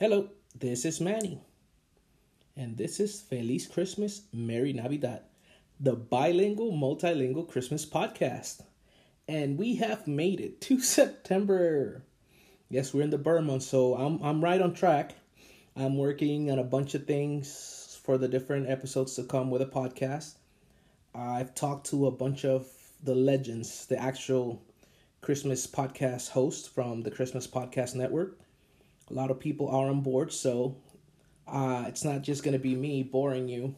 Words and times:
Hello, 0.00 0.28
this 0.56 0.84
is 0.84 1.00
Manny. 1.00 1.40
And 2.56 2.76
this 2.76 3.00
is 3.00 3.20
Feliz 3.20 3.66
Christmas, 3.66 4.22
Merry 4.32 4.72
Navidad, 4.72 5.22
the 5.80 5.96
bilingual, 5.96 6.70
multilingual 6.70 7.48
Christmas 7.48 7.84
podcast. 7.84 8.60
And 9.26 9.58
we 9.58 9.74
have 9.74 10.06
made 10.06 10.40
it 10.40 10.60
to 10.60 10.80
September. 10.98 12.04
Yes, 12.70 12.94
we're 12.94 13.02
in 13.02 13.10
the 13.10 13.18
burn 13.18 13.46
month, 13.46 13.64
so 13.64 13.96
I'm 13.96 14.22
I'm 14.22 14.40
right 14.40 14.62
on 14.62 14.72
track. 14.72 15.16
I'm 15.74 15.96
working 15.96 16.48
on 16.52 16.60
a 16.60 16.70
bunch 16.76 16.94
of 16.94 17.04
things 17.04 17.98
for 18.04 18.16
the 18.18 18.28
different 18.28 18.70
episodes 18.70 19.16
to 19.16 19.24
come 19.24 19.50
with 19.50 19.62
a 19.62 19.66
podcast. 19.66 20.34
I've 21.12 21.56
talked 21.56 21.90
to 21.90 22.06
a 22.06 22.12
bunch 22.12 22.44
of 22.44 22.68
the 23.02 23.16
legends, 23.16 23.86
the 23.86 24.00
actual 24.00 24.62
Christmas 25.22 25.66
podcast 25.66 26.28
hosts 26.28 26.68
from 26.68 27.02
the 27.02 27.10
Christmas 27.10 27.48
Podcast 27.48 27.96
Network. 27.96 28.38
A 29.10 29.14
lot 29.14 29.30
of 29.30 29.40
people 29.40 29.68
are 29.68 29.88
on 29.88 30.00
board, 30.00 30.32
so 30.32 30.76
uh, 31.46 31.84
it's 31.86 32.04
not 32.04 32.22
just 32.22 32.42
going 32.42 32.52
to 32.52 32.58
be 32.58 32.76
me 32.76 33.02
boring 33.02 33.48
you 33.48 33.74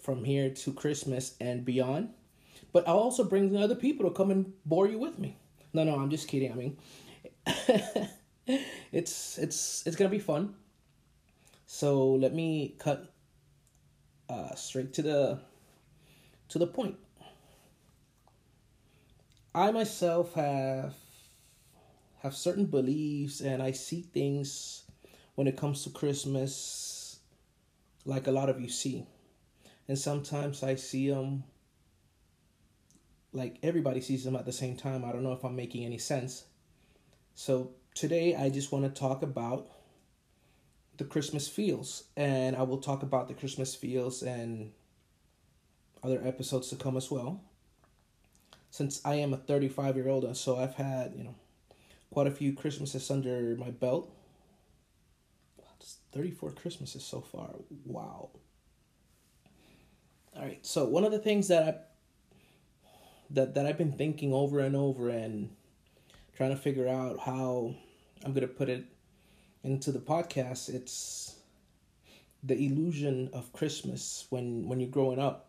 from 0.00 0.24
here 0.24 0.50
to 0.50 0.72
Christmas 0.72 1.34
and 1.40 1.64
beyond, 1.64 2.10
but 2.72 2.86
I'll 2.86 2.98
also 2.98 3.24
bring 3.24 3.56
other 3.56 3.74
people 3.74 4.08
to 4.08 4.14
come 4.14 4.30
and 4.30 4.52
bore 4.66 4.88
you 4.88 4.98
with 4.98 5.18
me. 5.18 5.36
No, 5.72 5.84
no, 5.84 5.94
I'm 5.94 6.10
just 6.10 6.28
kidding. 6.28 6.52
I 6.52 6.54
mean, 6.54 6.76
it's 8.92 9.38
it's 9.38 9.86
it's 9.86 9.96
gonna 9.96 10.10
be 10.10 10.18
fun. 10.18 10.54
So 11.64 12.10
let 12.10 12.34
me 12.34 12.74
cut 12.78 13.10
uh, 14.28 14.54
straight 14.54 14.92
to 14.94 15.02
the 15.02 15.40
to 16.50 16.58
the 16.58 16.66
point. 16.66 16.96
I 19.54 19.70
myself 19.70 20.34
have 20.34 20.94
have 22.22 22.36
certain 22.36 22.66
beliefs 22.66 23.40
and 23.40 23.60
I 23.60 23.72
see 23.72 24.02
things 24.02 24.84
when 25.34 25.48
it 25.48 25.56
comes 25.56 25.82
to 25.82 25.90
Christmas 25.90 27.18
like 28.04 28.28
a 28.28 28.30
lot 28.30 28.48
of 28.48 28.60
you 28.60 28.68
see. 28.68 29.04
And 29.88 29.98
sometimes 29.98 30.62
I 30.62 30.76
see 30.76 31.10
them 31.10 31.42
like 33.32 33.58
everybody 33.64 34.00
sees 34.00 34.22
them 34.22 34.36
at 34.36 34.46
the 34.46 34.52
same 34.52 34.76
time. 34.76 35.04
I 35.04 35.10
don't 35.10 35.24
know 35.24 35.32
if 35.32 35.44
I'm 35.44 35.56
making 35.56 35.84
any 35.84 35.98
sense. 35.98 36.44
So 37.34 37.72
today 37.92 38.36
I 38.36 38.50
just 38.50 38.70
want 38.70 38.84
to 38.84 39.00
talk 39.00 39.24
about 39.24 39.66
the 40.98 41.04
Christmas 41.04 41.48
feels 41.48 42.04
and 42.16 42.54
I 42.54 42.62
will 42.62 42.78
talk 42.78 43.02
about 43.02 43.26
the 43.26 43.34
Christmas 43.34 43.74
feels 43.74 44.22
and 44.22 44.70
other 46.04 46.22
episodes 46.24 46.68
to 46.68 46.76
come 46.76 46.96
as 46.96 47.10
well. 47.10 47.40
Since 48.70 49.00
I 49.04 49.16
am 49.16 49.34
a 49.34 49.38
35 49.38 49.96
year 49.96 50.08
old, 50.08 50.36
so 50.36 50.56
I've 50.56 50.74
had, 50.74 51.14
you 51.16 51.24
know, 51.24 51.34
quite 52.12 52.26
a 52.26 52.30
few 52.30 52.52
Christmases 52.52 53.10
under 53.10 53.56
my 53.56 53.70
belt. 53.70 54.14
34 56.12 56.50
Christmases 56.50 57.04
so 57.04 57.20
far. 57.20 57.50
Wow. 57.86 58.30
All 60.36 60.42
right. 60.42 60.64
So 60.64 60.84
one 60.84 61.04
of 61.04 61.12
the 61.12 61.18
things 61.18 61.48
that 61.48 61.62
I 61.62 61.74
that 63.30 63.54
that 63.54 63.66
I've 63.66 63.78
been 63.78 63.92
thinking 63.92 64.32
over 64.32 64.60
and 64.60 64.76
over 64.76 65.08
and 65.08 65.50
trying 66.36 66.50
to 66.50 66.56
figure 66.56 66.86
out 66.86 67.20
how 67.20 67.74
I'm 68.24 68.32
going 68.32 68.46
to 68.46 68.54
put 68.54 68.68
it 68.68 68.84
into 69.64 69.90
the 69.90 69.98
podcast, 69.98 70.68
it's 70.68 71.36
the 72.42 72.58
illusion 72.58 73.30
of 73.32 73.52
Christmas 73.52 74.26
when 74.28 74.68
when 74.68 74.80
you're 74.80 74.90
growing 74.90 75.18
up. 75.18 75.48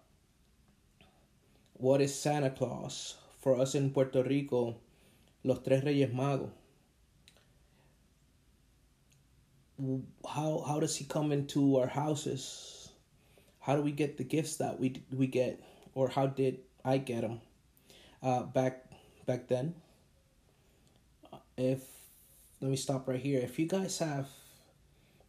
What 1.73 2.01
is 2.01 2.15
Santa 2.15 2.49
Claus? 2.49 3.17
For 3.39 3.59
us 3.59 3.75
in 3.75 3.89
Puerto 3.89 4.23
Rico, 4.23 4.77
los 5.43 5.59
tres 5.59 5.83
reyes 5.83 6.11
magos. 6.11 6.51
How 10.27 10.63
how 10.67 10.79
does 10.79 10.95
he 10.95 11.05
come 11.05 11.31
into 11.31 11.77
our 11.77 11.87
houses? 11.87 12.89
How 13.59 13.75
do 13.75 13.81
we 13.81 13.91
get 13.91 14.17
the 14.17 14.23
gifts 14.23 14.57
that 14.57 14.79
we 14.79 15.03
we 15.11 15.27
get, 15.27 15.61
or 15.93 16.09
how 16.09 16.27
did 16.27 16.59
I 16.85 16.97
get 16.97 17.21
them 17.21 17.41
uh, 18.21 18.43
back 18.43 18.85
back 19.25 19.47
then? 19.47 19.75
If 21.57 21.81
let 22.61 22.71
me 22.71 22.77
stop 22.77 23.07
right 23.07 23.19
here. 23.19 23.41
If 23.41 23.59
you 23.59 23.67
guys 23.67 23.97
have 23.99 24.29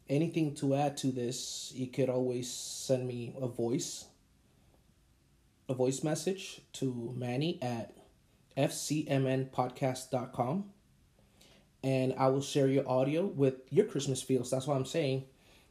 anything 0.09 0.55
to 0.57 0.75
add 0.75 0.97
to 0.99 1.09
this, 1.09 1.73
you 1.75 1.89
could 1.89 2.09
always 2.09 2.51
send 2.51 3.09
me 3.09 3.35
a 3.41 3.49
voice 3.49 4.07
a 5.69 5.75
voice 5.75 6.05
message 6.05 6.61
to 6.75 7.15
Manny 7.17 7.59
at 7.63 8.04
fcmnpodcast.com 8.57 10.65
and 11.83 12.15
I 12.17 12.29
will 12.29 12.41
share 12.41 12.69
your 12.69 12.89
audio 12.89 13.27
with 13.27 13.57
your 13.71 13.85
Christmas 13.85 14.23
feels. 14.23 14.51
That's 14.51 14.67
why 14.67 14.75
I'm 14.75 14.87
saying 14.87 15.25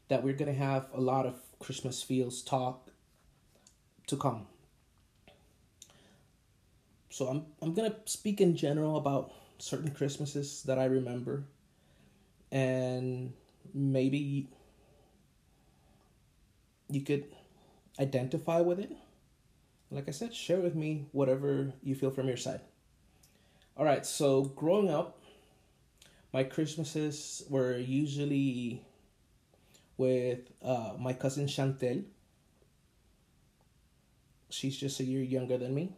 that 0.08 0.22
we're 0.22 0.34
going 0.34 0.52
to 0.52 0.58
have 0.58 0.86
a 0.94 1.00
lot 1.00 1.26
of 1.26 1.34
Christmas 1.58 2.02
feels 2.02 2.42
talk 2.42 2.90
to 4.06 4.16
come. 4.16 4.46
So 7.10 7.26
I'm 7.26 7.46
I'm 7.62 7.74
going 7.74 7.90
to 7.90 7.96
speak 8.06 8.40
in 8.40 8.56
general 8.56 8.96
about 8.96 9.32
certain 9.58 9.90
Christmases 9.90 10.62
that 10.64 10.78
I 10.78 10.84
remember 10.84 11.44
and 12.50 13.32
maybe 13.72 14.48
you 16.88 17.00
could 17.00 17.24
identify 17.98 18.60
with 18.60 18.78
it. 18.78 18.92
Like 19.90 20.08
I 20.08 20.12
said, 20.12 20.34
share 20.34 20.60
with 20.60 20.74
me 20.74 21.06
whatever 21.12 21.72
you 21.82 21.94
feel 21.94 22.10
from 22.10 22.28
your 22.28 22.36
side. 22.36 22.60
All 23.76 23.84
right, 23.84 24.06
so 24.06 24.44
growing 24.44 24.88
up, 24.88 25.18
my 26.32 26.44
Christmases 26.44 27.42
were 27.50 27.76
usually 27.76 28.84
with 29.96 30.38
uh, 30.62 30.92
my 30.96 31.12
cousin 31.12 31.46
Chantel. 31.46 32.04
She's 34.48 34.76
just 34.76 35.00
a 35.00 35.04
year 35.04 35.24
younger 35.24 35.58
than 35.58 35.74
me. 35.74 35.92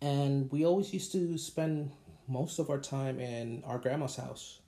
And 0.00 0.50
we 0.50 0.64
always 0.64 0.94
used 0.94 1.12
to 1.12 1.36
spend 1.36 1.92
most 2.26 2.58
of 2.58 2.70
our 2.70 2.78
time 2.80 3.20
in 3.20 3.62
our 3.66 3.76
grandma's 3.76 4.16
house. 4.16 4.60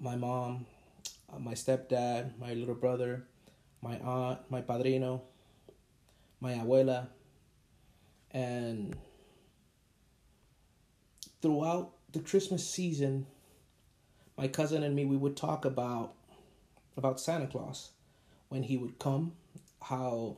My 0.00 0.14
mom, 0.14 0.64
uh, 1.32 1.40
my 1.40 1.54
stepdad, 1.54 2.38
my 2.38 2.54
little 2.54 2.76
brother, 2.76 3.24
my 3.82 3.98
aunt, 3.98 4.48
my 4.48 4.60
padrino, 4.60 5.22
my 6.40 6.54
abuela, 6.54 7.08
and 8.36 8.94
throughout 11.40 11.92
the 12.12 12.20
Christmas 12.20 12.68
season, 12.68 13.26
my 14.36 14.46
cousin 14.46 14.82
and 14.82 14.94
me 14.94 15.06
we 15.06 15.16
would 15.16 15.38
talk 15.38 15.64
about 15.64 16.12
about 16.98 17.18
Santa 17.18 17.46
Claus 17.46 17.92
when 18.50 18.62
he 18.62 18.76
would 18.76 18.98
come, 18.98 19.32
how 19.80 20.36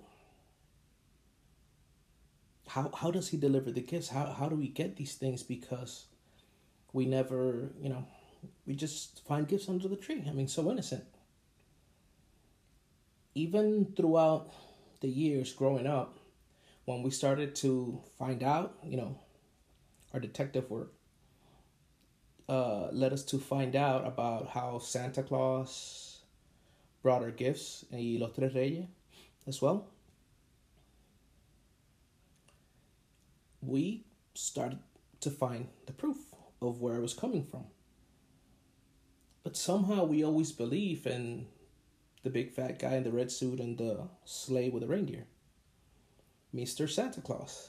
how 2.68 2.92
how 2.94 3.10
does 3.10 3.30
he 3.30 3.36
deliver 3.36 3.72
the 3.72 3.80
gifts? 3.80 4.10
How 4.10 4.26
how 4.26 4.48
do 4.48 4.54
we 4.54 4.68
get 4.68 4.94
these 4.94 5.14
things 5.14 5.42
because 5.42 6.04
we 6.92 7.04
never, 7.04 7.70
you 7.82 7.88
know, 7.88 8.06
we 8.64 8.76
just 8.76 9.26
find 9.26 9.48
gifts 9.48 9.68
under 9.68 9.88
the 9.88 9.96
tree. 9.96 10.24
I 10.28 10.32
mean, 10.32 10.46
so 10.46 10.70
innocent. 10.70 11.04
Even 13.34 13.92
throughout 13.96 14.52
the 15.00 15.08
years 15.08 15.52
growing 15.52 15.86
up, 15.88 16.17
when 16.88 17.02
we 17.02 17.10
started 17.10 17.54
to 17.54 18.00
find 18.18 18.42
out, 18.42 18.78
you 18.82 18.96
know, 18.96 19.14
our 20.14 20.20
detective 20.20 20.70
work 20.70 20.94
uh, 22.48 22.88
led 22.92 23.12
us 23.12 23.22
to 23.24 23.38
find 23.38 23.76
out 23.76 24.06
about 24.06 24.48
how 24.48 24.78
Santa 24.78 25.22
Claus 25.22 26.20
brought 27.02 27.20
our 27.20 27.30
gifts 27.30 27.84
y 27.92 28.16
los 28.18 28.32
tres 28.34 28.54
reyes 28.54 28.86
as 29.46 29.60
well. 29.60 29.90
We 33.60 34.06
started 34.34 34.78
to 35.20 35.30
find 35.30 35.68
the 35.84 35.92
proof 35.92 36.16
of 36.62 36.80
where 36.80 36.96
it 36.96 37.02
was 37.02 37.12
coming 37.12 37.44
from. 37.44 37.66
But 39.44 39.58
somehow 39.58 40.04
we 40.04 40.24
always 40.24 40.52
believe 40.52 41.06
in 41.06 41.48
the 42.22 42.30
big 42.30 42.50
fat 42.50 42.78
guy 42.78 42.96
in 42.96 43.04
the 43.04 43.12
red 43.12 43.30
suit 43.30 43.60
and 43.60 43.76
the 43.76 44.08
sleigh 44.24 44.70
with 44.70 44.80
the 44.80 44.88
reindeer. 44.88 45.26
Mr. 46.54 46.88
Santa 46.88 47.20
Claus. 47.20 47.68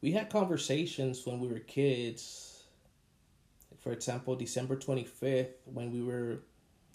We 0.00 0.12
had 0.12 0.30
conversations 0.30 1.26
when 1.26 1.40
we 1.40 1.48
were 1.48 1.58
kids. 1.58 2.64
For 3.80 3.92
example, 3.92 4.34
December 4.34 4.76
25th, 4.76 5.52
when 5.64 5.92
we 5.92 6.02
were 6.02 6.40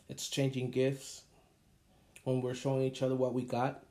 exchanging 0.09 0.71
gifts, 0.71 1.23
when 2.23 2.37
we 2.37 2.47
were 2.47 2.55
showing 2.55 2.81
each 2.81 3.03
other 3.03 3.15
what 3.15 3.33
we 3.33 3.43
got, 3.43 3.83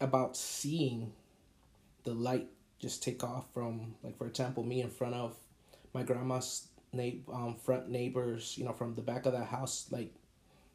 about 0.00 0.36
seeing 0.36 1.12
the 2.04 2.14
light 2.14 2.48
just 2.78 3.02
take 3.02 3.24
off 3.24 3.46
from, 3.54 3.94
like, 4.02 4.16
for 4.18 4.26
example, 4.26 4.62
me 4.62 4.82
in 4.82 4.90
front 4.90 5.14
of 5.14 5.34
my 5.94 6.02
grandma's 6.02 6.68
na- 6.92 7.10
um, 7.32 7.56
front 7.56 7.88
neighbors, 7.88 8.56
you 8.58 8.64
know, 8.64 8.72
from 8.72 8.94
the 8.94 9.02
back 9.02 9.26
of 9.26 9.32
the 9.32 9.44
house, 9.44 9.86
like, 9.90 10.14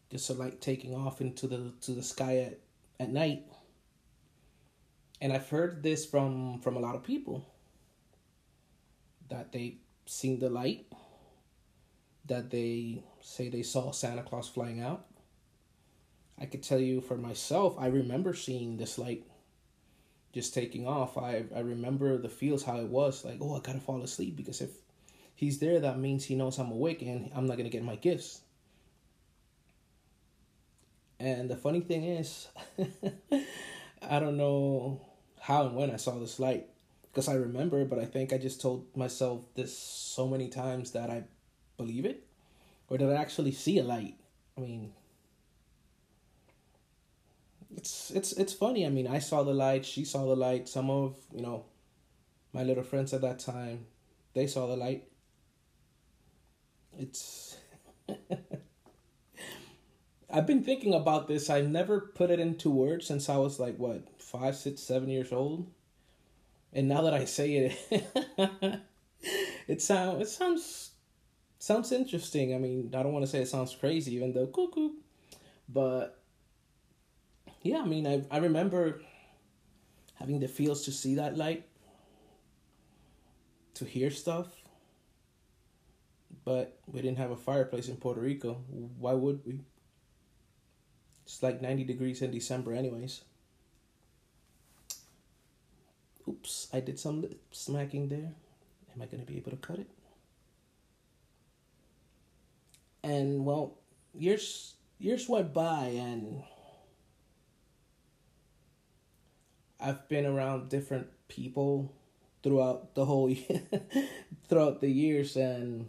just 0.10 0.30
a 0.30 0.34
light 0.34 0.60
taking 0.60 0.96
off 0.96 1.22
into 1.22 1.48
the 1.48 1.72
to 1.82 1.92
the 1.92 2.04
sky 2.04 2.38
at, 2.40 2.60
at 3.00 3.12
night 3.12 3.46
and 5.22 5.32
I've 5.32 5.48
heard 5.50 5.84
this 5.84 6.06
from 6.06 6.60
from 6.62 6.76
a 6.76 6.80
lot 6.80 6.96
of 6.96 7.04
people 7.04 7.46
that 9.30 9.52
they 9.52 9.78
seen 10.06 10.40
the 10.40 10.50
light 10.50 10.88
that 12.26 12.50
they 12.50 13.04
say 13.22 13.50
they 13.50 13.64
saw 13.64 13.92
Santa 13.92 14.24
Claus 14.24 14.50
flying 14.50 14.82
out. 14.82 15.06
I 16.40 16.46
could 16.46 16.64
tell 16.64 16.80
you 16.80 17.02
for 17.02 17.18
myself, 17.18 17.76
I 17.80 17.88
remember 17.88 18.34
seeing 18.34 18.78
this 18.78 18.98
light 18.98 19.24
just 20.34 20.54
taking 20.54 20.88
off. 20.88 21.18
I, 21.18 21.46
I 21.56 21.60
remember 21.60 22.18
the 22.18 22.30
feels 22.30 22.64
how 22.64 22.78
it 22.78 22.88
was 22.88 23.24
like, 23.24 23.38
oh, 23.42 23.56
I 23.56 23.60
gotta 23.60 23.80
fall 23.80 24.02
asleep 24.02 24.36
because 24.36 24.60
if 24.62 24.72
he's 25.36 25.60
there, 25.60 25.80
that 25.80 26.00
means 26.00 26.26
he 26.26 26.36
knows 26.36 26.58
I'm 26.58 26.72
awake 26.72 27.02
and 27.04 27.32
I'm 27.36 27.46
not 27.46 27.58
gonna 27.58 27.70
get 27.70 27.84
my 27.84 27.96
gifts. 27.96 28.42
And 31.20 31.50
the 31.50 31.56
funny 31.56 31.82
thing 31.82 32.04
is, 32.04 32.48
I 34.02 34.20
don't 34.20 34.38
know 34.38 35.11
how 35.42 35.66
and 35.66 35.76
when 35.76 35.90
I 35.90 35.98
saw 35.98 36.20
this 36.20 36.40
light 36.40 36.68
because 37.12 37.28
I 37.28 37.34
remember, 37.34 37.84
but 37.84 38.00
I 38.00 38.06
think 38.06 38.32
I 38.32 38.38
just 38.38 38.62
told 38.62 38.86
myself 38.96 39.44
this 39.56 39.78
so 39.78 40.28
many 40.28 40.48
times 40.48 40.92
that 40.92 41.10
I 41.10 41.24
believe 41.78 42.06
it, 42.06 42.26
or 42.88 42.98
did 42.98 43.10
I 43.10 43.16
actually 43.16 43.52
see 43.52 43.80
a 43.80 43.84
light? 43.84 44.16
I 44.58 44.62
mean, 44.62 44.94
it's 47.76 48.12
it's 48.12 48.34
it's 48.34 48.54
funny. 48.54 48.86
I 48.86 48.90
mean, 48.90 49.08
I 49.08 49.20
saw 49.20 49.44
the 49.44 49.54
light, 49.54 49.86
she 49.86 50.06
saw 50.06 50.26
the 50.26 50.36
light. 50.36 50.70
Some 50.70 50.90
of 50.90 51.18
you 51.34 51.42
know, 51.42 51.66
my 52.54 52.64
little 52.64 52.84
friends 52.84 53.14
at 53.14 53.22
that 53.22 53.40
time, 53.40 53.86
they 54.34 54.48
saw 54.48 54.68
the 54.68 54.78
light. 54.78 55.04
It's. 56.98 57.58
I've 60.32 60.48
been 60.48 60.64
thinking 60.64 60.94
about 60.94 61.28
this. 61.28 61.50
I 61.50 61.62
never 61.62 62.00
put 62.02 62.32
it 62.32 62.40
into 62.40 62.70
words 62.72 63.06
since 63.08 63.30
I 63.30 63.38
was 63.38 63.60
like 63.60 63.78
what 63.78 64.08
five, 64.22 64.56
six, 64.56 64.82
seven 64.82 65.10
years 65.10 65.32
old, 65.32 65.70
and 66.74 66.88
now 66.88 67.02
that 67.04 67.14
I 67.14 67.26
say 67.26 67.54
it, 67.90 68.82
it 69.68 69.82
sounds 69.82 70.22
it 70.22 70.30
sounds 70.30 70.92
sounds 71.60 71.92
interesting. 71.92 72.56
I 72.56 72.58
mean, 72.60 72.94
I 72.96 73.04
don't 73.04 73.14
want 73.14 73.26
to 73.26 73.32
say 73.32 73.42
it 73.42 73.50
sounds 73.50 73.76
crazy, 73.76 74.16
even 74.16 74.34
though 74.34 74.48
cuckoo, 74.48 74.92
but 75.70 76.20
yeah, 77.64 77.82
I 77.82 77.86
mean, 77.86 78.08
I 78.08 78.24
I 78.32 78.38
remember 78.38 79.02
having 80.16 80.40
the 80.40 80.48
feels 80.48 80.86
to 80.86 80.92
see 80.92 81.16
that 81.16 81.38
light, 81.38 81.66
to 83.74 83.86
hear 83.86 84.10
stuff. 84.10 84.48
But 86.44 86.80
we 86.88 87.02
didn't 87.02 87.18
have 87.20 87.32
a 87.32 87.36
fireplace 87.36 87.88
in 87.88 87.98
Puerto 87.98 88.22
Rico. 88.22 88.56
Why 88.98 89.14
would 89.14 89.46
we? 89.46 89.62
It's 91.32 91.42
like 91.42 91.62
90 91.62 91.86
degrees 91.86 92.22
in 92.22 92.32
December, 92.32 92.74
anyways. 92.74 93.22
Oops, 96.28 96.68
I 96.74 96.82
did 96.82 97.00
some 97.00 97.26
smacking 97.52 98.10
there. 98.10 98.34
Am 98.94 99.02
I 99.02 99.06
going 99.06 99.22
to 99.22 99.26
be 99.26 99.38
able 99.38 99.52
to 99.52 99.58
cut 99.58 99.80
it? 99.80 99.90
And 103.02 103.46
well, 103.46 103.78
years 104.14 104.74
years 105.00 105.30
went 105.30 105.54
by 105.54 105.86
and 105.96 106.44
I've 109.80 110.10
been 110.10 110.26
around 110.26 110.68
different 110.68 111.08
people 111.30 111.94
throughout 112.44 112.94
the 112.94 113.06
whole 113.06 113.34
throughout 114.50 114.82
the 114.82 114.92
years 114.92 115.38
and 115.38 115.88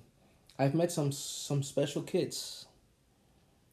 I've 0.56 0.74
met 0.74 0.92
some 0.92 1.10
some 1.10 1.64
special 1.64 2.02
kids. 2.02 2.66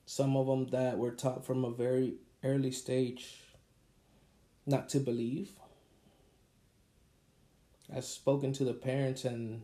Some 0.10 0.36
of 0.36 0.48
them 0.48 0.66
that 0.70 0.98
were 0.98 1.12
taught 1.12 1.46
from 1.46 1.64
a 1.64 1.70
very 1.70 2.16
early 2.44 2.72
stage 2.72 3.44
not 4.66 4.90
to 4.90 5.00
believe. 5.00 5.52
I've 7.96 8.06
spoken 8.06 8.52
to 8.54 8.64
the 8.64 8.74
parents 8.74 9.24
and 9.24 9.62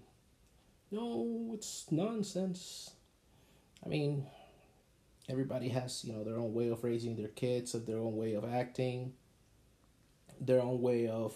no, 0.91 1.49
it's 1.55 1.87
nonsense. 1.89 2.91
I 3.83 3.89
mean, 3.89 4.27
everybody 5.27 5.69
has, 5.69 6.05
you 6.05 6.13
know, 6.13 6.23
their 6.23 6.37
own 6.37 6.53
way 6.53 6.69
of 6.69 6.83
raising 6.83 7.15
their 7.15 7.29
kids, 7.29 7.73
of 7.73 7.87
their 7.87 7.97
own 7.97 8.15
way 8.15 8.35
of 8.35 8.45
acting 8.45 9.13
their 10.39 10.61
own 10.61 10.79
way 10.79 11.07
of 11.07 11.33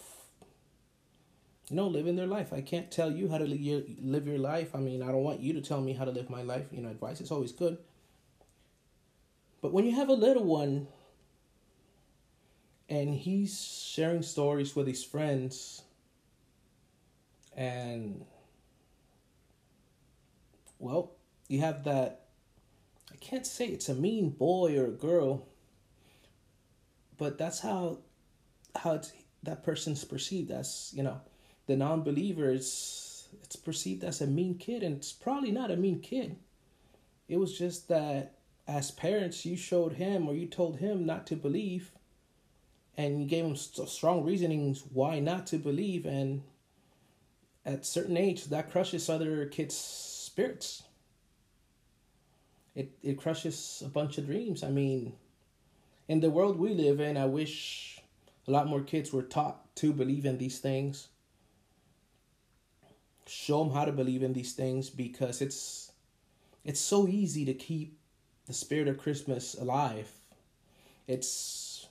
you 1.70 1.76
know 1.78 1.88
living 1.88 2.18
their 2.18 2.28
life 2.28 2.52
i 2.52 2.60
can't 2.60 2.92
tell 2.92 3.10
you 3.10 3.30
how 3.30 3.38
to 3.38 3.46
live 3.46 4.28
your, 4.28 4.38
life 4.38 4.76
i 4.76 4.78
mean 4.78 5.02
i 5.02 5.08
don't 5.08 5.24
want 5.24 5.40
you 5.40 5.54
to 5.54 5.62
tell 5.62 5.80
me 5.80 5.94
how 5.94 6.04
to 6.04 6.12
live 6.12 6.30
my 6.30 6.42
life 6.42 6.66
you 6.70 6.82
know 6.82 6.90
advice 6.90 7.22
is 7.22 7.32
always 7.32 7.54
good 7.54 7.78
but 9.62 9.74
when 9.74 9.86
you 9.86 9.96
have 9.96 10.10
a 10.10 10.14
little 10.14 10.44
one 10.44 10.88
and 12.88 13.14
he's 13.14 13.62
sharing 13.62 14.22
stories 14.22 14.76
with 14.76 14.88
his 14.88 15.04
friends 15.04 15.84
and 17.56 18.26
well 20.80 21.12
you 21.48 21.60
have 21.60 21.84
that 21.84 22.26
i 23.12 23.16
can't 23.18 23.46
say 23.46 23.66
it's 23.66 23.90
a 23.90 23.96
mean 23.96 24.30
boy 24.30 24.78
or 24.78 24.86
a 24.86 24.92
girl 24.92 25.48
but 27.18 27.38
that's 27.38 27.60
how 27.60 27.98
how 28.76 29.02
that 29.44 29.64
person's 29.64 30.04
perceived 30.04 30.52
as 30.52 30.92
you 30.94 31.04
know 31.04 31.20
the 31.68 31.76
non-believer 31.76 32.50
is 32.50 33.10
it's 33.44 33.56
perceived 33.56 34.04
as 34.04 34.22
a 34.22 34.28
mean 34.28 34.58
kid 34.58 34.84
and 34.84 34.98
it's 34.98 35.14
probably 35.14 35.52
not 35.52 35.72
a 35.72 35.78
mean 35.78 36.00
kid. 36.00 36.36
It 37.28 37.38
was 37.38 37.58
just 37.58 37.88
that 37.90 38.39
as 38.70 38.92
parents 38.92 39.46
you 39.46 39.58
showed 39.58 39.94
him 39.94 40.28
or 40.28 40.36
you 40.36 40.46
told 40.46 40.78
him 40.78 41.06
not 41.06 41.26
to 41.28 41.36
believe 41.36 41.92
and 42.98 43.22
you 43.22 43.28
gave 43.28 43.46
him 43.46 43.56
strong 43.56 44.24
reasonings 44.24 44.84
why 44.94 45.20
not 45.20 45.48
to 45.48 45.58
believe 45.58 46.06
and 46.06 46.44
at 47.66 47.86
certain 47.86 48.18
age 48.18 48.46
that 48.46 48.72
crushes 48.72 49.10
other 49.10 49.46
kids 49.46 49.76
spirits 49.76 50.84
it 52.76 52.92
it 53.04 53.18
crushes 53.18 53.82
a 53.86 53.90
bunch 53.90 54.18
of 54.18 54.26
dreams 54.26 54.64
i 54.64 54.70
mean 54.70 55.14
in 56.08 56.20
the 56.20 56.30
world 56.30 56.58
we 56.58 56.74
live 56.74 57.00
in 57.00 57.18
i 57.18 57.26
wish 57.26 58.00
a 58.50 58.52
lot 58.52 58.68
more 58.68 58.82
kids 58.82 59.14
were 59.14 59.22
taught 59.22 59.76
to 59.76 59.94
believe 59.94 60.26
in 60.26 60.40
these 60.40 60.58
things. 60.58 61.10
Show 63.28 63.64
them 63.64 63.74
how 63.74 63.86
to 63.86 63.92
believe 63.92 64.24
in 64.24 64.34
these 64.34 64.54
things 64.54 64.90
because 64.90 65.40
it's 65.40 65.92
it's 66.66 66.80
so 66.80 67.08
easy 67.08 67.46
to 67.46 67.54
keep 67.54 67.99
the 68.50 68.56
spirit 68.56 68.88
of 68.88 68.98
Christmas 68.98 69.54
alive. 69.54 70.12
It's 71.08 71.88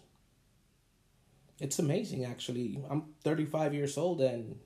it's 1.61 1.79
amazing 1.79 2.25
actually. 2.25 2.83
I'm 2.91 3.15
35 3.23 3.75
years 3.75 3.97
old 3.97 4.21
and 4.21 4.59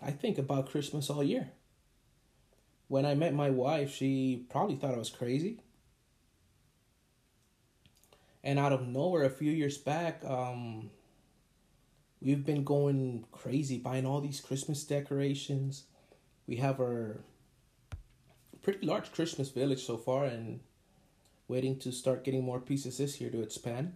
I 0.00 0.12
think 0.12 0.38
about 0.38 0.70
Christmas 0.70 1.10
all 1.10 1.24
year. 1.24 1.50
When 2.86 3.04
I 3.04 3.14
met 3.14 3.34
my 3.34 3.50
wife, 3.50 3.92
she 3.92 4.46
probably 4.48 4.76
thought 4.76 4.94
I 4.94 4.98
was 4.98 5.10
crazy 5.10 5.60
and 8.44 8.60
out 8.60 8.72
of 8.72 8.86
nowhere 8.86 9.24
a 9.24 9.30
few 9.30 9.50
years 9.50 9.76
back 9.76 10.22
um 10.24 10.90
we've 12.22 12.46
been 12.46 12.62
going 12.62 13.24
crazy 13.32 13.78
buying 13.78 14.06
all 14.06 14.20
these 14.20 14.40
christmas 14.40 14.84
decorations 14.84 15.84
we 16.46 16.56
have 16.56 16.80
our 16.80 17.20
pretty 18.62 18.86
large 18.86 19.12
christmas 19.12 19.50
village 19.50 19.84
so 19.84 19.96
far 19.96 20.24
and 20.24 20.60
waiting 21.48 21.78
to 21.78 21.90
start 21.90 22.24
getting 22.24 22.44
more 22.44 22.60
pieces 22.60 22.98
this 22.98 23.20
year 23.20 23.30
to 23.30 23.42
expand 23.42 23.94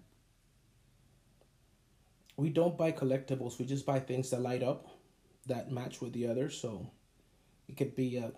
we 2.37 2.49
don't 2.49 2.79
buy 2.79 2.91
collectibles 2.91 3.59
we 3.59 3.65
just 3.65 3.87
buy 3.87 3.99
things 4.01 4.31
that 4.31 4.41
light 4.41 4.63
up 4.63 4.89
that 5.47 5.71
match 5.71 6.01
with 6.01 6.13
the 6.13 6.27
others 6.27 6.59
so 6.59 6.91
it 7.69 7.77
could 7.77 7.95
be 7.95 8.17
a 8.17 8.33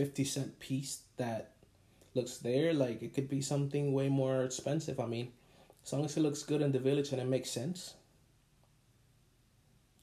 50 0.00 0.24
cent 0.24 0.58
piece 0.58 1.00
that 1.16 1.52
looks 2.14 2.38
there. 2.38 2.72
Like 2.72 3.02
it 3.02 3.14
could 3.14 3.28
be 3.28 3.40
something 3.40 3.92
way 3.92 4.08
more 4.08 4.44
expensive. 4.44 5.00
I 5.00 5.06
mean, 5.06 5.32
as 5.84 5.92
long 5.92 6.04
as 6.04 6.16
it 6.16 6.20
looks 6.20 6.42
good 6.42 6.62
in 6.62 6.72
the 6.72 6.78
village 6.78 7.12
and 7.12 7.20
it 7.20 7.26
makes 7.26 7.50
sense, 7.50 7.94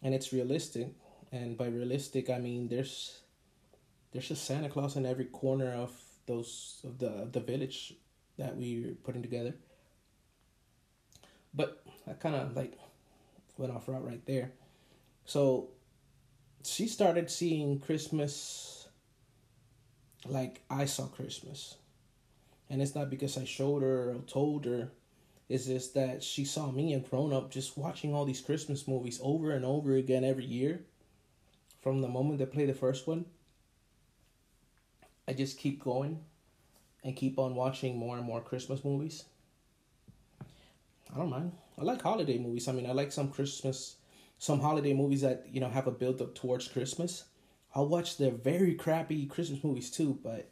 and 0.03 0.13
it's 0.13 0.31
realistic. 0.33 0.89
And 1.31 1.57
by 1.57 1.67
realistic, 1.67 2.29
I 2.29 2.39
mean 2.39 2.67
there's 2.67 3.21
there's 4.11 4.31
a 4.31 4.35
Santa 4.35 4.69
Claus 4.69 4.95
in 4.95 5.05
every 5.05 5.25
corner 5.25 5.73
of 5.73 5.91
those 6.25 6.81
of 6.83 6.99
the 6.99 7.27
the 7.31 7.39
village 7.39 7.93
that 8.37 8.55
we're 8.55 8.95
putting 9.03 9.21
together. 9.21 9.55
But 11.53 11.83
I 12.07 12.13
kind 12.13 12.35
of 12.35 12.55
like 12.55 12.77
went 13.57 13.73
off 13.73 13.87
route 13.87 14.05
right 14.05 14.25
there. 14.25 14.51
So 15.25 15.69
she 16.63 16.87
started 16.87 17.31
seeing 17.31 17.79
Christmas 17.79 18.87
like 20.25 20.61
I 20.69 20.85
saw 20.85 21.05
Christmas. 21.07 21.75
And 22.69 22.81
it's 22.81 22.95
not 22.95 23.09
because 23.09 23.37
I 23.37 23.45
showed 23.45 23.81
her 23.81 24.11
or 24.11 24.15
told 24.27 24.65
her. 24.65 24.91
It's 25.49 25.65
just 25.65 25.93
that 25.93 26.21
she 26.21 26.43
saw 26.43 26.69
me 26.71 26.91
and 26.91 27.09
grown 27.09 27.31
up 27.31 27.49
just 27.49 27.77
watching 27.77 28.13
all 28.13 28.25
these 28.25 28.41
Christmas 28.41 28.87
movies 28.87 29.19
over 29.23 29.51
and 29.51 29.63
over 29.63 29.93
again 29.95 30.25
every 30.25 30.45
year. 30.45 30.81
From 31.81 32.01
the 32.01 32.09
moment 32.09 32.39
they 32.39 32.45
play 32.45 32.65
the 32.65 32.73
first 32.73 33.07
one, 33.07 33.25
I 35.27 35.33
just 35.33 35.57
keep 35.57 35.83
going 35.83 36.19
and 37.03 37.15
keep 37.15 37.37
on 37.37 37.55
watching 37.55 37.97
more 37.97 38.17
and 38.17 38.25
more 38.25 38.41
Christmas 38.41 38.83
movies. 38.83 39.25
I 41.13 41.17
don't 41.17 41.29
mind. 41.29 41.51
I 41.77 41.83
like 41.83 42.01
holiday 42.01 42.37
movies. 42.37 42.67
I 42.67 42.71
mean, 42.71 42.89
I 42.89 42.91
like 42.93 43.11
some 43.11 43.29
Christmas 43.29 43.95
some 44.39 44.59
holiday 44.59 44.93
movies 44.93 45.21
that 45.21 45.47
you 45.51 45.59
know 45.59 45.69
have 45.69 45.87
a 45.87 45.91
build 45.91 46.21
up 46.21 46.35
towards 46.35 46.67
Christmas. 46.67 47.23
I'll 47.73 47.87
watch 47.87 48.17
the 48.17 48.31
very 48.31 48.75
crappy 48.75 49.25
Christmas 49.25 49.63
movies 49.63 49.89
too, 49.91 50.19
but 50.23 50.49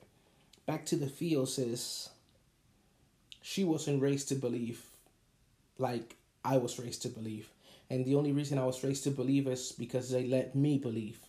Back 0.66 0.86
to 0.88 0.96
the 0.96 1.08
Field 1.08 1.50
says 1.50 2.10
she 3.42 3.64
wasn't 3.64 4.02
raised 4.02 4.30
to 4.30 4.36
believe 4.36 4.84
like 5.78 6.16
I 6.44 6.58
was 6.58 6.80
raised 6.80 7.04
to 7.04 7.10
believe. 7.10 7.50
And 7.90 8.04
the 8.04 8.16
only 8.16 8.32
reason 8.32 8.58
I 8.58 8.66
was 8.66 8.84
raised 8.84 9.04
to 9.04 9.12
believe 9.12 9.48
is 9.48 9.72
because 9.72 10.10
they 10.10 10.26
let 10.26 10.56
me 10.56 10.80
believe. 10.80 11.20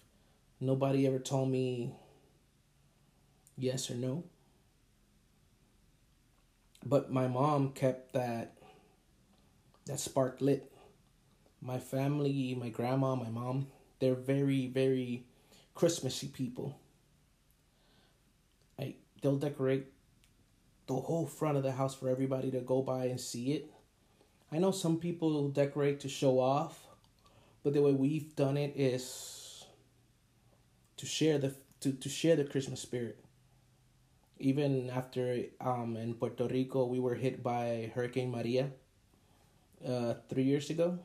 Nobody 0.59 1.07
ever 1.07 1.19
told 1.19 1.51
me 1.51 1.93
yes 3.57 3.91
or 3.91 3.95
no. 3.95 4.25
But 6.85 7.11
my 7.11 7.27
mom 7.27 7.73
kept 7.73 8.13
that 8.13 8.57
that 9.87 10.01
spark 10.01 10.41
lit. 10.41 10.73
My 11.61 11.79
family, 11.79 12.57
my 12.59 12.69
grandma, 12.69 13.15
my 13.15 13.29
mom, 13.29 13.69
they're 13.99 14.15
very, 14.15 14.67
very 14.67 15.25
Christmassy 15.75 16.29
people. 16.29 16.79
Like 18.79 18.99
they'll 19.23 19.37
decorate 19.37 19.87
the 20.87 20.95
whole 20.95 21.27
front 21.27 21.57
of 21.57 21.63
the 21.63 21.73
house 21.73 21.95
for 21.95 22.09
everybody 22.09 22.51
to 22.51 22.61
go 22.61 22.83
by 22.83 23.07
and 23.07 23.21
see 23.21 23.53
it. 23.53 23.71
I 24.53 24.59
know 24.59 24.71
some 24.71 24.99
people 24.99 25.49
decorate 25.49 26.01
to 26.01 26.09
show 26.09 26.39
off, 26.39 26.87
but 27.65 27.73
the 27.73 27.83
way 27.83 27.93
we've 27.93 28.37
done 28.37 28.57
it 28.57 28.75
is 28.77 29.65
to 30.99 31.07
share 31.07 31.39
the 31.39 31.55
to, 31.81 31.93
to 31.93 32.09
share 32.09 32.37
the 32.37 32.45
Christmas 32.45 32.81
spirit. 32.81 33.26
Even 34.39 34.91
after 34.91 35.45
um 35.61 35.97
in 35.97 36.15
Puerto 36.15 36.47
Rico 36.47 36.85
we 36.85 37.01
were 37.01 37.15
hit 37.15 37.43
by 37.43 37.91
Hurricane 37.95 38.31
Maria 38.31 38.71
uh 39.87 40.15
three 40.29 40.45
years 40.45 40.71
ago. 40.71 40.99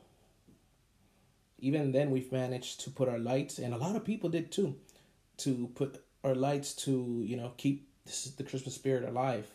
Even 1.58 1.92
then 1.92 2.10
we've 2.10 2.32
managed 2.32 2.80
to 2.80 2.90
put 2.90 3.08
our 3.08 3.18
lights 3.18 3.58
and 3.58 3.72
a 3.72 3.78
lot 3.78 3.96
of 3.96 4.04
people 4.04 4.28
did 4.28 4.50
too 4.50 4.76
to 5.38 5.70
put 5.74 6.02
our 6.24 6.34
lights 6.34 6.74
to, 6.74 7.22
you 7.24 7.36
know, 7.36 7.52
keep 7.56 7.88
this 8.04 8.26
is 8.26 8.34
the 8.34 8.44
Christmas 8.44 8.74
spirit 8.74 9.08
alive. 9.08 9.46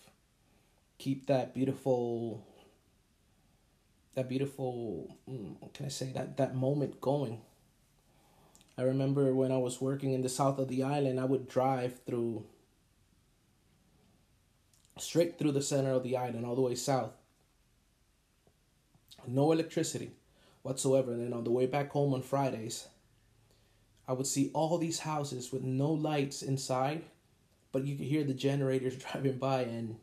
Keep 0.97 1.27
that 1.27 1.53
beautiful 1.53 2.45
that 4.15 4.29
beautiful 4.29 5.15
mm, 5.29 5.55
can 5.73 5.85
I 5.85 5.89
say 5.89 6.11
that 6.13 6.37
that 6.37 6.55
moment 6.55 6.99
going. 7.01 7.41
I 8.77 8.83
remember 8.83 9.33
when 9.33 9.51
I 9.51 9.57
was 9.57 9.81
working 9.81 10.13
in 10.13 10.21
the 10.21 10.29
south 10.29 10.59
of 10.59 10.67
the 10.67 10.83
island, 10.83 11.19
I 11.19 11.25
would 11.25 11.47
drive 11.47 11.99
through 12.05 12.45
straight 14.99 15.37
through 15.37 15.51
the 15.51 15.61
center 15.61 15.91
of 15.91 16.03
the 16.03 16.17
island 16.17 16.45
all 16.45 16.55
the 16.55 16.61
way 16.61 16.75
south. 16.75 17.11
No 19.27 19.51
electricity 19.51 20.11
whatsoever. 20.61 21.11
And 21.11 21.25
then 21.25 21.33
on 21.33 21.43
the 21.43 21.51
way 21.51 21.65
back 21.65 21.91
home 21.91 22.13
on 22.13 22.21
Fridays, 22.21 22.87
I 24.07 24.13
would 24.13 24.27
see 24.27 24.51
all 24.53 24.77
these 24.77 24.99
houses 24.99 25.51
with 25.51 25.63
no 25.63 25.91
lights 25.91 26.41
inside, 26.41 27.03
but 27.71 27.85
you 27.85 27.95
could 27.95 28.05
hear 28.05 28.23
the 28.23 28.33
generators 28.33 28.97
driving 29.11 29.37
by 29.37 29.61
and 29.61 29.97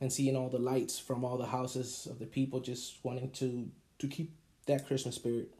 and 0.00 0.12
seeing 0.12 0.34
all 0.34 0.48
the 0.48 0.58
lights 0.58 0.98
from 0.98 1.24
all 1.24 1.38
the 1.38 1.46
houses 1.46 2.08
of 2.10 2.18
the 2.18 2.26
people 2.26 2.58
just 2.58 2.96
wanting 3.04 3.30
to 3.30 3.70
to 3.98 4.08
keep 4.08 4.32
that 4.66 4.86
Christmas 4.86 5.14
spirit. 5.14 5.52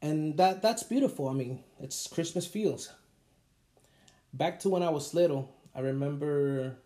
And 0.00 0.36
that 0.36 0.62
that's 0.62 0.82
beautiful. 0.82 1.28
I 1.28 1.32
mean, 1.32 1.64
it's 1.80 2.06
Christmas 2.06 2.46
feels. 2.46 2.92
Back 4.32 4.60
to 4.60 4.68
when 4.68 4.82
I 4.82 4.90
was 4.90 5.14
little, 5.14 5.54
I 5.74 5.80
remember 5.80 6.76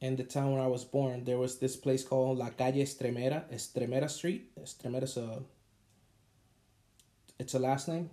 in 0.00 0.16
the 0.16 0.24
town 0.24 0.52
where 0.52 0.62
I 0.62 0.66
was 0.66 0.84
born, 0.84 1.24
there 1.24 1.38
was 1.38 1.58
this 1.58 1.76
place 1.76 2.02
called 2.02 2.38
La 2.38 2.50
Calle 2.50 2.82
Estremera, 2.82 3.44
Estremera 3.52 4.08
Street. 4.08 4.50
Estremera's 4.60 5.16
a 5.16 5.42
it's 7.38 7.54
a 7.54 7.58
last 7.58 7.88
name. 7.88 8.10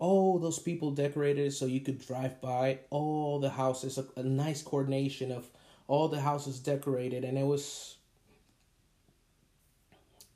Oh 0.00 0.38
those 0.38 0.58
people 0.58 0.90
decorated 0.90 1.52
so 1.52 1.66
you 1.66 1.80
could 1.80 2.04
drive 2.04 2.40
by. 2.40 2.80
All 2.90 3.38
the 3.38 3.50
houses 3.50 3.98
a, 3.98 4.06
a 4.16 4.22
nice 4.22 4.62
coordination 4.62 5.30
of 5.30 5.48
all 5.88 6.08
the 6.08 6.20
houses 6.20 6.58
decorated 6.58 7.24
and 7.24 7.36
it 7.36 7.44
was 7.44 7.96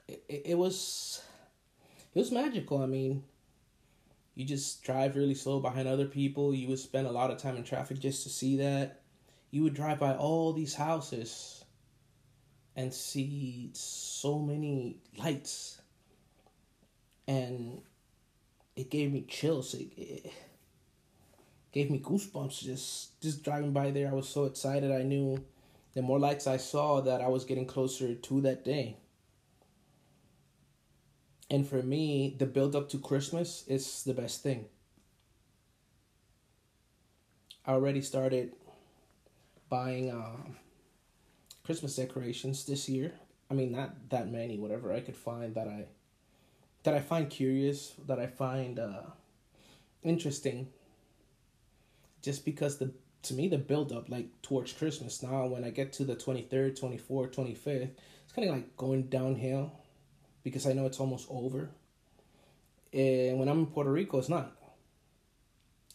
it, 0.09 0.23
it 0.29 0.59
was 0.59 1.23
it 2.15 2.19
was 2.19 2.31
magical 2.31 2.83
i 2.83 2.87
mean 2.87 3.23
you 4.37 4.45
just 4.45 4.85
drive 4.85 5.17
really 5.17 5.35
slow 5.35 5.59
behind 5.59 5.89
other 5.89 6.07
people 6.07 6.55
you 6.55 6.69
would 6.69 6.79
spend 6.79 7.09
a 7.09 7.11
lot 7.11 7.33
of 7.33 7.39
time 7.39 7.57
in 7.57 7.65
traffic 7.65 7.99
just 7.99 8.23
to 8.23 8.29
see 8.29 8.57
that 8.59 9.01
you 9.51 9.65
would 9.65 9.75
drive 9.75 9.99
by 9.99 10.15
all 10.15 10.53
these 10.53 10.75
houses 10.75 11.65
and 12.77 12.95
see 12.95 13.71
so 13.73 14.39
many 14.39 14.99
lights 15.19 15.81
and 17.27 17.81
it 18.77 18.91
gave 18.91 19.13
me 19.13 19.23
chills. 19.23 19.75
It, 19.75 19.91
it 19.97 20.33
gave 21.73 21.91
me 21.91 21.99
goosebumps 21.99 22.63
just 22.63 23.21
just 23.21 23.43
driving 23.43 23.73
by 23.73 23.91
there. 23.91 24.09
I 24.09 24.15
was 24.15 24.29
so 24.29 24.45
excited. 24.45 24.93
I 24.93 25.03
knew 25.03 25.43
the 25.95 26.03
more 26.03 26.19
lights 26.19 26.47
I 26.47 26.59
saw 26.59 27.01
that 27.01 27.21
I 27.21 27.29
was 27.29 27.45
getting 27.45 27.67
closer 27.67 28.15
to 28.15 28.41
that 28.43 28.65
day. 28.65 28.97
And 31.51 31.67
for 31.67 31.83
me, 31.83 32.35
the 32.39 32.47
build 32.47 32.75
up 32.75 32.89
to 32.91 32.99
Christmas 32.99 33.65
is 33.69 34.03
the 34.03 34.15
best 34.15 34.43
thing. 34.43 34.67
I 37.65 37.73
already 37.73 38.01
started 38.01 38.53
buying 39.69 40.11
uh, 40.11 40.37
Christmas 41.65 41.97
decorations 41.97 42.65
this 42.65 42.89
year. 42.89 43.13
I 43.51 43.55
mean, 43.55 43.73
not 43.73 44.11
that 44.11 44.31
many, 44.31 44.59
whatever 44.59 44.93
I 44.93 45.01
could 45.01 45.17
find 45.17 45.55
that 45.55 45.69
I 45.69 45.87
that 46.83 46.95
I 46.95 47.01
find 47.01 47.29
curious, 47.29 47.95
that 48.07 48.21
I 48.21 48.29
find 48.29 48.79
uh, 48.79 49.03
interesting. 50.03 50.69
Just 52.23 52.45
because 52.45 52.79
the 52.79 52.93
to 53.23 53.35
me 53.35 53.49
the 53.49 53.59
build 53.59 53.93
up 53.93 54.09
like 54.09 54.27
towards 54.43 54.73
Christmas 54.73 55.23
now 55.23 55.47
when 55.47 55.65
I 55.65 55.71
get 55.71 55.93
to 55.95 56.05
the 56.05 56.15
23rd, 56.15 56.81
24th, 56.81 57.35
25th, 57.35 57.91
it's 58.25 58.33
kind 58.35 58.49
of 58.49 58.55
like 58.55 58.77
going 58.77 59.05
downhill 59.05 59.73
because 60.47 60.65
I 60.65 60.73
know 60.73 60.87
it's 60.87 61.01
almost 61.01 61.27
over. 61.29 61.71
And 62.93 63.41
when 63.41 63.49
I'm 63.49 63.59
in 63.59 63.67
Puerto 63.67 63.91
Rico, 63.91 64.19
it's 64.19 64.29
not. 64.29 64.53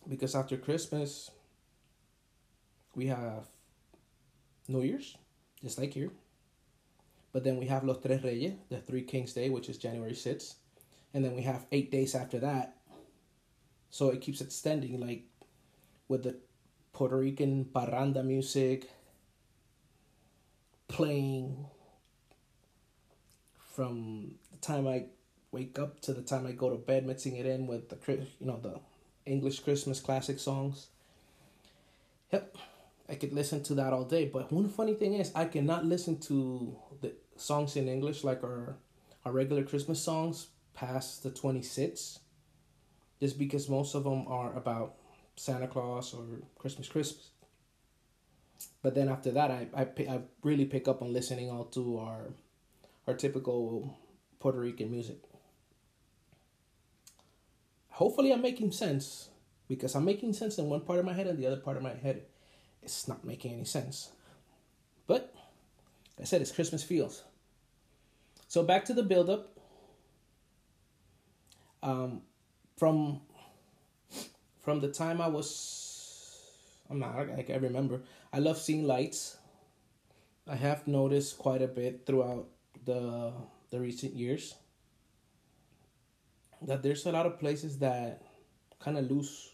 Because 0.05 0.35
after 0.35 0.57
Christmas, 0.57 1.31
we 2.93 3.07
have 3.07 3.47
New 4.67 4.81
Year's, 4.81 5.15
just 5.63 5.79
like 5.79 5.93
here. 5.93 6.11
But 7.31 7.45
then 7.45 7.55
we 7.55 7.67
have 7.67 7.85
Los 7.85 8.01
Tres 8.01 8.21
Reyes, 8.21 8.55
the 8.67 8.79
Three 8.79 9.03
Kings 9.03 9.31
Day, 9.31 9.49
which 9.49 9.69
is 9.69 9.77
January 9.77 10.11
6th 10.11 10.55
and 11.13 11.23
then 11.23 11.35
we 11.35 11.41
have 11.43 11.65
eight 11.71 11.91
days 11.91 12.15
after 12.15 12.39
that. 12.39 12.77
So 13.89 14.09
it 14.09 14.21
keeps 14.21 14.41
extending, 14.41 14.99
like 14.99 15.23
with 16.07 16.23
the 16.23 16.37
Puerto 16.93 17.17
Rican 17.17 17.65
parranda 17.65 18.23
music 18.23 18.89
playing 20.87 21.65
from 23.57 24.35
time 24.61 24.87
I 24.87 25.05
wake 25.51 25.77
up 25.79 25.99
to 26.01 26.13
the 26.13 26.21
time 26.21 26.47
I 26.47 26.51
go 26.51 26.69
to 26.69 26.77
bed, 26.77 27.05
mixing 27.05 27.35
it 27.35 27.45
in 27.45 27.67
with 27.67 27.89
the 27.89 27.97
you 28.39 28.47
know 28.47 28.59
the 28.61 28.79
English 29.25 29.59
Christmas 29.59 29.99
classic 29.99 30.39
songs. 30.39 30.87
Yep, 32.31 32.57
I 33.09 33.15
could 33.15 33.33
listen 33.33 33.61
to 33.63 33.75
that 33.75 33.93
all 33.93 34.05
day. 34.05 34.25
But 34.25 34.51
one 34.51 34.69
funny 34.69 34.93
thing 34.93 35.15
is, 35.15 35.31
I 35.35 35.45
cannot 35.45 35.85
listen 35.85 36.19
to 36.21 36.75
the 37.01 37.13
songs 37.35 37.75
in 37.75 37.87
English 37.87 38.23
like 38.23 38.43
our 38.43 38.77
our 39.25 39.31
regular 39.31 39.63
Christmas 39.63 40.01
songs 40.01 40.47
past 40.73 41.21
the 41.23 41.29
26th 41.29 42.19
just 43.19 43.37
because 43.37 43.69
most 43.69 43.93
of 43.93 44.03
them 44.03 44.25
are 44.27 44.55
about 44.57 44.95
Santa 45.35 45.67
Claus 45.67 46.13
or 46.13 46.23
Christmas 46.57 46.87
Christmas. 46.89 47.29
But 48.81 48.95
then 48.95 49.09
after 49.09 49.31
that, 49.31 49.51
I, 49.51 49.67
I, 49.75 49.81
I 50.09 50.21
really 50.41 50.65
pick 50.65 50.87
up 50.87 51.01
on 51.03 51.13
listening 51.13 51.51
all 51.51 51.65
to 51.65 51.99
our 51.99 52.33
our 53.07 53.13
typical 53.13 53.97
Puerto 54.41 54.59
Rican 54.59 54.91
music. 54.91 55.19
Hopefully, 57.91 58.33
I'm 58.33 58.41
making 58.41 58.71
sense 58.71 59.29
because 59.69 59.95
I'm 59.95 60.03
making 60.03 60.33
sense 60.33 60.57
in 60.57 60.65
one 60.65 60.81
part 60.81 60.99
of 60.99 61.05
my 61.05 61.13
head 61.13 61.27
and 61.27 61.39
the 61.39 61.47
other 61.47 61.55
part 61.57 61.77
of 61.77 61.83
my 61.83 61.93
head 61.93 62.23
it's 62.83 63.07
not 63.07 63.23
making 63.23 63.53
any 63.53 63.63
sense. 63.63 64.11
But 65.07 65.33
like 66.17 66.23
I 66.23 66.25
said 66.25 66.41
it's 66.41 66.51
Christmas 66.51 66.83
feels. 66.83 67.23
So 68.47 68.63
back 68.63 68.83
to 68.85 68.93
the 68.93 69.03
build 69.03 69.29
up 69.29 69.57
um, 71.81 72.21
from 72.77 73.21
from 74.61 74.79
the 74.79 74.89
time 74.89 75.21
I 75.21 75.27
was, 75.27 76.39
I'm 76.89 76.99
not, 76.99 77.15
I, 77.15 77.45
I 77.49 77.55
remember. 77.55 78.01
I 78.31 78.39
love 78.39 78.59
seeing 78.59 78.85
lights. 78.85 79.37
I 80.47 80.55
have 80.55 80.87
noticed 80.87 81.37
quite 81.37 81.61
a 81.61 81.67
bit 81.67 82.05
throughout 82.05 82.47
the 82.85 83.31
the 83.71 83.79
recent 83.79 84.13
years 84.13 84.55
that 86.61 86.83
there's 86.83 87.05
a 87.05 87.11
lot 87.11 87.25
of 87.25 87.39
places 87.39 87.79
that 87.79 88.21
kind 88.79 88.97
of 88.97 89.09
lose 89.09 89.49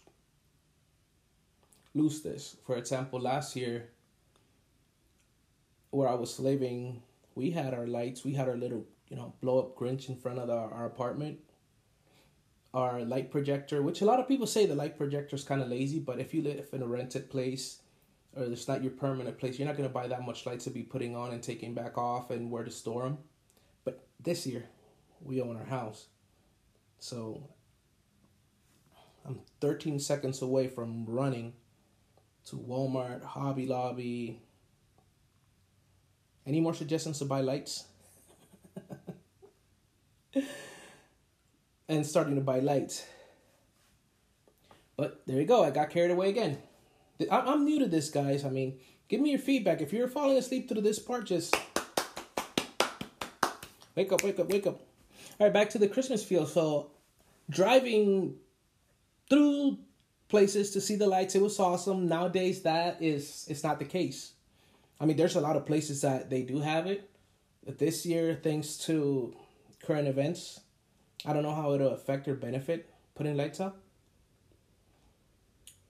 lose 1.94 2.20
this. 2.22 2.56
For 2.66 2.76
example, 2.76 3.20
last 3.20 3.56
year 3.56 3.88
where 5.90 6.08
I 6.08 6.14
was 6.14 6.38
living, 6.38 7.02
we 7.34 7.50
had 7.50 7.72
our 7.72 7.86
lights, 7.86 8.24
we 8.24 8.34
had 8.34 8.48
our 8.48 8.56
little 8.56 8.84
you 9.08 9.16
know, 9.16 9.32
blow 9.40 9.58
up 9.58 9.76
Grinch 9.76 10.08
in 10.08 10.16
front 10.16 10.38
of 10.38 10.48
the, 10.48 10.54
our 10.54 10.86
apartment. 10.86 11.38
Our 12.74 13.00
light 13.00 13.30
projector, 13.30 13.80
which 13.80 14.02
a 14.02 14.04
lot 14.04 14.20
of 14.20 14.28
people 14.28 14.46
say 14.46 14.66
the 14.66 14.74
light 14.74 14.98
projector 14.98 15.34
is 15.34 15.42
kind 15.42 15.62
of 15.62 15.68
lazy, 15.68 15.98
but 15.98 16.20
if 16.20 16.34
you 16.34 16.42
live 16.42 16.68
in 16.72 16.82
a 16.82 16.86
rented 16.86 17.30
place 17.30 17.80
or 18.36 18.44
it's 18.44 18.68
not 18.68 18.82
your 18.82 18.92
permanent 18.92 19.38
place, 19.38 19.58
you're 19.58 19.66
not 19.66 19.76
going 19.76 19.88
to 19.88 19.92
buy 19.92 20.06
that 20.06 20.26
much 20.26 20.44
lights 20.44 20.64
to 20.64 20.70
be 20.70 20.82
putting 20.82 21.16
on 21.16 21.32
and 21.32 21.42
taking 21.42 21.72
back 21.72 21.96
off 21.96 22.30
and 22.30 22.50
where 22.50 22.64
to 22.64 22.70
store 22.70 23.04
them. 23.04 23.18
This 24.20 24.46
year, 24.46 24.64
we 25.20 25.40
own 25.40 25.56
our 25.56 25.64
house. 25.64 26.06
So 26.98 27.48
I'm 29.24 29.40
13 29.60 30.00
seconds 30.00 30.42
away 30.42 30.68
from 30.68 31.04
running 31.06 31.52
to 32.46 32.56
Walmart, 32.56 33.22
Hobby 33.22 33.66
Lobby. 33.66 34.42
Any 36.46 36.60
more 36.60 36.74
suggestions 36.74 37.18
to 37.18 37.26
buy 37.26 37.42
lights? 37.42 37.84
and 41.88 42.06
starting 42.06 42.34
to 42.34 42.40
buy 42.40 42.60
lights. 42.60 43.06
But 44.96 45.22
there 45.26 45.40
you 45.40 45.46
go. 45.46 45.64
I 45.64 45.70
got 45.70 45.90
carried 45.90 46.10
away 46.10 46.30
again. 46.30 46.58
I'm 47.30 47.64
new 47.64 47.78
to 47.80 47.86
this, 47.86 48.10
guys. 48.10 48.44
I 48.44 48.50
mean, 48.50 48.78
give 49.08 49.20
me 49.20 49.30
your 49.30 49.38
feedback. 49.38 49.80
If 49.80 49.92
you're 49.92 50.08
falling 50.08 50.36
asleep 50.36 50.68
through 50.68 50.82
this 50.82 50.98
part, 50.98 51.26
just 51.26 51.54
wake 53.98 54.12
up, 54.12 54.22
wake 54.22 54.38
up, 54.38 54.48
wake 54.48 54.66
up. 54.66 54.80
All 55.38 55.46
right, 55.46 55.52
back 55.52 55.70
to 55.70 55.78
the 55.78 55.88
Christmas 55.88 56.22
feel. 56.22 56.46
So, 56.46 56.92
driving 57.50 58.36
through 59.28 59.78
places 60.28 60.70
to 60.70 60.80
see 60.80 60.94
the 60.94 61.08
lights, 61.08 61.34
it 61.34 61.42
was 61.42 61.58
awesome. 61.58 62.06
Nowadays, 62.06 62.62
that 62.62 63.02
is 63.02 63.44
it's 63.50 63.64
not 63.64 63.80
the 63.80 63.84
case. 63.84 64.34
I 65.00 65.06
mean, 65.06 65.16
there's 65.16 65.34
a 65.34 65.40
lot 65.40 65.56
of 65.56 65.66
places 65.66 66.02
that 66.02 66.30
they 66.30 66.42
do 66.42 66.60
have 66.60 66.86
it. 66.86 67.10
But 67.66 67.78
this 67.78 68.06
year, 68.06 68.38
thanks 68.40 68.76
to 68.86 69.34
current 69.84 70.06
events, 70.06 70.60
I 71.26 71.32
don't 71.32 71.42
know 71.42 71.54
how 71.54 71.72
it'll 71.72 71.92
affect 71.92 72.28
or 72.28 72.34
benefit 72.34 72.88
putting 73.16 73.36
lights 73.36 73.58
up. 73.58 73.82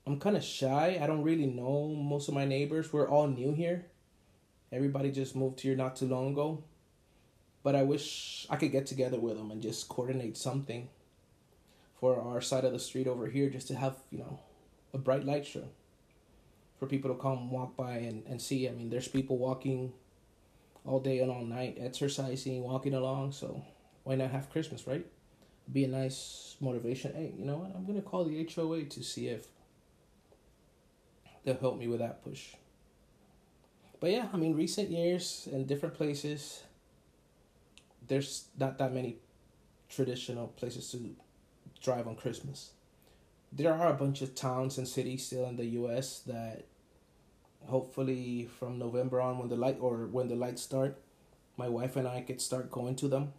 I'm 0.07 0.19
kind 0.19 0.35
of 0.35 0.43
shy. 0.43 0.97
I 0.99 1.05
don't 1.05 1.21
really 1.21 1.45
know 1.45 1.89
most 1.89 2.27
of 2.27 2.33
my 2.33 2.45
neighbors. 2.45 2.91
We're 2.91 3.07
all 3.07 3.27
new 3.27 3.53
here. 3.53 3.85
Everybody 4.71 5.11
just 5.11 5.35
moved 5.35 5.61
here 5.61 5.75
not 5.75 5.95
too 5.95 6.07
long 6.07 6.31
ago. 6.31 6.63
But 7.69 7.75
I 7.75 7.83
wish 7.83 8.47
I 8.49 8.55
could 8.55 8.71
get 8.71 8.87
together 8.87 9.19
with 9.19 9.37
them 9.37 9.51
and 9.51 9.61
just 9.61 9.89
coordinate 9.89 10.35
something 10.35 10.89
for 11.99 12.19
our 12.19 12.41
side 12.41 12.65
of 12.65 12.73
the 12.73 12.79
street 12.79 13.05
over 13.05 13.27
here 13.27 13.47
just 13.47 13.67
to 13.67 13.75
have, 13.75 13.95
you 14.09 14.17
know, 14.17 14.39
a 14.91 14.97
bright 14.97 15.23
light 15.23 15.45
show 15.45 15.65
for 16.79 16.87
people 16.87 17.13
to 17.13 17.21
come 17.21 17.51
walk 17.51 17.77
by 17.77 17.97
and, 17.97 18.25
and 18.25 18.41
see. 18.41 18.67
I 18.67 18.71
mean, 18.71 18.89
there's 18.89 19.07
people 19.07 19.37
walking 19.37 19.93
all 20.83 20.99
day 20.99 21.19
and 21.19 21.29
all 21.29 21.45
night, 21.45 21.77
exercising, 21.79 22.63
walking 22.63 22.95
along. 22.95 23.33
So 23.33 23.63
why 24.03 24.15
not 24.15 24.31
have 24.31 24.49
Christmas, 24.49 24.87
right? 24.87 25.05
Be 25.71 25.83
a 25.83 25.89
nice 25.89 26.55
motivation. 26.59 27.13
Hey, 27.13 27.33
you 27.37 27.45
know 27.45 27.57
what? 27.57 27.75
I'm 27.75 27.85
to 27.85 28.01
call 28.01 28.25
the 28.25 28.49
HOA 28.51 28.85
to 28.85 29.03
see 29.03 29.27
if 29.27 29.45
they'll 31.45 31.53
help 31.53 31.77
me 31.77 31.87
with 31.87 31.99
that 31.99 32.23
push. 32.23 32.55
But 33.99 34.09
yeah, 34.09 34.27
I 34.33 34.37
mean, 34.37 34.55
recent 34.55 34.89
years 34.89 35.47
in 35.51 35.67
different 35.67 35.93
places, 35.93 36.63
there's 38.09 38.45
not 38.57 38.77
that 38.79 38.93
many 38.93 39.17
traditional 39.87 40.47
places 40.47 40.91
to 40.91 41.15
drive 41.81 42.07
on 42.07 42.15
Christmas. 42.15 42.71
There 43.51 43.73
are 43.73 43.89
a 43.89 43.93
bunch 43.93 44.21
of 44.21 44.35
towns 44.35 44.77
and 44.77 44.87
cities 44.87 45.25
still 45.25 45.45
in 45.45 45.55
the 45.55 45.65
U.S. 45.65 46.19
that 46.27 46.65
hopefully 47.65 48.49
from 48.59 48.77
November 48.77 49.21
on, 49.21 49.39
when 49.39 49.49
the 49.49 49.55
light 49.55 49.77
or 49.79 50.07
when 50.07 50.27
the 50.27 50.35
lights 50.35 50.61
start, 50.61 51.01
my 51.57 51.67
wife 51.67 51.95
and 51.95 52.07
I 52.07 52.21
could 52.21 52.41
start 52.41 52.71
going 52.71 52.95
to 52.97 53.07
them, 53.07 53.33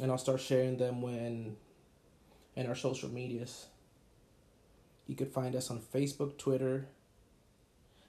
and 0.00 0.10
I'll 0.10 0.18
start 0.18 0.40
sharing 0.40 0.78
them 0.78 1.02
when 1.02 1.56
in 2.56 2.66
our 2.66 2.74
social 2.74 3.08
medias. 3.08 3.66
You 5.06 5.16
could 5.16 5.32
find 5.32 5.54
us 5.54 5.70
on 5.70 5.80
Facebook, 5.80 6.38
Twitter, 6.38 6.86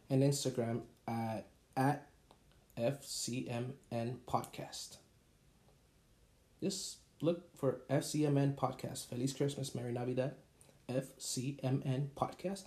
and 0.09 0.23
Instagram 0.23 0.81
at 1.07 1.47
at 1.75 2.07
FCMN 2.77 4.17
Podcast. 4.27 4.97
Just 6.63 6.99
look 7.19 7.53
for 7.57 7.81
FCMN 7.89 8.55
Podcast. 8.55 9.07
Feliz 9.07 9.33
Christmas, 9.33 9.75
Merry 9.75 9.91
Navidad. 9.91 10.35
FCMN 10.87 12.07
Podcast. 12.15 12.63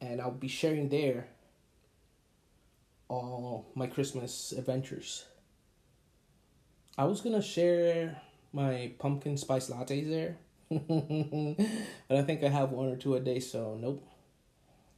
And 0.00 0.22
I'll 0.22 0.30
be 0.30 0.48
sharing 0.48 0.88
there 0.88 1.28
all 3.08 3.66
my 3.74 3.88
Christmas 3.88 4.52
adventures. 4.52 5.26
I 6.96 7.04
was 7.04 7.20
gonna 7.20 7.42
share 7.42 8.22
my 8.54 8.92
pumpkin 8.98 9.36
spice 9.36 9.68
lattes 9.68 10.08
there, 10.08 10.38
but 12.08 12.16
I 12.16 12.22
think 12.22 12.42
I 12.42 12.48
have 12.48 12.70
one 12.70 12.88
or 12.88 12.96
two 12.96 13.16
a 13.16 13.20
day, 13.20 13.40
so 13.40 13.76
nope. 13.78 14.02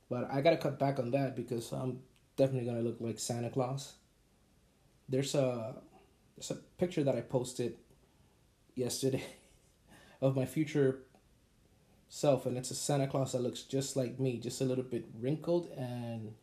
But 0.09 0.31
I 0.31 0.43
gotta 0.43 0.59
cut 0.59 0.79
back 0.79 1.01
on 1.01 1.11
that 1.11 1.35
because 1.35 1.73
I'm 1.73 1.99
definitely 2.37 2.71
gonna 2.71 2.83
look 2.83 2.99
like 3.01 3.19
Santa 3.19 3.51
Claus. 3.51 3.95
There's 5.09 5.35
a 5.35 5.75
there's 6.37 6.53
a 6.53 6.63
picture 6.79 7.03
that 7.03 7.17
I 7.17 7.21
posted 7.23 7.75
yesterday 8.79 9.25
of 10.21 10.37
my 10.37 10.47
future 10.47 11.01
self, 12.09 12.47
and 12.47 12.57
it's 12.57 12.71
a 12.71 12.75
Santa 12.75 13.07
Claus 13.07 13.33
that 13.33 13.43
looks 13.43 13.63
just 13.63 13.97
like 13.97 14.19
me, 14.19 14.39
just 14.39 14.61
a 14.61 14.65
little 14.65 14.85
bit 14.85 15.07
wrinkled 15.21 15.71
and 15.77 16.35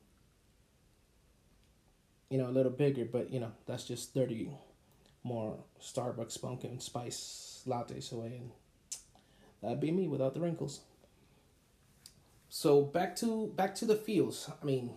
you 2.30 2.38
know 2.38 2.48
a 2.48 2.52
little 2.52 2.72
bigger. 2.72 3.06
But 3.06 3.32
you 3.32 3.40
know 3.40 3.52
that's 3.66 3.86
just 3.86 4.14
thirty 4.14 4.50
more 5.24 5.58
Starbucks 5.82 6.42
pumpkin 6.42 6.80
spice 6.80 7.64
lattes 7.66 8.12
away, 8.12 8.40
and 8.40 8.52
that'd 9.62 9.80
be 9.80 9.92
me 9.92 10.08
without 10.08 10.34
the 10.34 10.42
wrinkles. 10.42 10.82
So 12.50 12.82
back 12.82 13.16
to 13.18 13.48
back 13.56 13.76
to 13.76 13.86
the 13.86 13.96
feels. 13.96 14.50
I 14.62 14.66
mean. 14.66 14.92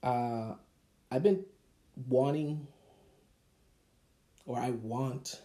Uh, 0.00 0.54
I've 1.10 1.24
been 1.24 1.44
wanting 2.06 2.66
or 4.46 4.58
I 4.58 4.70
want 4.70 5.40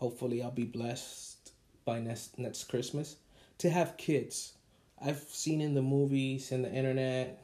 hopefully 0.00 0.42
I'll 0.42 0.50
be 0.50 0.64
blessed 0.64 1.52
by 1.84 2.00
next 2.00 2.38
next 2.38 2.64
Christmas 2.64 3.16
to 3.58 3.70
have 3.70 3.96
kids. 3.98 4.54
I've 5.02 5.20
seen 5.28 5.60
in 5.60 5.74
the 5.74 5.82
movies 5.82 6.52
and 6.52 6.64
the 6.64 6.72
internet 6.72 7.42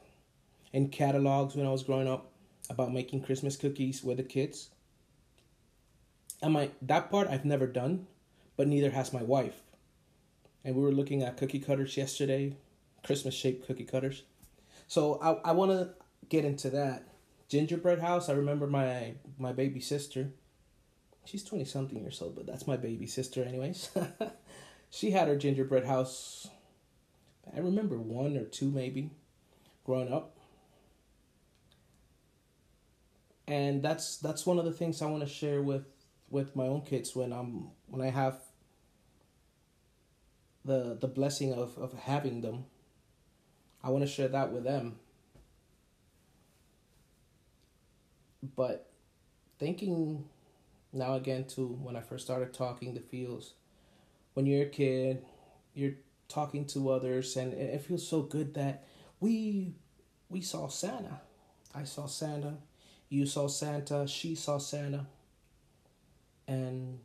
and 0.73 0.91
catalogs 0.91 1.55
when 1.55 1.67
I 1.67 1.71
was 1.71 1.83
growing 1.83 2.09
up 2.09 2.33
about 2.69 2.93
making 2.93 3.23
Christmas 3.23 3.57
cookies 3.57 4.03
with 4.03 4.17
the 4.17 4.23
kids. 4.23 4.71
And 6.43 6.53
my 6.53 6.71
that 6.83 7.11
part 7.11 7.29
I've 7.29 7.45
never 7.45 7.67
done, 7.67 8.07
but 8.57 8.69
neither 8.69 8.91
has 8.91 9.13
my 9.13 9.23
wife. 9.23 9.61
And 10.65 10.75
we 10.75 10.83
were 10.83 10.93
looking 10.93 11.23
at 11.23 11.37
cookie 11.37 11.61
cutters 11.61 11.97
yesterday, 11.97 12.57
Christmas 13.05 13.35
shaped 13.35 13.67
cookie 13.67 13.85
cutters. 13.85 14.23
So 14.89 15.19
I 15.23 15.51
I 15.51 15.53
want 15.53 15.73
to 15.73 15.91
get 16.29 16.45
into 16.45 16.71
that 16.71 17.07
gingerbread 17.49 18.01
house. 18.01 18.29
I 18.29 18.33
remember 18.33 18.67
my 18.67 19.15
my 19.39 19.53
baby 19.53 19.81
sister. 19.81 20.31
She's 21.25 21.45
twenty 21.45 21.65
something 21.65 21.99
years 21.99 22.21
old, 22.23 22.37
but 22.37 22.47
that's 22.47 22.67
my 22.67 22.77
baby 22.77 23.07
sister, 23.07 23.43
anyways. 23.43 23.91
she 24.91 25.11
had 25.11 25.29
her 25.29 25.37
gingerbread 25.37 25.85
house. 25.85 26.49
I 27.55 27.61
remember 27.61 27.99
one 27.99 28.37
or 28.37 28.45
two 28.45 28.71
maybe, 28.71 29.11
growing 29.85 30.13
up. 30.13 30.37
And 33.49 33.83
that's 33.83 34.17
that's 34.17 34.45
one 34.45 34.59
of 34.59 34.65
the 34.65 34.73
things 34.73 35.01
I 35.01 35.07
want 35.07 35.23
to 35.23 35.29
share 35.29 35.63
with 35.63 35.87
with 36.29 36.57
my 36.57 36.67
own 36.67 36.83
kids 36.83 37.15
when 37.15 37.33
I'm 37.33 37.69
when 37.87 38.03
I 38.03 38.11
have 38.11 38.41
the 40.65 40.97
the 41.01 41.07
blessing 41.07 41.53
of 41.53 41.79
of 41.79 41.93
having 41.93 42.41
them. 42.41 42.65
I 43.85 43.91
want 43.91 44.03
to 44.03 44.11
share 44.11 44.29
that 44.29 44.53
with 44.53 44.65
them 44.65 44.97
But 48.43 48.91
thinking 49.59 50.25
now 50.93 51.15
again 51.15 51.45
to 51.45 51.67
when 51.67 51.97
I 51.97 52.01
first 52.01 52.25
started 52.25 52.53
talking 52.53 52.95
the 52.95 53.01
feels, 53.01 53.55
when 54.35 54.47
you're 54.47 54.63
a 54.63 54.71
kid, 54.71 55.25
you're 55.75 55.95
talking 56.29 56.67
to 56.67 56.91
others, 56.91 57.37
and 57.37 57.53
it 57.53 57.81
feels 57.83 58.07
so 58.07 58.23
good 58.23 58.55
that 58.55 58.85
we 59.21 59.75
we 60.29 60.41
saw 60.41 60.69
Santa. 60.69 61.21
I 61.75 61.85
saw 61.85 62.07
Santa, 62.07 62.55
you 63.09 63.27
saw 63.27 63.47
Santa, 63.47 64.07
she 64.09 64.35
saw 64.35 64.59
Santa, 64.59 65.07
and 66.49 66.99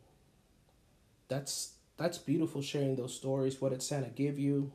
that's 1.28 1.74
that's 1.98 2.18
beautiful 2.18 2.62
sharing 2.62 2.96
those 2.96 3.14
stories. 3.16 3.62
What 3.62 3.72
did 3.72 3.84
Santa 3.84 4.10
give 4.10 4.40
you? 4.40 4.72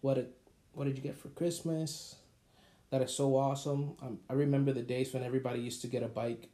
What 0.00 0.14
did 0.14 0.28
what 0.72 0.84
did 0.84 0.96
you 0.96 1.02
get 1.02 1.16
for 1.16 1.28
Christmas? 1.28 2.16
That 2.90 3.02
is 3.02 3.12
so 3.14 3.36
awesome. 3.36 3.96
Um, 4.02 4.18
I 4.30 4.34
remember 4.34 4.72
the 4.72 4.82
days 4.82 5.12
when 5.12 5.22
everybody 5.22 5.60
used 5.60 5.80
to 5.82 5.88
get 5.88 6.02
a 6.02 6.08
bike, 6.08 6.50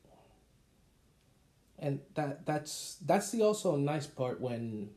and 1.79 2.01
that 2.15 2.47
that's 2.47 2.97
that's 3.05 3.31
the 3.31 3.43
also 3.43 3.77
nice 3.77 4.07
part 4.07 4.41
when. 4.41 4.91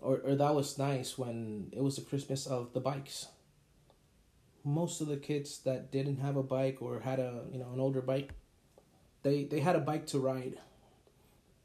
Or 0.00 0.18
or 0.24 0.34
that 0.34 0.54
was 0.56 0.76
nice 0.76 1.16
when 1.16 1.68
it 1.72 1.82
was 1.82 1.94
the 1.96 2.02
Christmas 2.02 2.46
of 2.48 2.72
the 2.72 2.80
bikes. 2.80 3.28
most 4.64 5.00
of 5.00 5.06
the 5.08 5.16
kids 5.16 5.58
that 5.60 5.90
didn't 5.90 6.18
have 6.18 6.36
a 6.36 6.42
bike 6.42 6.78
or 6.80 7.00
had 7.00 7.18
a 7.18 7.44
you 7.52 7.58
know 7.58 7.70
an 7.72 7.80
older 7.80 8.02
bike, 8.02 8.30
they 9.22 9.44
they 9.44 9.60
had 9.60 9.76
a 9.76 9.80
bike 9.80 10.06
to 10.08 10.18
ride. 10.18 10.58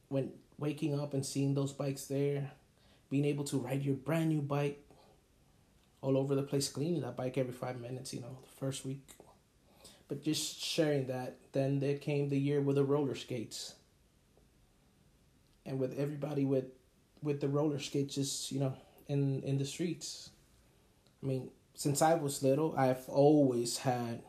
When 0.10 0.32
waking 0.58 0.98
up 1.00 1.13
and 1.13 1.26
seeing 1.26 1.54
those 1.56 1.74
bikes 1.74 2.06
there, 2.06 2.52
being 3.10 3.26
able 3.26 3.44
to 3.46 3.58
ride 3.58 3.84
your 3.84 3.96
brand 3.96 4.30
new 4.30 4.42
bike 4.42 4.84
all 6.04 6.18
over 6.18 6.36
the 6.36 6.44
place, 6.44 6.68
cleaning 6.68 7.02
that 7.02 7.16
bike 7.16 7.38
every 7.38 7.54
five 7.54 7.80
minutes, 7.80 8.13
you 8.13 8.20
know, 8.20 8.38
the 8.44 8.60
first 8.60 8.86
week. 8.86 9.08
But 10.10 10.22
just 10.22 10.62
sharing 10.62 11.08
that. 11.08 11.38
Then 11.54 11.80
there 11.80 11.98
came 11.98 12.30
the 12.30 12.38
year 12.38 12.60
with 12.60 12.76
the 12.76 12.84
roller 12.84 13.16
skates. 13.16 13.76
And 15.66 15.80
with 15.80 15.98
everybody 15.98 16.44
with 16.44 16.66
with 17.22 17.39
the 17.39 17.48
roller 17.48 17.80
skates 17.80 18.16
just, 18.16 18.52
you 18.52 18.60
know, 18.60 18.76
in 19.08 19.42
in 19.44 19.58
the 19.58 19.66
streets. 19.66 20.30
I 21.24 21.26
mean, 21.26 21.50
since 21.74 22.02
I 22.02 22.16
was 22.16 22.44
little, 22.44 22.76
I've 22.78 23.08
always 23.08 23.78
had 23.78 24.24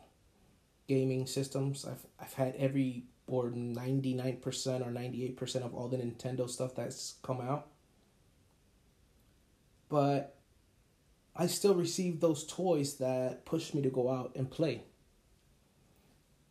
gaming 0.87 1.27
systems. 1.27 1.85
I've 1.85 2.05
I've 2.21 2.33
had 2.33 2.55
every 2.55 3.03
or 3.27 3.49
99% 3.49 4.45
or 4.81 4.91
98% 4.91 5.55
of 5.63 5.73
all 5.73 5.87
the 5.87 5.97
Nintendo 5.97 6.47
stuff 6.47 6.75
that's 6.75 7.15
come 7.23 7.41
out. 7.41 7.67
But 9.89 10.34
I 11.35 11.47
still 11.47 11.75
receive 11.75 12.19
those 12.19 12.45
toys 12.45 12.95
that 12.97 13.45
pushed 13.45 13.75
me 13.75 13.81
to 13.81 13.89
go 13.89 14.09
out 14.09 14.31
and 14.35 14.49
play. 14.49 14.83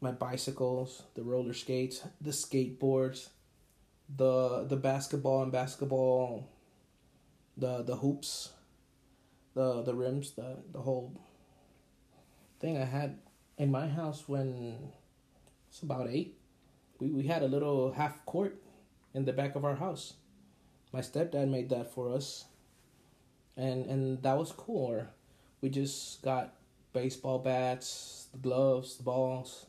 My 0.01 0.13
bicycles, 0.13 1.03
the 1.15 1.23
roller 1.23 1.55
skates, 1.55 2.03
the 2.21 2.33
skateboards, 2.33 3.29
the 4.15 4.67
the 4.69 4.77
basketball 4.77 5.43
and 5.43 5.53
basketball 5.53 6.51
the 7.57 7.83
the 7.83 7.97
hoops, 7.97 8.51
the 9.55 9.83
the 9.83 9.95
rims, 9.95 10.33
the 10.33 10.59
the 10.73 10.81
whole 10.81 11.13
thing 12.61 12.77
I 12.77 12.85
had 12.85 13.19
in 13.59 13.71
my 13.71 13.89
house 13.89 14.29
when 14.29 14.93
it's 15.69 15.83
about 15.83 16.09
eight. 16.09 16.39
We 16.99 17.09
we 17.09 17.25
had 17.25 17.43
a 17.43 17.49
little 17.49 17.93
half 17.93 18.25
court 18.27 18.61
in 19.15 19.25
the 19.25 19.33
back 19.33 19.55
of 19.55 19.65
our 19.65 19.77
house. 19.77 20.15
My 20.93 21.01
stepdad 21.01 21.49
made 21.49 21.71
that 21.71 21.93
for 21.93 22.13
us. 22.13 22.45
And 23.57 23.87
and 23.87 24.23
that 24.23 24.37
was 24.37 24.53
cool. 24.53 25.05
We 25.61 25.69
just 25.71 26.23
got 26.23 26.55
baseball 26.93 27.39
bats, 27.39 28.29
the 28.33 28.39
gloves, 28.39 28.97
the 28.97 29.03
balls. 29.03 29.67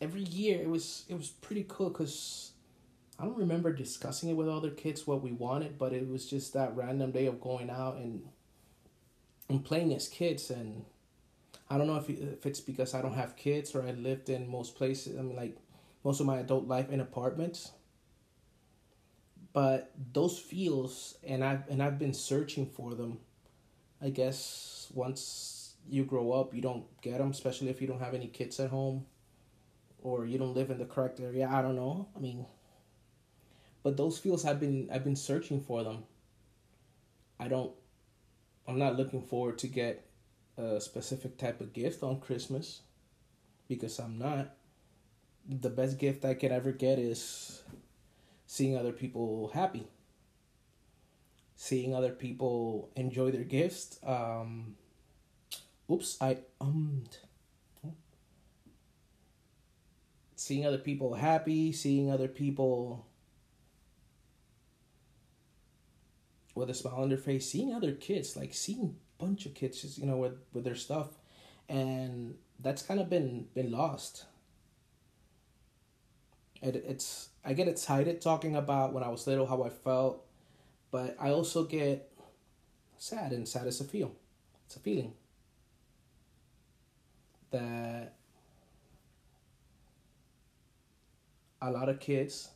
Every 0.00 0.22
year 0.22 0.60
it 0.60 0.68
was 0.68 1.04
it 1.08 1.14
was 1.14 1.28
pretty 1.28 1.64
cool 1.68 1.90
because 1.90 2.52
I 3.18 3.24
don't 3.24 3.36
remember 3.36 3.72
discussing 3.72 4.28
it 4.28 4.34
with 4.36 4.48
other 4.48 4.70
kids 4.70 5.06
what 5.06 5.22
we 5.22 5.32
wanted, 5.32 5.78
but 5.78 5.92
it 5.92 6.08
was 6.08 6.26
just 6.28 6.52
that 6.54 6.76
random 6.76 7.12
day 7.12 7.26
of 7.26 7.40
going 7.40 7.70
out 7.70 7.96
and 7.96 8.24
and 9.48 9.64
playing 9.64 9.94
as 9.94 10.08
kids. 10.08 10.50
And 10.50 10.84
I 11.70 11.78
don't 11.78 11.86
know 11.86 11.96
if 11.96 12.08
if 12.10 12.46
it's 12.46 12.60
because 12.60 12.94
I 12.94 13.02
don't 13.02 13.14
have 13.14 13.36
kids 13.36 13.74
or 13.74 13.82
I 13.82 13.92
lived 13.92 14.28
in 14.28 14.48
most 14.48 14.76
places. 14.76 15.18
I 15.18 15.22
mean, 15.22 15.36
like 15.36 15.56
most 16.04 16.20
of 16.20 16.26
my 16.26 16.38
adult 16.38 16.66
life 16.66 16.90
in 16.90 17.00
apartments. 17.00 17.72
But 19.54 19.92
those 20.12 20.38
feels, 20.38 21.16
and 21.24 21.42
I've 21.44 21.68
and 21.70 21.82
I've 21.82 21.98
been 21.98 22.14
searching 22.14 22.66
for 22.66 22.94
them. 22.94 23.20
I 24.02 24.10
guess 24.10 24.88
once 24.94 25.76
you 25.88 26.04
grow 26.04 26.32
up, 26.32 26.54
you 26.54 26.60
don't 26.60 26.84
get 27.00 27.18
them, 27.18 27.30
especially 27.30 27.70
if 27.70 27.80
you 27.80 27.86
don't 27.86 28.00
have 28.00 28.14
any 28.14 28.26
kids 28.26 28.60
at 28.60 28.70
home, 28.70 29.06
or 30.02 30.26
you 30.26 30.38
don't 30.38 30.54
live 30.54 30.70
in 30.70 30.78
the 30.78 30.84
correct 30.84 31.20
area. 31.20 31.48
I 31.50 31.62
don't 31.62 31.76
know. 31.76 32.08
I 32.16 32.20
mean 32.20 32.46
but 33.84 33.98
those 33.98 34.18
feels 34.18 34.44
I've 34.44 34.58
been 34.58 34.88
I've 34.92 35.04
been 35.04 35.14
searching 35.14 35.60
for 35.60 35.84
them. 35.84 36.04
I 37.38 37.46
don't 37.46 37.72
I'm 38.66 38.78
not 38.78 38.96
looking 38.96 39.22
forward 39.22 39.58
to 39.58 39.68
get 39.68 40.06
a 40.56 40.80
specific 40.80 41.36
type 41.36 41.60
of 41.60 41.72
gift 41.72 42.02
on 42.02 42.18
Christmas 42.18 42.80
because 43.68 43.98
I'm 44.00 44.18
not. 44.18 44.56
The 45.46 45.68
best 45.68 45.98
gift 45.98 46.24
I 46.24 46.32
could 46.32 46.50
ever 46.50 46.72
get 46.72 46.98
is 46.98 47.62
seeing 48.46 48.76
other 48.76 48.92
people 48.92 49.50
happy. 49.54 49.86
Seeing 51.56 51.94
other 51.94 52.12
people 52.12 52.90
enjoy 52.96 53.30
their 53.30 53.44
gifts. 53.44 53.98
Um 54.02 54.76
oops, 55.90 56.16
I 56.20 56.38
um 56.60 57.04
seeing 60.36 60.66
other 60.66 60.78
people 60.78 61.14
happy, 61.14 61.72
seeing 61.72 62.10
other 62.10 62.28
people 62.28 63.06
with 66.54 66.70
a 66.70 66.74
smile 66.74 67.02
on 67.02 67.08
their 67.08 67.18
face, 67.18 67.50
seeing 67.50 67.72
other 67.72 67.92
kids, 67.92 68.36
like 68.36 68.54
seeing 68.54 68.96
a 69.18 69.24
bunch 69.24 69.46
of 69.46 69.54
kids 69.54 69.82
just, 69.82 69.98
you 69.98 70.06
know, 70.06 70.16
with, 70.16 70.36
with 70.52 70.64
their 70.64 70.74
stuff. 70.74 71.08
And 71.68 72.34
that's 72.60 72.82
kind 72.82 73.00
of 73.00 73.08
been 73.08 73.46
been 73.54 73.70
lost. 73.70 74.26
It, 76.62 76.76
it's 76.76 77.30
I 77.44 77.52
get 77.52 77.68
excited 77.68 78.20
talking 78.20 78.56
about 78.56 78.92
when 78.92 79.02
I 79.02 79.08
was 79.08 79.26
little 79.26 79.46
how 79.46 79.62
I 79.62 79.68
felt, 79.68 80.24
but 80.90 81.16
I 81.20 81.30
also 81.30 81.64
get 81.64 82.10
sad 82.96 83.32
and 83.32 83.46
sad 83.46 83.66
is 83.66 83.80
a 83.80 83.84
feel. 83.84 84.12
It's 84.66 84.76
a 84.76 84.78
feeling 84.78 85.12
that 87.50 88.14
a 91.60 91.70
lot 91.70 91.88
of 91.88 92.00
kids 92.00 92.48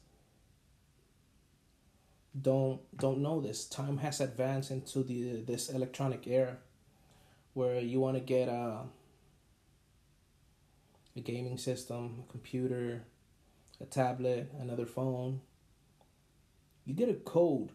don't 2.41 2.81
don't 2.97 3.19
know 3.19 3.41
this. 3.41 3.67
Time 3.67 3.99
has 3.99 4.21
advanced 4.21 4.71
into 4.71 5.03
the 5.03 5.43
this 5.43 5.69
electronic 5.69 6.27
era 6.27 6.57
where 7.55 7.81
you 7.81 8.01
want 8.01 8.17
to 8.17 8.21
get 8.21 8.49
a 8.49 8.85
a 11.17 11.21
gaming 11.21 11.59
system, 11.59 12.25
a 12.27 12.31
computer, 12.33 13.03
a 13.81 13.85
tablet, 13.85 14.53
another 14.59 14.87
phone. 14.87 15.41
You 16.85 16.95
get 16.95 17.09
a 17.09 17.15
code, 17.15 17.71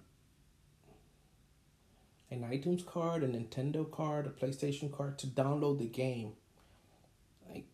an 2.31 2.41
iTunes 2.41 2.85
card, 2.85 3.23
a 3.23 3.27
Nintendo 3.27 3.89
card, 3.89 4.25
a 4.25 4.29
PlayStation 4.29 4.91
card 4.91 5.19
to 5.19 5.27
download 5.27 5.79
the 5.79 5.85
game. 5.85 6.33
Like 7.47 7.65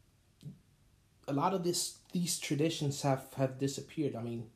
a 1.27 1.33
lot 1.33 1.53
of 1.53 1.63
this 1.63 1.97
these 2.11 2.39
traditions 2.39 3.01
have 3.03 3.33
have 3.35 3.57
disappeared. 3.57 4.15
I 4.15 4.21
mean, 4.21 4.49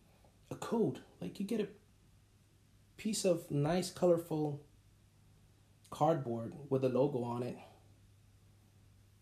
a 0.52 0.56
code, 0.56 1.00
like 1.22 1.40
you 1.40 1.46
get 1.46 1.62
a 1.62 1.68
piece 2.98 3.26
of 3.26 3.50
nice, 3.50 3.90
colorful 3.90 4.62
cardboard 5.90 6.54
with 6.70 6.84
a 6.84 6.90
logo 6.90 7.24
on 7.24 7.44
it 7.44 7.58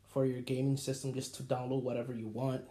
for 0.07 0.25
your 0.25 0.41
gaming 0.41 0.77
system 0.77 1.13
just 1.13 1.35
to 1.35 1.43
download 1.43 1.83
whatever 1.83 2.13
you 2.13 2.27
want. 2.27 2.63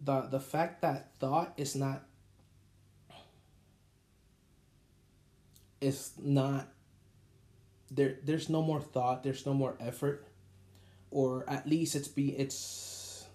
The 0.00 0.22
the 0.22 0.40
fact 0.40 0.82
that 0.82 1.12
thought 1.18 1.54
is 1.56 1.74
not 1.74 2.04
is 5.80 6.12
not 6.18 6.68
there 7.90 8.18
there's 8.24 8.48
no 8.48 8.62
more 8.62 8.80
thought, 8.80 9.22
there's 9.22 9.46
no 9.46 9.54
more 9.54 9.76
effort 9.80 10.26
or 11.10 11.48
at 11.48 11.66
least 11.66 11.94
it's 11.94 12.08
be 12.08 12.30
it's 12.36 13.26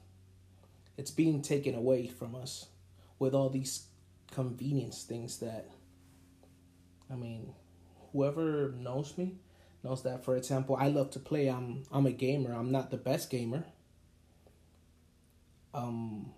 it's 0.97 1.11
being 1.11 1.41
taken 1.41 1.73
away 1.73 2.07
from 2.07 2.35
us 2.35 2.67
with 3.17 3.33
all 3.33 3.49
these 3.49 3.85
convenience 4.31 5.03
things 5.03 5.39
that 5.39 5.69
I 7.11 7.15
mean, 7.15 7.53
whoever 8.13 8.73
knows 8.77 9.17
me 9.17 9.35
knows 9.83 10.03
that. 10.03 10.23
For 10.23 10.37
example, 10.37 10.77
I 10.79 10.87
love 10.87 11.09
to 11.11 11.19
play. 11.19 11.47
I'm 11.47 11.83
I'm 11.91 12.05
a 12.05 12.11
gamer. 12.11 12.53
I'm 12.53 12.71
not 12.71 12.91
the 12.91 12.97
best 12.97 13.29
gamer. 13.29 13.65
Um, 15.73 16.31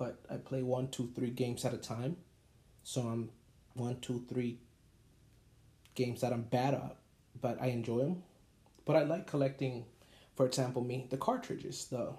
but 0.00 0.18
I 0.30 0.38
play 0.38 0.62
one, 0.62 0.88
two, 0.88 1.10
three 1.14 1.28
games 1.28 1.66
at 1.66 1.74
a 1.74 1.76
time. 1.76 2.16
So 2.82 3.02
I'm 3.02 3.28
one, 3.74 4.00
two, 4.00 4.24
three 4.30 4.58
games 5.94 6.22
that 6.22 6.32
I'm 6.32 6.44
bad 6.44 6.72
at, 6.72 6.96
but 7.38 7.60
I 7.60 7.66
enjoy 7.66 7.98
them. 7.98 8.22
But 8.86 8.96
I 8.96 9.02
like 9.02 9.26
collecting, 9.26 9.84
for 10.36 10.46
example, 10.46 10.82
me 10.82 11.06
the 11.10 11.18
cartridges, 11.18 11.84
the 11.84 12.14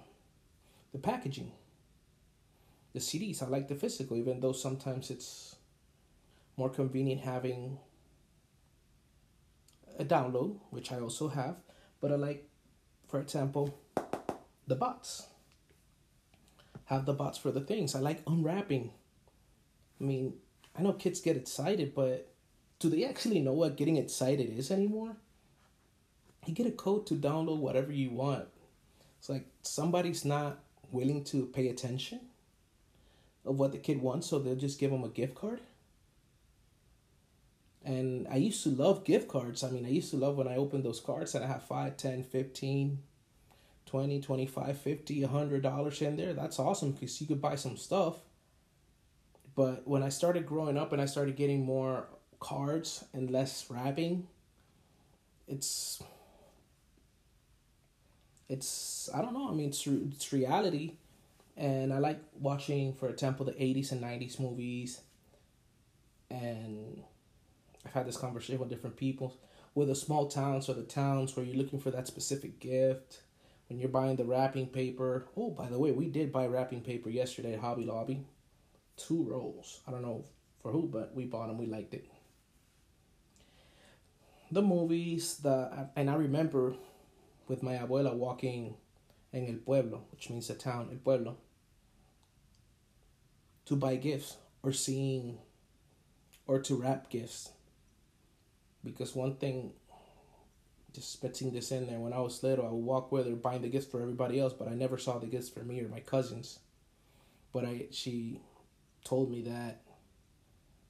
the 0.92 0.98
packaging, 0.98 1.50
the 2.92 3.00
CDs. 3.00 3.42
I 3.42 3.46
like 3.48 3.66
the 3.66 3.74
physical, 3.74 4.16
even 4.16 4.38
though 4.38 4.52
sometimes 4.52 5.10
it's 5.10 5.56
more 6.56 6.70
convenient 6.70 7.22
having 7.22 7.78
a 9.98 10.04
download, 10.04 10.60
which 10.70 10.92
I 10.92 11.00
also 11.00 11.26
have, 11.30 11.56
but 12.00 12.12
I 12.12 12.14
like, 12.14 12.48
for 13.08 13.20
example, 13.20 13.76
the 14.68 14.76
bots. 14.76 15.31
Have 16.86 17.06
the 17.06 17.12
bots 17.12 17.38
for 17.38 17.50
the 17.50 17.60
things. 17.60 17.94
I 17.94 18.00
like 18.00 18.22
unwrapping. 18.26 18.90
I 20.00 20.04
mean, 20.04 20.34
I 20.76 20.82
know 20.82 20.92
kids 20.92 21.20
get 21.20 21.36
excited, 21.36 21.94
but 21.94 22.32
do 22.78 22.88
they 22.90 23.04
actually 23.04 23.40
know 23.40 23.52
what 23.52 23.76
getting 23.76 23.96
excited 23.96 24.50
is 24.58 24.70
anymore? 24.70 25.16
You 26.46 26.54
get 26.54 26.66
a 26.66 26.72
code 26.72 27.06
to 27.06 27.14
download 27.14 27.58
whatever 27.58 27.92
you 27.92 28.10
want. 28.10 28.48
It's 29.18 29.28
like 29.28 29.46
somebody's 29.62 30.24
not 30.24 30.58
willing 30.90 31.22
to 31.24 31.46
pay 31.46 31.68
attention 31.68 32.20
of 33.44 33.58
what 33.58 33.72
the 33.72 33.78
kid 33.78 34.02
wants, 34.02 34.28
so 34.28 34.38
they'll 34.38 34.56
just 34.56 34.80
give 34.80 34.90
them 34.90 35.04
a 35.04 35.08
gift 35.08 35.36
card. 35.36 35.60
And 37.84 38.26
I 38.28 38.36
used 38.36 38.62
to 38.64 38.70
love 38.70 39.04
gift 39.04 39.28
cards. 39.28 39.62
I 39.64 39.70
mean, 39.70 39.84
I 39.84 39.90
used 39.90 40.10
to 40.10 40.16
love 40.16 40.36
when 40.36 40.48
I 40.48 40.56
opened 40.56 40.84
those 40.84 41.00
cards 41.00 41.34
and 41.34 41.44
I 41.44 41.48
have 41.48 41.64
5, 41.64 41.96
10, 41.96 42.22
15, 42.24 42.98
20, 43.92 44.22
25, 44.22 44.78
50, 44.78 45.20
100 45.22 45.62
dollars 45.62 46.00
in 46.00 46.16
there. 46.16 46.32
That's 46.32 46.58
awesome 46.58 46.92
because 46.92 47.20
you 47.20 47.26
could 47.26 47.42
buy 47.42 47.56
some 47.56 47.76
stuff. 47.76 48.16
But 49.54 49.86
when 49.86 50.02
I 50.02 50.08
started 50.08 50.46
growing 50.46 50.78
up 50.78 50.92
and 50.94 51.02
I 51.02 51.04
started 51.04 51.36
getting 51.36 51.64
more 51.66 52.06
cards 52.40 53.04
and 53.12 53.30
less 53.30 53.66
wrapping, 53.68 54.26
it's 55.46 56.02
it's 58.48 59.10
I 59.14 59.20
don't 59.20 59.34
know. 59.34 59.50
I 59.50 59.52
mean, 59.52 59.68
it's 59.68 59.86
it's 59.86 60.32
reality, 60.32 60.94
and 61.56 61.92
I 61.92 61.98
like 61.98 62.20
watching, 62.40 62.94
for 62.94 63.10
example, 63.10 63.44
the 63.44 63.52
'80s 63.52 63.92
and 63.92 64.00
'90s 64.02 64.40
movies. 64.40 65.02
And 66.30 67.02
I've 67.86 67.92
had 67.92 68.06
this 68.06 68.16
conversation 68.16 68.58
with 68.60 68.70
different 68.70 68.96
people. 68.96 69.36
With 69.74 69.88
the 69.88 69.94
small 69.94 70.28
towns 70.28 70.68
or 70.68 70.74
the 70.74 70.82
towns 70.82 71.36
where 71.36 71.46
you're 71.46 71.56
looking 71.56 71.80
for 71.80 71.90
that 71.92 72.06
specific 72.06 72.60
gift, 72.60 73.21
when 73.72 73.80
you're 73.80 73.88
buying 73.88 74.16
the 74.16 74.24
wrapping 74.24 74.66
paper. 74.66 75.24
Oh, 75.34 75.48
by 75.48 75.68
the 75.68 75.78
way, 75.78 75.92
we 75.92 76.06
did 76.06 76.30
buy 76.30 76.46
wrapping 76.46 76.82
paper 76.82 77.08
yesterday 77.08 77.54
at 77.54 77.60
Hobby 77.60 77.84
Lobby, 77.84 78.22
two 78.98 79.22
rolls. 79.22 79.80
I 79.88 79.90
don't 79.90 80.02
know 80.02 80.26
for 80.60 80.70
who, 80.70 80.82
but 80.82 81.14
we 81.14 81.24
bought 81.24 81.46
them. 81.46 81.56
We 81.56 81.64
liked 81.64 81.94
it. 81.94 82.04
The 84.50 84.60
movies, 84.60 85.38
the 85.38 85.88
and 85.96 86.10
I 86.10 86.16
remember 86.16 86.74
with 87.48 87.62
my 87.62 87.76
abuela 87.76 88.14
walking 88.14 88.74
in 89.32 89.48
el 89.48 89.54
pueblo, 89.64 90.02
which 90.10 90.28
means 90.28 90.48
the 90.48 90.54
town, 90.54 90.90
el 90.92 90.98
pueblo, 90.98 91.38
to 93.64 93.74
buy 93.74 93.96
gifts 93.96 94.36
or 94.62 94.74
seeing 94.74 95.38
or 96.46 96.60
to 96.60 96.74
wrap 96.74 97.08
gifts. 97.08 97.52
Because 98.84 99.16
one 99.16 99.36
thing, 99.36 99.72
just 100.94 101.12
spitting 101.12 101.52
this 101.52 101.72
in 101.72 101.86
there, 101.86 101.98
when 101.98 102.12
I 102.12 102.20
was 102.20 102.42
little, 102.42 102.66
I 102.66 102.70
would 102.70 102.84
walk 102.84 103.12
with 103.12 103.26
her 103.26 103.34
buying 103.34 103.62
the 103.62 103.68
gifts 103.68 103.86
for 103.86 104.00
everybody 104.00 104.38
else, 104.38 104.52
but 104.52 104.68
I 104.68 104.74
never 104.74 104.98
saw 104.98 105.18
the 105.18 105.26
gifts 105.26 105.48
for 105.48 105.60
me 105.60 105.80
or 105.80 105.88
my 105.88 106.00
cousins. 106.00 106.58
But 107.52 107.64
I, 107.64 107.86
she 107.90 108.40
told 109.04 109.30
me 109.30 109.42
that 109.42 109.82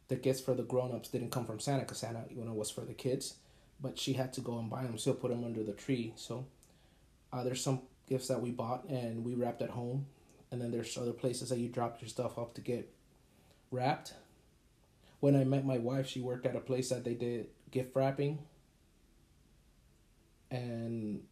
the 0.09 0.17
gifts 0.17 0.41
for 0.41 0.55
the 0.55 0.62
grown-ups 0.62 1.09
didn't 1.09 1.31
come 1.31 1.47
from 1.47 1.61
Santa 1.61 1.81
because 1.81 1.99
Santa, 1.99 2.25
you 2.31 2.45
know, 2.45 2.53
was 2.53 2.71
for 2.71 2.83
the 2.83 2.95
kids 2.95 3.35
but 3.83 3.99
she 3.99 4.12
had 4.12 4.33
to 4.35 4.41
go 4.41 4.59
and 4.59 4.71
buy 4.71 4.85
them. 4.85 4.97
Still 4.97 5.15
put 5.15 5.31
them 5.31 5.45
under 5.45 5.65
the 5.65 5.73
tree. 5.73 6.12
So 6.17 6.47
uh, 7.33 7.43
there's 7.43 7.62
some 7.62 7.83
gifts 8.09 8.29
that 8.29 8.41
we 8.41 8.53
bought 8.53 8.85
and 8.88 9.25
we 9.25 9.35
wrapped 9.35 9.61
at 9.61 9.71
home, 9.71 10.07
and 10.51 10.62
then 10.62 10.71
there's 10.71 10.97
other 10.97 11.12
places 11.12 11.49
that 11.51 11.59
you 11.59 11.69
drop 11.69 12.01
your 12.01 12.09
stuff 12.09 12.38
off 12.38 12.55
to 12.55 12.61
get 12.61 12.91
wrapped. 13.71 14.15
When 15.21 15.37
I 15.37 15.45
met 15.45 15.67
my 15.67 15.79
wife, 15.79 16.09
she 16.09 16.21
worked 16.21 16.47
at 16.47 16.57
a 16.57 16.61
place 16.61 16.88
that 16.91 17.05
they 17.05 17.15
did 17.15 17.49
gift 17.71 17.95
wrapping, 17.97 18.38
and 20.53 21.23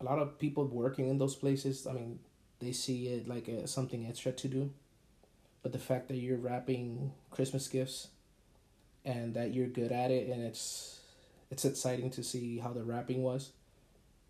a 0.00 0.04
lot 0.04 0.20
of 0.20 0.38
people 0.38 0.64
working 0.64 1.08
in 1.08 1.18
those 1.18 1.34
places. 1.34 1.86
I 1.86 1.92
mean, 1.92 2.20
they 2.60 2.72
see 2.72 3.08
it 3.08 3.28
like 3.28 3.48
a, 3.48 3.66
something 3.66 4.06
extra 4.06 4.32
to 4.32 4.48
do, 4.48 4.70
but 5.62 5.72
the 5.72 5.78
fact 5.78 6.08
that 6.08 6.16
you're 6.16 6.38
wrapping 6.38 7.12
Christmas 7.30 7.66
gifts 7.68 8.08
and 9.04 9.34
that 9.34 9.52
you're 9.52 9.66
good 9.66 9.90
at 9.90 10.12
it 10.12 10.28
and 10.28 10.42
it's 10.44 11.00
it's 11.50 11.64
exciting 11.64 12.08
to 12.10 12.22
see 12.22 12.58
how 12.58 12.72
the 12.72 12.84
wrapping 12.84 13.22
was 13.22 13.50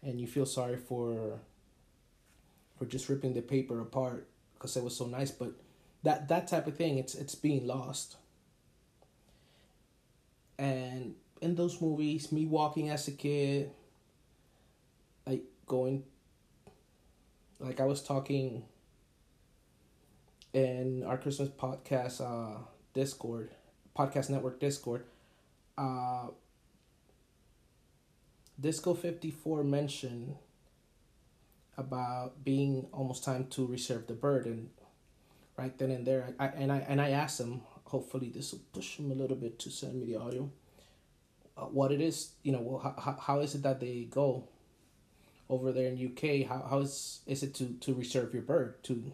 and 0.02 0.18
you 0.18 0.26
feel 0.26 0.46
sorry 0.46 0.78
for 0.78 1.38
for 2.78 2.86
just 2.86 3.10
ripping 3.10 3.34
the 3.34 3.42
paper 3.42 3.80
apart 3.80 4.26
because 4.54 4.74
it 4.78 4.82
was 4.82 4.96
so 4.96 5.06
nice 5.06 5.30
but 5.30 5.52
that 6.02 6.26
that 6.28 6.48
type 6.48 6.66
of 6.66 6.74
thing 6.74 6.96
it's 6.96 7.14
it's 7.14 7.34
being 7.34 7.66
lost 7.66 8.16
and 10.58 11.14
in 11.42 11.54
those 11.54 11.78
movies 11.82 12.32
me 12.32 12.46
walking 12.46 12.88
as 12.88 13.06
a 13.08 13.12
kid 13.12 13.70
going 15.72 16.02
like 17.58 17.80
i 17.80 17.84
was 17.84 18.02
talking 18.02 18.62
in 20.52 21.02
our 21.06 21.16
christmas 21.16 21.48
podcast 21.48 22.20
uh 22.20 22.58
discord 22.92 23.50
podcast 23.96 24.28
network 24.28 24.60
discord 24.60 25.06
uh 25.78 26.26
Disco 28.60 28.94
54 28.94 29.64
mentioned 29.64 30.36
about 31.76 32.44
being 32.44 32.86
almost 32.92 33.24
time 33.24 33.46
to 33.48 33.66
reserve 33.66 34.06
the 34.06 34.14
bird 34.14 34.46
and 34.46 34.70
right 35.56 35.76
then 35.78 35.90
and 35.90 36.06
there. 36.06 36.32
I, 36.38 36.46
and 36.48 36.70
I 36.70 36.78
and 36.86 37.00
I 37.00 37.10
asked 37.10 37.40
him 37.40 37.62
hopefully 37.84 38.30
this 38.30 38.52
will 38.52 38.60
push 38.72 38.96
him 38.98 39.10
a 39.10 39.14
little 39.14 39.36
bit 39.36 39.58
to 39.60 39.70
send 39.70 40.00
me 40.00 40.06
the 40.06 40.16
audio 40.16 40.48
uh, 41.56 41.62
what 41.64 41.92
it 41.92 42.00
is 42.00 42.32
you 42.42 42.52
know 42.52 42.80
how, 42.82 43.16
how 43.20 43.40
is 43.40 43.54
it 43.54 43.62
that 43.64 43.80
they 43.80 44.06
go 44.08 44.48
over 45.48 45.72
there 45.72 45.88
in 45.88 46.12
UK 46.12 46.48
how, 46.48 46.66
how 46.68 46.78
is 46.78 47.20
is 47.26 47.42
it 47.42 47.54
to 47.54 47.74
to 47.80 47.94
reserve 47.94 48.32
your 48.32 48.42
bird 48.42 48.82
to 48.84 49.12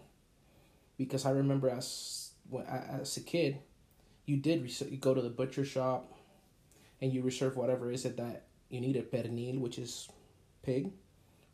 because 0.96 1.24
I 1.24 1.30
remember 1.30 1.68
as 1.68 2.32
when 2.48 2.64
as 2.66 3.16
a 3.16 3.20
kid 3.20 3.58
you 4.26 4.36
did 4.36 4.68
you 4.80 4.96
go 4.98 5.14
to 5.14 5.22
the 5.22 5.30
butcher 5.30 5.64
shop 5.64 6.12
and 7.00 7.12
you 7.12 7.22
reserve 7.22 7.56
whatever 7.56 7.90
is 7.90 8.04
it 8.04 8.16
that 8.16 8.48
you 8.68 8.80
need 8.80 8.96
a 8.96 9.02
pernil, 9.02 9.60
which 9.60 9.78
is 9.78 10.08
pig, 10.62 10.90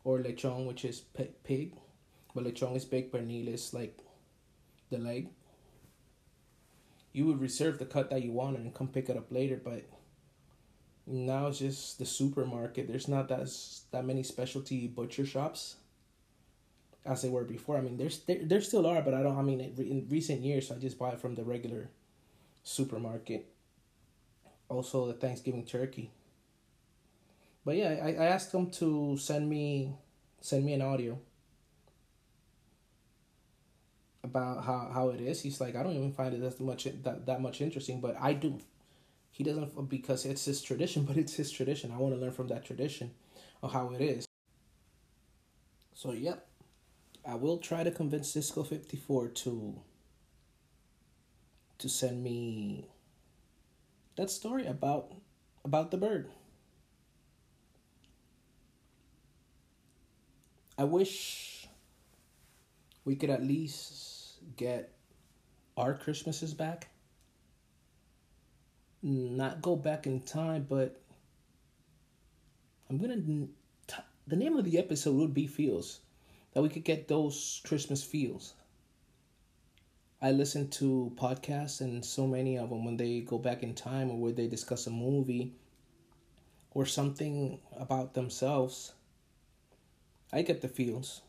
or 0.03 0.19
lechon, 0.19 0.67
which 0.67 0.83
is 0.85 1.01
pig. 1.43 1.73
But 2.33 2.43
lechon 2.43 2.75
is 2.75 2.85
big, 2.85 3.11
pernil 3.11 3.53
is 3.53 3.73
like 3.73 3.99
the 4.89 4.97
leg. 4.97 5.29
You 7.13 7.25
would 7.27 7.39
reserve 7.39 7.79
the 7.79 7.85
cut 7.85 8.09
that 8.09 8.23
you 8.23 8.33
wanted 8.33 8.61
and 8.61 8.73
come 8.73 8.89
pick 8.89 9.09
it 9.09 9.17
up 9.17 9.31
later, 9.31 9.59
but 9.63 9.83
now 11.07 11.47
it's 11.47 11.59
just 11.59 11.99
the 11.99 12.05
supermarket. 12.05 12.87
There's 12.87 13.07
not 13.07 13.27
that 13.29 13.49
that 13.91 14.05
many 14.05 14.23
specialty 14.23 14.87
butcher 14.87 15.25
shops 15.25 15.75
as 17.05 17.21
they 17.21 17.29
were 17.29 17.43
before. 17.43 17.77
I 17.77 17.81
mean, 17.81 17.97
there's 17.97 18.19
there, 18.19 18.39
there 18.41 18.61
still 18.61 18.85
are, 18.87 19.01
but 19.01 19.13
I 19.13 19.23
don't. 19.23 19.37
I 19.37 19.41
mean, 19.41 19.59
in 19.61 20.07
recent 20.09 20.41
years, 20.41 20.71
I 20.71 20.75
just 20.75 20.97
buy 20.97 21.11
it 21.11 21.19
from 21.19 21.35
the 21.35 21.43
regular 21.43 21.89
supermarket. 22.63 23.51
Also, 24.67 25.05
the 25.07 25.13
Thanksgiving 25.13 25.63
turkey 25.63 26.09
but 27.65 27.75
yeah, 27.75 27.99
I, 28.01 28.09
I 28.09 28.25
asked 28.27 28.53
him 28.53 28.69
to 28.71 29.17
send 29.17 29.49
me 29.49 29.91
send 30.39 30.63
me 30.63 30.73
an 30.73 30.83
audio 30.83 31.17
about 34.23 34.63
how, 34.63 34.91
how 34.93 35.09
it 35.09 35.19
is. 35.19 35.41
He's 35.41 35.59
like, 35.59 35.75
I 35.75 35.81
don't 35.81 35.95
even 35.95 36.11
find 36.11 36.33
it 36.35 36.41
that 36.41 36.59
much 36.61 36.83
that, 36.83 37.25
that 37.25 37.41
much 37.41 37.61
interesting, 37.61 37.99
but 37.99 38.15
I 38.21 38.33
do. 38.33 38.59
He 39.35 39.43
doesn't 39.43 39.89
because 39.89 40.25
it's 40.25 40.45
his 40.45 40.61
tradition, 40.61 41.03
but 41.03 41.17
it's 41.17 41.33
his 41.33 41.51
tradition. 41.51 41.91
I 41.91 41.97
want 41.97 42.15
to 42.15 42.21
learn 42.21 42.31
from 42.31 42.47
that 42.47 42.63
tradition 42.63 43.11
of 43.61 43.73
how 43.73 43.91
it 43.91 43.99
is. 43.99 44.25
So 45.93 46.13
yep. 46.13 46.47
I 47.27 47.35
will 47.35 47.57
try 47.57 47.83
to 47.83 47.91
convince 47.91 48.29
Cisco 48.29 48.63
fifty 48.63 48.95
four 48.95 49.27
to 49.27 49.81
to 51.79 51.89
send 51.89 52.23
me 52.23 52.87
that 54.15 54.29
story 54.29 54.65
about 54.65 55.11
about 55.65 55.91
the 55.91 55.97
bird. 55.97 56.29
I 60.77 60.85
wish 60.85 61.67
we 63.03 63.17
could 63.17 63.29
at 63.29 63.43
least 63.43 64.35
get 64.55 64.93
our 65.75 65.93
Christmases 65.93 66.53
back. 66.53 66.87
Not 69.05 69.61
go 69.61 69.77
back 69.77 70.05
in 70.05 70.19
time, 70.21 70.65
but 70.67 70.99
I'm 72.89 72.97
gonna. 72.97 73.47
The 74.27 74.35
name 74.35 74.57
of 74.57 74.65
the 74.65 74.77
episode 74.79 75.15
would 75.15 75.33
be 75.33 75.47
Feels. 75.47 75.99
That 76.53 76.61
we 76.63 76.69
could 76.69 76.83
get 76.83 77.07
those 77.07 77.61
Christmas 77.65 78.03
feels. 78.03 78.53
I 80.21 80.31
listen 80.31 80.69
to 80.71 81.13
podcasts 81.15 81.81
and 81.81 82.03
so 82.03 82.27
many 82.27 82.57
of 82.57 82.69
them 82.69 82.83
when 82.83 82.97
they 82.97 83.21
go 83.21 83.37
back 83.37 83.63
in 83.63 83.75
time 83.75 84.09
or 84.09 84.17
where 84.17 84.31
they 84.33 84.47
discuss 84.47 84.87
a 84.87 84.91
movie 84.91 85.53
or 86.71 86.85
something 86.85 87.59
about 87.77 88.13
themselves 88.13 88.93
I 90.31 90.41
get 90.43 90.61
the 90.61 90.67
feels. 90.67 91.21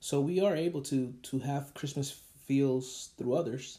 So 0.00 0.20
we 0.20 0.40
are 0.40 0.54
able 0.54 0.82
to 0.82 1.14
to 1.22 1.38
have 1.40 1.74
Christmas 1.74 2.10
feels 2.46 3.10
through 3.18 3.34
others. 3.34 3.78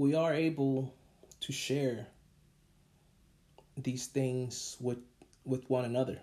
We 0.00 0.14
are 0.14 0.32
able 0.32 0.94
to 1.40 1.52
share 1.52 2.06
these 3.76 4.06
things 4.06 4.78
with 4.80 4.96
with 5.44 5.68
one 5.68 5.84
another. 5.84 6.22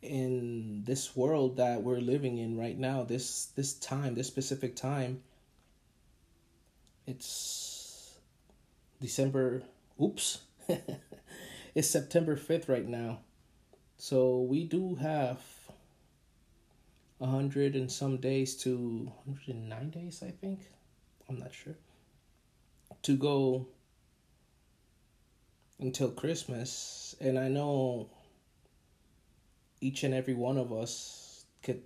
In 0.00 0.82
this 0.84 1.14
world 1.14 1.58
that 1.58 1.82
we're 1.82 2.00
living 2.00 2.38
in 2.38 2.56
right 2.56 2.78
now, 2.78 3.04
this 3.04 3.52
this 3.54 3.74
time, 3.74 4.14
this 4.14 4.28
specific 4.28 4.74
time, 4.74 5.20
it's 7.06 8.14
December. 8.98 9.64
Oops. 10.02 10.40
it's 11.74 11.90
September 11.90 12.34
5th 12.34 12.70
right 12.70 12.88
now. 12.88 13.18
So 13.98 14.40
we 14.40 14.64
do 14.64 14.94
have 14.94 15.38
a 17.22 17.26
hundred 17.26 17.76
and 17.76 17.90
some 17.90 18.16
days 18.16 18.56
to 18.56 19.10
hundred 19.24 19.54
and 19.54 19.68
nine 19.68 19.90
days, 19.90 20.24
I 20.26 20.32
think. 20.32 20.58
I'm 21.28 21.38
not 21.38 21.54
sure. 21.54 21.76
To 23.04 23.16
go 23.16 23.68
until 25.78 26.10
Christmas, 26.10 27.14
and 27.20 27.38
I 27.38 27.46
know 27.46 28.10
each 29.80 30.02
and 30.02 30.12
every 30.12 30.34
one 30.34 30.58
of 30.58 30.72
us 30.72 31.44
could 31.62 31.82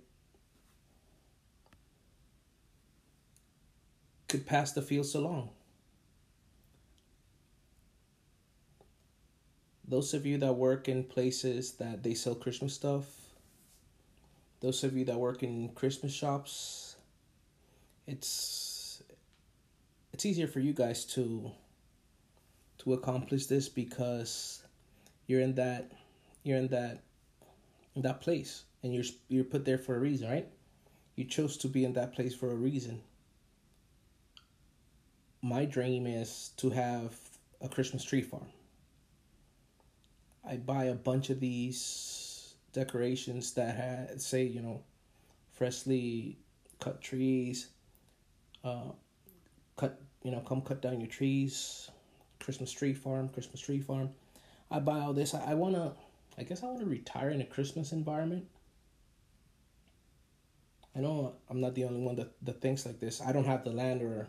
could 4.27 4.45
pass 4.45 4.71
the 4.71 4.81
fields 4.81 5.13
along. 5.13 5.49
Those 9.87 10.15
of 10.15 10.25
you 10.25 10.39
that 10.39 10.53
work 10.53 10.89
in 10.89 11.03
places 11.03 11.73
that 11.73 12.03
they 12.03 12.13
sell 12.15 12.35
Christmas 12.35 12.73
stuff, 12.73 13.26
those 14.59 14.83
of 14.83 14.95
you 14.95 15.05
that 15.05 15.17
work 15.17 15.43
in 15.43 15.69
Christmas 15.69 16.13
shops, 16.13 16.95
it's 18.05 19.03
it's 20.13 20.25
easier 20.25 20.47
for 20.47 20.59
you 20.59 20.73
guys 20.73 21.05
to 21.05 21.51
to 22.79 22.93
accomplish 22.93 23.45
this 23.45 23.69
because 23.69 24.63
you're 25.27 25.41
in 25.41 25.55
that 25.55 25.91
you're 26.43 26.57
in 26.57 26.67
that 26.69 27.03
in 27.95 28.01
that 28.01 28.21
place 28.21 28.63
and 28.83 28.93
you're 28.93 29.03
you're 29.27 29.43
put 29.43 29.65
there 29.65 29.77
for 29.77 29.95
a 29.95 29.99
reason, 29.99 30.29
right? 30.29 30.47
You 31.15 31.25
chose 31.25 31.57
to 31.57 31.67
be 31.67 31.83
in 31.83 31.93
that 31.93 32.13
place 32.13 32.35
for 32.35 32.51
a 32.51 32.55
reason. 32.55 33.01
My 35.41 35.65
dream 35.65 36.07
is 36.07 36.51
to 36.57 36.69
have 36.71 37.15
a 37.61 37.69
Christmas 37.69 38.03
tree 38.03 38.21
farm. 38.21 38.47
I 40.47 40.57
buy 40.57 40.85
a 40.85 40.95
bunch 40.95 41.29
of 41.29 41.39
these 41.39 42.26
decorations 42.77 43.53
that 43.53 43.75
had 43.75 44.21
say 44.21 44.43
you 44.43 44.61
know 44.61 44.79
freshly 45.51 46.37
cut 46.79 47.01
trees 47.01 47.69
uh, 48.63 48.91
cut 49.75 49.99
you 50.21 50.29
know 50.29 50.41
come 50.41 50.61
cut 50.61 50.79
down 50.79 50.99
your 51.01 51.09
trees 51.09 51.89
christmas 52.39 52.71
tree 52.71 52.93
farm 52.93 53.29
christmas 53.29 53.59
tree 53.59 53.81
farm. 53.81 54.09
I 54.69 54.79
buy 54.79 54.99
all 54.99 55.13
this. 55.13 55.33
I, 55.33 55.51
I 55.51 55.53
want 55.55 55.73
to 55.73 55.91
i 56.37 56.43
guess 56.43 56.61
i 56.61 56.67
want 56.67 56.79
to 56.79 56.85
retire 56.85 57.31
in 57.31 57.41
a 57.41 57.45
christmas 57.45 57.91
environment. 57.93 58.45
I 60.95 60.99
know 60.99 61.33
i'm 61.49 61.59
not 61.59 61.73
the 61.73 61.85
only 61.85 62.01
one 62.01 62.15
that, 62.17 62.31
that 62.43 62.61
thinks 62.61 62.85
like 62.85 62.99
this. 62.99 63.21
I 63.21 63.31
don't 63.31 63.47
have 63.47 63.63
the 63.63 63.71
land 63.71 64.03
or 64.03 64.27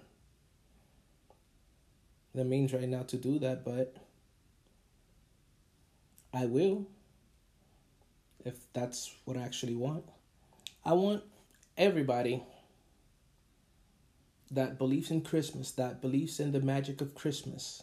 the 2.35 2.45
means 2.45 2.73
right 2.73 2.89
now 2.89 3.03
to 3.03 3.19
do 3.19 3.39
that 3.41 3.63
but 3.63 3.95
I 6.33 6.47
will 6.47 6.87
if 8.49 8.73
that's 8.73 9.15
what 9.27 9.37
I 9.37 9.43
actually 9.43 9.75
want. 9.75 10.05
I 10.85 10.95
want 10.95 11.23
everybody 11.77 12.43
that 14.51 14.79
believes 14.79 15.11
in 15.11 15.21
Christmas, 15.21 15.71
that 15.73 16.01
believes 16.01 16.41
in 16.41 16.53
the 16.53 16.61
magic 16.61 17.03
of 17.03 17.15
Christmas. 17.15 17.83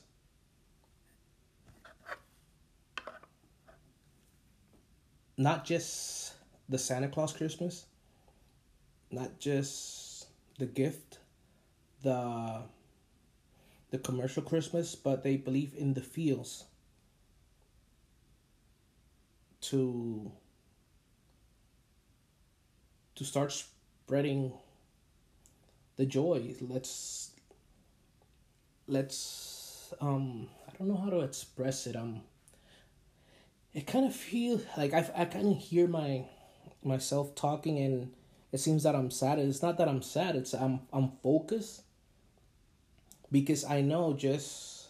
Not 5.37 5.65
just 5.65 6.33
the 6.67 6.79
Santa 6.79 7.09
Claus 7.09 7.31
Christmas, 7.31 7.85
not 9.11 9.39
just 9.39 10.25
the 10.57 10.65
gift, 10.65 11.19
the 12.01 12.63
the 13.91 13.99
commercial 13.99 14.41
Christmas, 14.41 14.95
but 14.95 15.23
they 15.23 15.37
believe 15.37 15.73
in 15.77 15.93
the 15.93 16.01
feels 16.01 16.63
to 19.61 20.31
to 23.15 23.23
start 23.23 23.51
spreading 23.51 24.53
the 25.95 26.05
joy. 26.05 26.55
Let's 26.61 27.31
let's 28.87 29.93
um 29.99 30.47
i 30.67 30.77
don't 30.77 30.87
know 30.87 30.97
how 30.97 31.09
to 31.09 31.21
express 31.21 31.87
it. 31.87 31.95
Um 31.95 32.21
it 33.73 33.87
kind 33.87 34.05
of 34.05 34.15
feel 34.15 34.61
like 34.77 34.93
i 34.93 35.09
i 35.15 35.25
kind 35.25 35.51
of 35.51 35.57
hear 35.57 35.87
my 35.87 36.25
myself 36.83 37.33
talking 37.35 37.79
and 37.79 38.13
it 38.51 38.59
seems 38.59 38.83
that 38.83 38.95
i'm 38.95 39.11
sad. 39.11 39.39
It's 39.39 39.61
not 39.61 39.77
that 39.77 39.87
i'm 39.87 40.01
sad 40.01 40.35
it's 40.35 40.53
i'm 40.53 40.81
i'm 40.93 41.11
focused. 41.23 41.81
Because 43.31 43.63
i 43.65 43.81
know 43.81 44.13
just 44.13 44.87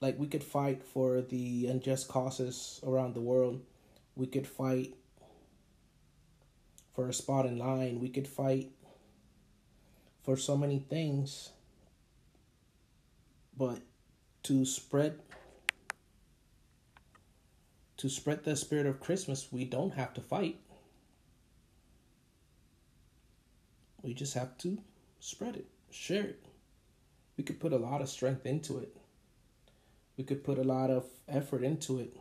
like 0.00 0.18
we 0.18 0.26
could 0.26 0.44
fight 0.44 0.82
for 0.82 1.20
the 1.20 1.66
unjust 1.66 2.08
causes 2.08 2.80
around 2.86 3.14
the 3.14 3.20
world. 3.20 3.60
We 4.16 4.26
could 4.26 4.46
fight 4.46 4.94
for 6.98 7.08
a 7.08 7.12
spot 7.12 7.46
in 7.46 7.56
line. 7.56 8.00
We 8.00 8.08
could 8.08 8.26
fight 8.26 8.72
for 10.24 10.36
so 10.36 10.56
many 10.56 10.80
things. 10.80 11.50
But 13.56 13.82
to 14.42 14.64
spread 14.64 15.20
to 17.98 18.08
spread 18.08 18.42
the 18.42 18.56
spirit 18.56 18.86
of 18.86 18.98
Christmas, 18.98 19.46
we 19.52 19.64
don't 19.64 19.94
have 19.94 20.12
to 20.14 20.20
fight. 20.20 20.58
We 24.02 24.12
just 24.12 24.34
have 24.34 24.58
to 24.58 24.78
spread 25.20 25.54
it, 25.54 25.66
share 25.92 26.24
it. 26.24 26.44
We 27.36 27.44
could 27.44 27.60
put 27.60 27.72
a 27.72 27.78
lot 27.78 28.00
of 28.00 28.08
strength 28.08 28.44
into 28.44 28.78
it 28.78 28.96
we 30.16 30.24
could 30.24 30.42
put 30.42 30.58
a 30.58 30.64
lot 30.64 30.90
of 30.90 31.04
effort 31.28 31.62
into 31.62 32.00
it 32.00 32.16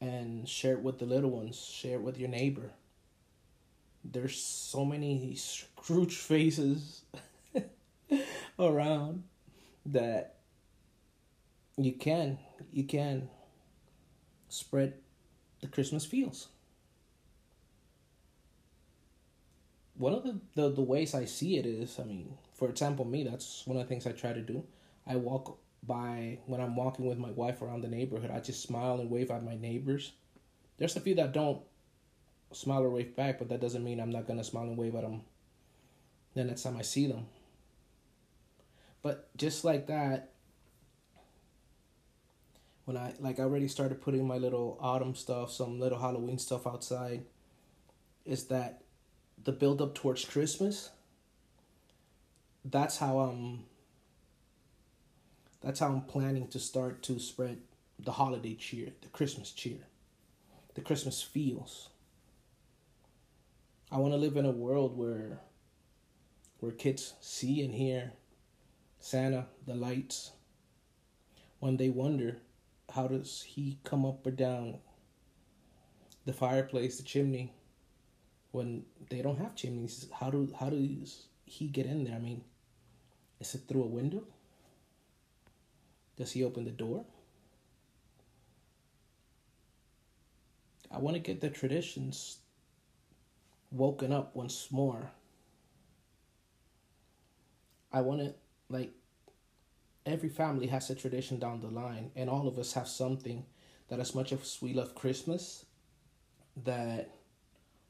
and 0.00 0.48
share 0.48 0.72
it 0.72 0.82
with 0.82 0.98
the 0.98 1.06
little 1.06 1.30
ones, 1.30 1.56
share 1.56 1.98
it 1.98 2.02
with 2.02 2.18
your 2.18 2.28
neighbor. 2.28 2.72
There's 4.10 4.40
so 4.40 4.84
many 4.84 5.34
Scrooge 5.34 6.16
faces 6.16 7.02
around 8.58 9.24
that 9.86 10.36
you 11.76 11.92
can 11.92 12.38
you 12.72 12.84
can 12.84 13.28
spread 14.48 14.94
the 15.60 15.68
Christmas 15.68 16.04
feels. 16.04 16.48
One 19.96 20.14
of 20.14 20.22
the, 20.22 20.38
the, 20.54 20.70
the 20.70 20.82
ways 20.82 21.12
I 21.14 21.24
see 21.24 21.58
it 21.58 21.66
is, 21.66 21.98
I 21.98 22.04
mean, 22.04 22.34
for 22.54 22.68
example, 22.68 23.04
me, 23.04 23.24
that's 23.24 23.66
one 23.66 23.76
of 23.76 23.82
the 23.82 23.88
things 23.88 24.06
I 24.06 24.12
try 24.12 24.32
to 24.32 24.40
do. 24.40 24.62
I 25.06 25.16
walk 25.16 25.58
by 25.82 26.38
when 26.46 26.60
I'm 26.60 26.76
walking 26.76 27.06
with 27.06 27.18
my 27.18 27.32
wife 27.32 27.62
around 27.62 27.82
the 27.82 27.88
neighborhood. 27.88 28.30
I 28.30 28.38
just 28.38 28.62
smile 28.62 29.00
and 29.00 29.10
wave 29.10 29.30
at 29.32 29.44
my 29.44 29.56
neighbors. 29.56 30.12
There's 30.76 30.96
a 30.96 31.00
few 31.00 31.16
that 31.16 31.32
don't 31.32 31.60
smile 32.52 32.82
or 32.82 32.90
wave 32.90 33.14
back, 33.14 33.38
but 33.38 33.48
that 33.48 33.60
doesn't 33.60 33.84
mean 33.84 34.00
I'm 34.00 34.10
not 34.10 34.26
gonna 34.26 34.44
smile 34.44 34.64
and 34.64 34.76
wave 34.76 34.94
at 34.94 35.02
them 35.02 35.22
the 36.34 36.44
next 36.44 36.62
time 36.62 36.76
I 36.76 36.82
see 36.82 37.06
them. 37.06 37.26
But 39.02 39.34
just 39.36 39.64
like 39.64 39.86
that, 39.86 40.30
when 42.84 42.96
I 42.96 43.12
like 43.20 43.38
I 43.38 43.42
already 43.42 43.68
started 43.68 44.00
putting 44.00 44.26
my 44.26 44.38
little 44.38 44.78
autumn 44.80 45.14
stuff, 45.14 45.52
some 45.52 45.78
little 45.78 45.98
Halloween 45.98 46.38
stuff 46.38 46.66
outside, 46.66 47.24
is 48.24 48.44
that 48.46 48.82
the 49.44 49.52
build 49.52 49.80
up 49.80 49.94
towards 49.94 50.24
Christmas. 50.24 50.90
That's 52.64 52.98
how 52.98 53.18
I'm 53.20 53.64
that's 55.60 55.80
how 55.80 55.88
I'm 55.88 56.02
planning 56.02 56.48
to 56.48 56.58
start 56.58 57.02
to 57.04 57.18
spread 57.18 57.58
the 57.98 58.12
holiday 58.12 58.54
cheer, 58.54 58.92
the 59.00 59.08
Christmas 59.08 59.50
cheer, 59.50 59.80
the 60.74 60.80
Christmas 60.80 61.22
feels. 61.22 61.88
I 63.90 63.96
want 63.96 64.12
to 64.12 64.18
live 64.18 64.36
in 64.36 64.44
a 64.44 64.50
world 64.50 64.96
where 64.98 65.40
where 66.60 66.72
kids 66.72 67.14
see 67.20 67.64
and 67.64 67.74
hear 67.74 68.12
Santa, 69.00 69.46
the 69.66 69.74
lights, 69.74 70.32
when 71.60 71.76
they 71.76 71.88
wonder 71.88 72.38
how 72.92 73.06
does 73.06 73.42
he 73.42 73.78
come 73.84 74.04
up 74.04 74.26
or 74.26 74.30
down 74.30 74.78
the 76.26 76.32
fireplace, 76.32 76.98
the 76.98 77.02
chimney, 77.02 77.54
when 78.50 78.84
they 79.08 79.22
don't 79.22 79.38
have 79.38 79.54
chimneys. 79.54 80.06
How 80.12 80.30
do 80.30 80.52
how 80.58 80.68
does 80.68 81.26
he 81.46 81.68
get 81.68 81.86
in 81.86 82.04
there? 82.04 82.16
I 82.16 82.18
mean, 82.18 82.44
is 83.40 83.54
it 83.54 83.62
through 83.68 83.84
a 83.84 83.86
window? 83.86 84.24
Does 86.18 86.32
he 86.32 86.44
open 86.44 86.64
the 86.64 86.70
door? 86.70 87.06
I 90.90 90.98
want 90.98 91.14
to 91.14 91.20
get 91.20 91.40
the 91.40 91.48
traditions 91.48 92.38
woken 93.70 94.12
up 94.12 94.34
once 94.34 94.68
more. 94.70 95.10
I 97.92 98.00
want 98.02 98.20
to, 98.20 98.34
like, 98.68 98.92
every 100.04 100.28
family 100.28 100.66
has 100.66 100.90
a 100.90 100.94
tradition 100.94 101.38
down 101.38 101.60
the 101.60 101.68
line, 101.68 102.10
and 102.16 102.28
all 102.28 102.48
of 102.48 102.58
us 102.58 102.72
have 102.74 102.88
something 102.88 103.44
that, 103.88 104.00
as 104.00 104.14
much 104.14 104.32
as 104.32 104.58
we 104.60 104.74
love 104.74 104.94
Christmas, 104.94 105.64
that 106.64 107.10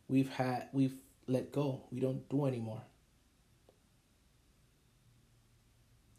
we've 0.09 0.31
had, 0.31 0.69
we've 0.73 1.01
let 1.27 1.53
go, 1.53 1.83
we 1.91 2.01
don't 2.01 2.29
do 2.29 2.47
anymore. 2.47 2.83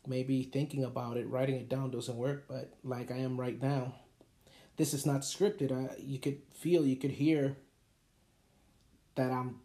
maybe 0.09 0.43
thinking 0.43 0.83
about 0.83 1.17
it, 1.17 1.29
writing 1.29 1.55
it 1.55 1.69
down 1.69 1.91
doesn't 1.91 2.17
work, 2.17 2.45
but 2.49 2.73
like 2.83 3.11
I 3.11 3.17
am 3.17 3.39
right 3.39 3.61
now, 3.61 3.93
this 4.75 4.93
is 4.93 5.05
not 5.05 5.21
scripted. 5.21 5.71
I, 5.71 5.95
you 5.99 6.19
could 6.19 6.39
feel, 6.53 6.85
you 6.85 6.95
could 6.95 7.11
hear 7.11 7.57
that 9.19 9.31
I'm 9.31 9.59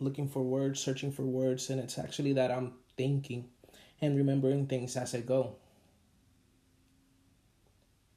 looking 0.00 0.28
for 0.28 0.42
words, 0.42 0.80
searching 0.80 1.12
for 1.12 1.24
words, 1.24 1.68
and 1.68 1.78
it's 1.78 1.98
actually 1.98 2.32
that 2.32 2.50
I'm 2.50 2.72
thinking 2.96 3.50
and 4.00 4.16
remembering 4.16 4.66
things 4.66 4.96
as 4.96 5.14
I 5.14 5.20
go. 5.20 5.56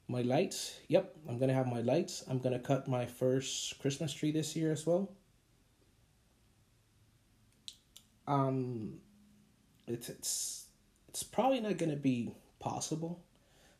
My 0.08 0.22
lights, 0.22 0.80
yep, 0.88 1.14
I'm 1.28 1.38
gonna 1.38 1.52
have 1.52 1.66
my 1.66 1.82
lights. 1.82 2.24
I'm 2.26 2.38
gonna 2.38 2.58
cut 2.58 2.88
my 2.88 3.04
first 3.04 3.78
Christmas 3.80 4.14
tree 4.14 4.32
this 4.32 4.56
year 4.56 4.72
as 4.72 4.86
well. 4.86 5.10
Um, 8.26 8.94
it's 9.86 10.08
it's 10.08 10.68
it's 11.10 11.22
probably 11.22 11.60
not 11.60 11.76
gonna 11.76 11.96
be 11.96 12.32
possible 12.60 13.22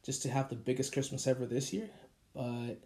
just 0.05 0.21
to 0.25 0.29
have 0.29 0.51
the 0.51 0.57
biggest 0.57 0.93
Christmas 0.93 1.27
ever 1.27 1.47
this 1.47 1.73
year, 1.73 1.89
but 2.35 2.77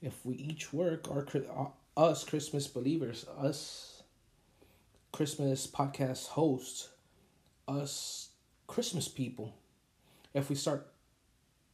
if 0.00 0.24
we 0.24 0.36
each 0.36 0.72
work, 0.72 1.10
our 1.10 1.26
uh, 1.34 1.70
us 1.96 2.24
Christmas 2.24 2.66
believers, 2.66 3.26
us 3.38 4.02
Christmas 5.12 5.66
podcast 5.66 6.28
hosts, 6.28 6.88
us 7.68 8.30
Christmas 8.66 9.08
people, 9.08 9.54
if 10.32 10.50
we 10.50 10.56
start 10.56 10.88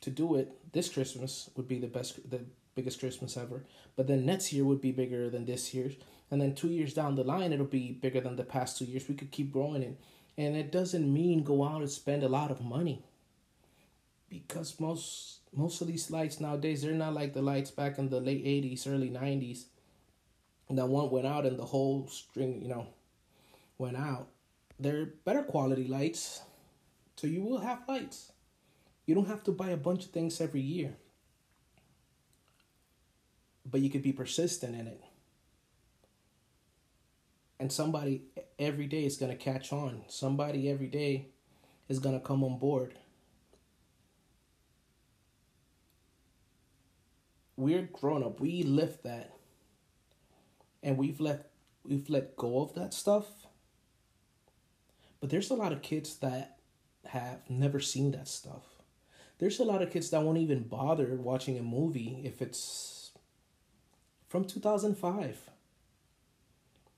to 0.02 0.10
do 0.10 0.36
it 0.36 0.72
this 0.72 0.88
Christmas 0.88 1.50
would 1.56 1.68
be 1.68 1.78
the 1.78 1.86
best 1.86 2.30
the 2.30 2.40
biggest 2.74 3.00
Christmas 3.00 3.36
ever. 3.36 3.64
But 3.96 4.06
then 4.06 4.24
next 4.24 4.52
year 4.52 4.64
would 4.64 4.80
be 4.80 4.92
bigger 4.92 5.28
than 5.28 5.44
this 5.44 5.74
year's. 5.74 5.94
And 6.30 6.40
then 6.40 6.54
two 6.54 6.68
years 6.68 6.94
down 6.94 7.16
the 7.16 7.24
line 7.24 7.52
it'll 7.52 7.66
be 7.66 7.92
bigger 7.92 8.20
than 8.20 8.36
the 8.36 8.44
past 8.44 8.78
two 8.78 8.84
years. 8.84 9.08
We 9.08 9.16
could 9.16 9.32
keep 9.32 9.52
growing 9.52 9.82
it. 9.82 9.98
And 10.38 10.56
it 10.56 10.70
doesn't 10.70 11.12
mean 11.12 11.42
go 11.42 11.64
out 11.64 11.80
and 11.80 11.90
spend 11.90 12.22
a 12.22 12.28
lot 12.28 12.50
of 12.50 12.60
money. 12.60 13.02
Because 14.28 14.78
most 14.78 15.40
most 15.52 15.80
of 15.80 15.88
these 15.88 16.10
lights 16.10 16.40
nowadays 16.40 16.82
they're 16.82 16.92
not 16.92 17.14
like 17.14 17.34
the 17.34 17.42
lights 17.42 17.72
back 17.72 17.98
in 17.98 18.08
the 18.08 18.20
late 18.20 18.42
eighties, 18.44 18.86
early 18.86 19.10
nineties. 20.70 20.88
That 20.88 20.92
one 20.92 21.10
went 21.10 21.26
out 21.26 21.46
and 21.46 21.58
the 21.58 21.64
whole 21.64 22.08
string, 22.08 22.62
you 22.62 22.68
know, 22.68 22.86
went 23.78 23.96
out. 23.96 24.28
They're 24.78 25.06
better 25.24 25.42
quality 25.42 25.86
lights. 25.88 26.42
So 27.16 27.26
you 27.26 27.42
will 27.42 27.58
have 27.58 27.82
lights. 27.88 28.32
You 29.06 29.14
don't 29.14 29.28
have 29.28 29.44
to 29.44 29.52
buy 29.52 29.70
a 29.70 29.76
bunch 29.76 30.04
of 30.06 30.10
things 30.10 30.40
every 30.40 30.60
year. 30.60 30.96
But 33.70 33.80
you 33.80 33.90
could 33.90 34.02
be 34.02 34.12
persistent 34.12 34.74
in 34.74 34.86
it. 34.86 35.02
And 37.58 37.70
somebody 37.70 38.22
every 38.58 38.86
day 38.86 39.04
is 39.04 39.18
going 39.18 39.32
to 39.32 39.36
catch 39.36 39.72
on. 39.72 40.04
Somebody 40.08 40.70
every 40.70 40.86
day 40.86 41.28
is 41.88 41.98
going 41.98 42.18
to 42.18 42.24
come 42.24 42.42
on 42.42 42.58
board. 42.58 42.94
We're 47.56 47.82
grown 47.82 48.24
up. 48.24 48.40
We 48.40 48.62
live 48.62 48.98
that. 49.04 49.34
And 50.82 50.96
we've 50.96 51.20
let 51.20 51.50
we've 51.84 52.08
let 52.08 52.36
go 52.36 52.62
of 52.62 52.74
that 52.74 52.94
stuff. 52.94 53.26
But 55.20 55.30
there's 55.30 55.50
a 55.50 55.54
lot 55.54 55.72
of 55.72 55.82
kids 55.82 56.16
that 56.18 56.58
have 57.04 57.48
never 57.48 57.80
seen 57.80 58.12
that 58.12 58.28
stuff 58.28 58.80
there's 59.40 59.58
a 59.58 59.64
lot 59.64 59.80
of 59.80 59.90
kids 59.90 60.10
that 60.10 60.22
won't 60.22 60.36
even 60.36 60.62
bother 60.62 61.16
watching 61.16 61.58
a 61.58 61.62
movie 61.62 62.20
if 62.24 62.42
it's 62.42 63.10
from 64.28 64.44
2005. 64.44 65.50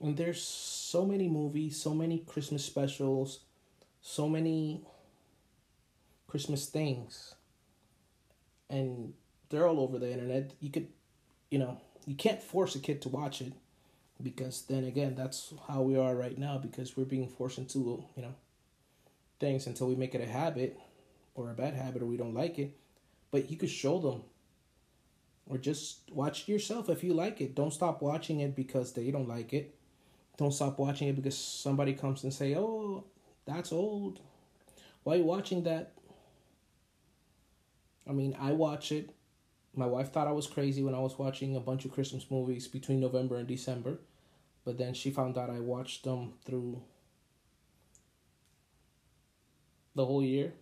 And 0.01 0.17
there's 0.17 0.43
so 0.43 1.07
many 1.07 1.29
movies, 1.29 1.81
so 1.81 1.95
many 1.95 2.19
Christmas 2.19 2.65
specials, 2.65 3.45
so 4.01 4.29
many 4.29 4.83
Christmas 6.27 6.67
things. 6.67 7.37
And 8.69 9.15
they're 9.49 9.69
all 9.69 9.79
over 9.79 10.01
the 10.01 10.11
internet. 10.11 10.53
You 10.59 10.71
could, 10.71 10.89
you 11.49 11.61
know, 11.61 11.81
you 12.07 12.17
can't 12.17 12.43
force 12.43 12.75
a 12.75 12.81
kid 12.81 13.01
to 13.03 13.09
watch 13.09 13.41
it 13.41 13.53
because 14.23 14.63
then 14.63 14.85
again, 14.85 15.15
that's 15.15 15.53
how 15.69 15.83
we 15.83 15.97
are 15.97 16.15
right 16.15 16.39
now 16.39 16.59
because 16.59 16.97
we're 16.97 17.05
being 17.05 17.29
forced 17.29 17.59
into, 17.59 18.05
you 18.17 18.23
know, 18.23 18.35
things 19.41 19.67
until 19.67 19.89
we 19.89 19.97
make 19.97 20.15
it 20.15 20.21
a 20.21 20.27
habit 20.27 20.79
or 21.35 21.51
a 21.51 21.55
bad 21.55 21.75
habit 21.75 22.03
or 22.03 22.07
we 22.07 22.17
don't 22.17 22.35
like 22.35 22.59
it, 22.59 22.77
but 23.31 23.51
you 23.51 23.57
could 23.57 23.71
show 23.71 23.99
them. 23.99 24.23
Or 25.47 25.59
just 25.59 26.11
watch 26.13 26.43
it 26.43 26.49
yourself 26.49 26.89
if 26.89 27.03
you 27.03 27.15
like 27.15 27.41
it. 27.41 27.55
Don't 27.55 27.73
stop 27.73 28.01
watching 28.01 28.41
it 28.41 28.55
because 28.55 28.93
they 28.93 29.11
don't 29.11 29.29
like 29.29 29.53
it. 29.53 29.75
Don't 30.37 30.53
stop 30.53 30.79
watching 30.79 31.09
it 31.09 31.17
because 31.17 31.37
somebody 31.37 31.93
comes 31.95 32.23
and 32.23 32.33
say, 32.33 32.55
"Oh, 32.57 33.05
that's 33.45 33.73
old. 33.73 34.21
Why 35.03 35.15
are 35.15 35.17
you 35.19 35.25
watching 35.25 35.65
that?" 35.65 35.93
I 38.09 38.13
mean, 38.13 38.37
I 38.39 38.53
watch 38.53 38.93
it. 38.93 39.11
My 39.75 39.87
wife 39.87 40.13
thought 40.13 40.29
I 40.29 40.33
was 40.33 40.47
crazy 40.47 40.83
when 40.83 40.95
I 40.95 41.01
was 41.01 41.19
watching 41.19 41.57
a 41.57 41.61
bunch 41.61 41.85
of 41.85 41.93
Christmas 41.93 42.31
movies 42.31 42.69
between 42.69 43.01
November 43.01 43.37
and 43.37 43.49
December, 43.49 43.99
but 44.65 44.79
then 44.79 44.95
she 44.95 45.11
found 45.11 45.37
out 45.37 45.51
I 45.51 45.61
watched 45.61 46.05
them 46.05 46.35
through 46.45 46.83
the 49.95 50.07
whole 50.07 50.23
year. 50.23 50.53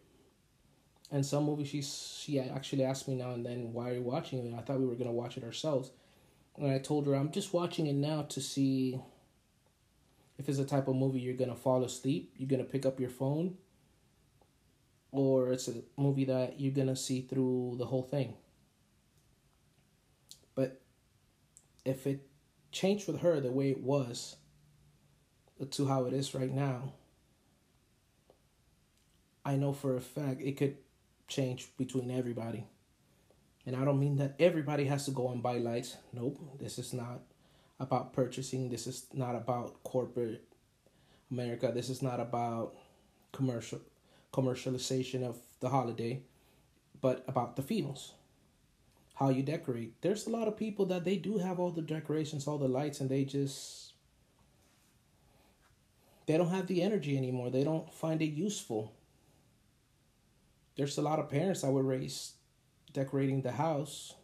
And 1.12 1.26
some 1.26 1.44
movies 1.44 1.68
she 1.68 1.82
she 1.82 2.38
actually 2.38 2.84
asked 2.84 3.08
me 3.08 3.16
now 3.16 3.32
and 3.32 3.44
then 3.44 3.72
why 3.72 3.90
are 3.90 3.94
you 3.94 4.02
watching 4.02 4.38
it? 4.38 4.54
I 4.56 4.62
thought 4.62 4.78
we 4.78 4.86
were 4.86 4.94
to 5.10 5.12
watch 5.12 5.36
it 5.36 5.44
ourselves. 5.44 5.90
And 6.56 6.70
i 6.70 6.78
told 6.78 7.06
her 7.06 7.14
i'm 7.14 7.32
just 7.32 7.54
watching 7.54 7.86
it 7.86 7.94
now 7.94 8.22
to 8.22 8.40
see 8.40 9.00
if 10.38 10.48
it's 10.48 10.58
a 10.58 10.64
type 10.64 10.88
of 10.88 10.96
movie 10.96 11.20
you're 11.20 11.34
to 11.50 11.56
fall 11.56 11.84
asleep 11.84 12.34
you're 12.36 12.48
to 12.58 12.70
pick 12.70 12.84
up 12.84 13.00
your 13.00 13.08
phone 13.08 13.56
or 15.12 15.52
it's 15.52 15.68
a 15.68 15.74
movie 15.96 16.24
that 16.24 16.60
you're 16.60 16.72
to 16.88 16.96
see 16.96 17.22
through 17.22 17.74
the 17.78 17.86
whole 17.86 18.02
thing. 18.02 18.34
But 20.54 20.80
if 21.84 22.06
it 22.06 22.26
changed 22.72 23.06
with 23.06 23.20
her 23.20 23.40
the 23.40 23.50
way 23.50 23.70
it 23.70 23.82
was 23.82 24.36
to 25.70 25.86
how 25.86 26.04
it 26.04 26.12
is 26.12 26.34
right 26.34 26.52
now 26.52 26.92
I 29.44 29.56
know 29.56 29.72
for 29.72 29.96
a 29.96 30.00
fact 30.00 30.40
it 30.40 30.56
could 30.56 30.76
change 31.28 31.68
between 31.76 32.10
everybody. 32.10 32.66
And 33.66 33.76
I 33.76 33.84
don't 33.84 34.00
mean 34.00 34.16
that 34.16 34.36
everybody 34.38 34.84
has 34.84 35.04
to 35.06 35.10
go 35.10 35.30
and 35.30 35.42
buy 35.42 35.58
lights. 35.58 35.96
Nope. 36.12 36.38
This 36.58 36.78
is 36.78 36.92
not 36.92 37.20
about 37.78 38.12
purchasing. 38.12 38.68
This 38.68 38.86
is 38.86 39.06
not 39.12 39.34
about 39.34 39.82
corporate 39.82 40.44
America. 41.30 41.72
This 41.74 41.88
is 41.88 42.02
not 42.02 42.20
about 42.20 42.74
commercial 43.32 43.80
commercialization 44.32 45.24
of 45.24 45.36
the 45.58 45.68
holiday, 45.68 46.22
but 47.00 47.24
about 47.26 47.56
the 47.56 47.62
feels. 47.62 48.12
How 49.20 49.28
you 49.28 49.42
decorate. 49.42 50.00
There's 50.00 50.26
a 50.26 50.30
lot 50.30 50.48
of 50.48 50.56
people 50.56 50.86
that 50.86 51.04
they 51.04 51.16
do 51.16 51.38
have 51.38 51.60
all 51.60 51.70
the 51.70 51.82
decorations, 51.82 52.48
all 52.48 52.58
the 52.58 52.66
lights, 52.66 53.00
and 53.00 53.08
they 53.08 53.24
just 53.24 53.92
they 56.26 56.36
don't 56.36 56.48
have 56.48 56.66
the 56.66 56.82
energy 56.82 57.16
anymore. 57.16 57.50
They 57.50 57.64
don't 57.64 57.92
find 57.92 58.22
it 58.22 58.32
useful 58.32 58.94
there's 60.80 60.96
a 60.96 61.02
lot 61.02 61.18
of 61.18 61.28
parents 61.28 61.60
that 61.60 61.70
were 61.70 61.82
raised 61.82 62.32
decorating 62.94 63.42
the 63.42 63.52
house. 63.52 64.14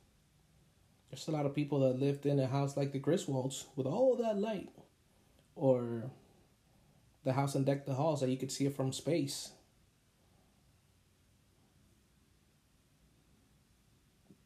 There's 1.10 1.28
a 1.28 1.30
lot 1.30 1.44
of 1.44 1.54
people 1.54 1.80
that 1.80 2.00
lived 2.00 2.24
in 2.24 2.40
a 2.40 2.46
house 2.46 2.78
like 2.78 2.92
the 2.92 2.98
Griswolds 2.98 3.64
with 3.76 3.86
all 3.86 4.16
that 4.16 4.38
light. 4.38 4.70
Or 5.54 6.10
the 7.24 7.34
house 7.34 7.54
and 7.54 7.66
deck 7.66 7.84
the 7.84 7.92
halls 7.92 8.22
that 8.22 8.30
you 8.30 8.38
could 8.38 8.50
see 8.50 8.64
it 8.64 8.74
from 8.74 8.90
space. 8.90 9.50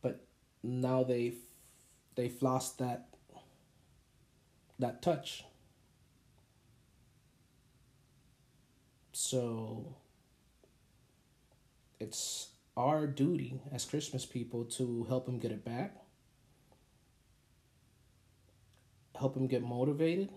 But 0.03 0.25
now 0.63 1.03
they've 1.03 1.39
they've 2.15 2.43
lost 2.43 2.79
that 2.79 3.09
that 4.79 5.03
touch. 5.03 5.45
So 9.13 9.97
it's 11.99 12.49
our 12.77 13.07
duty 13.07 13.61
as 13.73 13.85
Christmas 13.85 14.25
people 14.25 14.65
to 14.65 15.05
help 15.05 15.29
him 15.29 15.39
get 15.39 15.53
it 15.53 15.65
back, 15.65 15.97
help 19.19 19.37
him 19.37 19.47
get 19.47 19.63
motivated. 19.63 20.31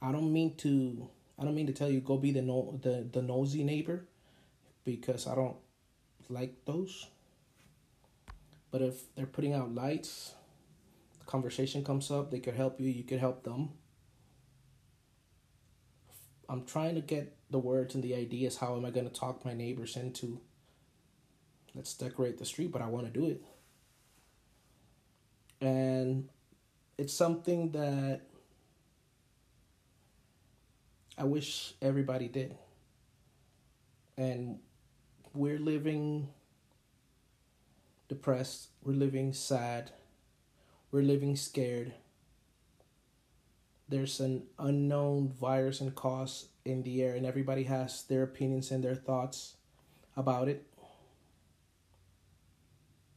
I 0.00 0.12
don't 0.12 0.32
mean 0.32 0.54
to 0.56 1.08
I 1.38 1.44
don't 1.44 1.54
mean 1.54 1.66
to 1.66 1.72
tell 1.72 1.90
you 1.90 2.00
go 2.00 2.16
be 2.16 2.32
the 2.32 2.42
no 2.42 2.78
the, 2.82 3.06
the 3.10 3.22
nosy 3.22 3.62
neighbor 3.64 4.04
because 4.84 5.26
I 5.26 5.34
don't 5.34 5.56
like 6.28 6.64
those. 6.64 7.06
But 8.70 8.82
if 8.82 9.14
they're 9.14 9.26
putting 9.26 9.54
out 9.54 9.74
lights, 9.74 10.34
the 11.18 11.24
conversation 11.24 11.84
comes 11.84 12.10
up, 12.10 12.30
they 12.30 12.40
could 12.40 12.54
help 12.54 12.80
you, 12.80 12.90
you 12.90 13.04
could 13.04 13.20
help 13.20 13.44
them. 13.44 13.70
I'm 16.48 16.64
trying 16.64 16.94
to 16.94 17.00
get 17.00 17.36
the 17.50 17.58
words 17.58 17.94
and 17.94 18.02
the 18.02 18.14
ideas. 18.14 18.56
How 18.56 18.76
am 18.76 18.84
I 18.84 18.90
going 18.90 19.08
to 19.08 19.14
talk 19.14 19.44
my 19.44 19.54
neighbors 19.54 19.96
into 19.96 20.40
let's 21.74 21.94
decorate 21.94 22.38
the 22.38 22.44
street, 22.44 22.72
but 22.72 22.82
I 22.82 22.86
want 22.86 23.06
to 23.06 23.20
do 23.20 23.26
it. 23.26 23.42
And 25.60 26.28
it's 26.96 27.12
something 27.12 27.70
that 27.72 28.22
I 31.16 31.24
wish 31.24 31.74
everybody 31.82 32.28
did. 32.28 32.56
And 34.16 34.58
we're 35.34 35.58
living 35.58 36.28
depressed. 38.08 38.68
We're 38.82 38.94
living 38.94 39.32
sad. 39.32 39.92
We're 40.90 41.02
living 41.02 41.36
scared. 41.36 41.92
There's 43.88 44.20
an 44.20 44.44
unknown 44.58 45.28
virus 45.28 45.80
and 45.80 45.94
cause 45.94 46.48
in 46.64 46.82
the 46.82 47.02
air, 47.02 47.14
and 47.14 47.24
everybody 47.24 47.64
has 47.64 48.02
their 48.02 48.22
opinions 48.22 48.70
and 48.70 48.84
their 48.84 48.94
thoughts 48.94 49.56
about 50.16 50.48
it. 50.48 50.66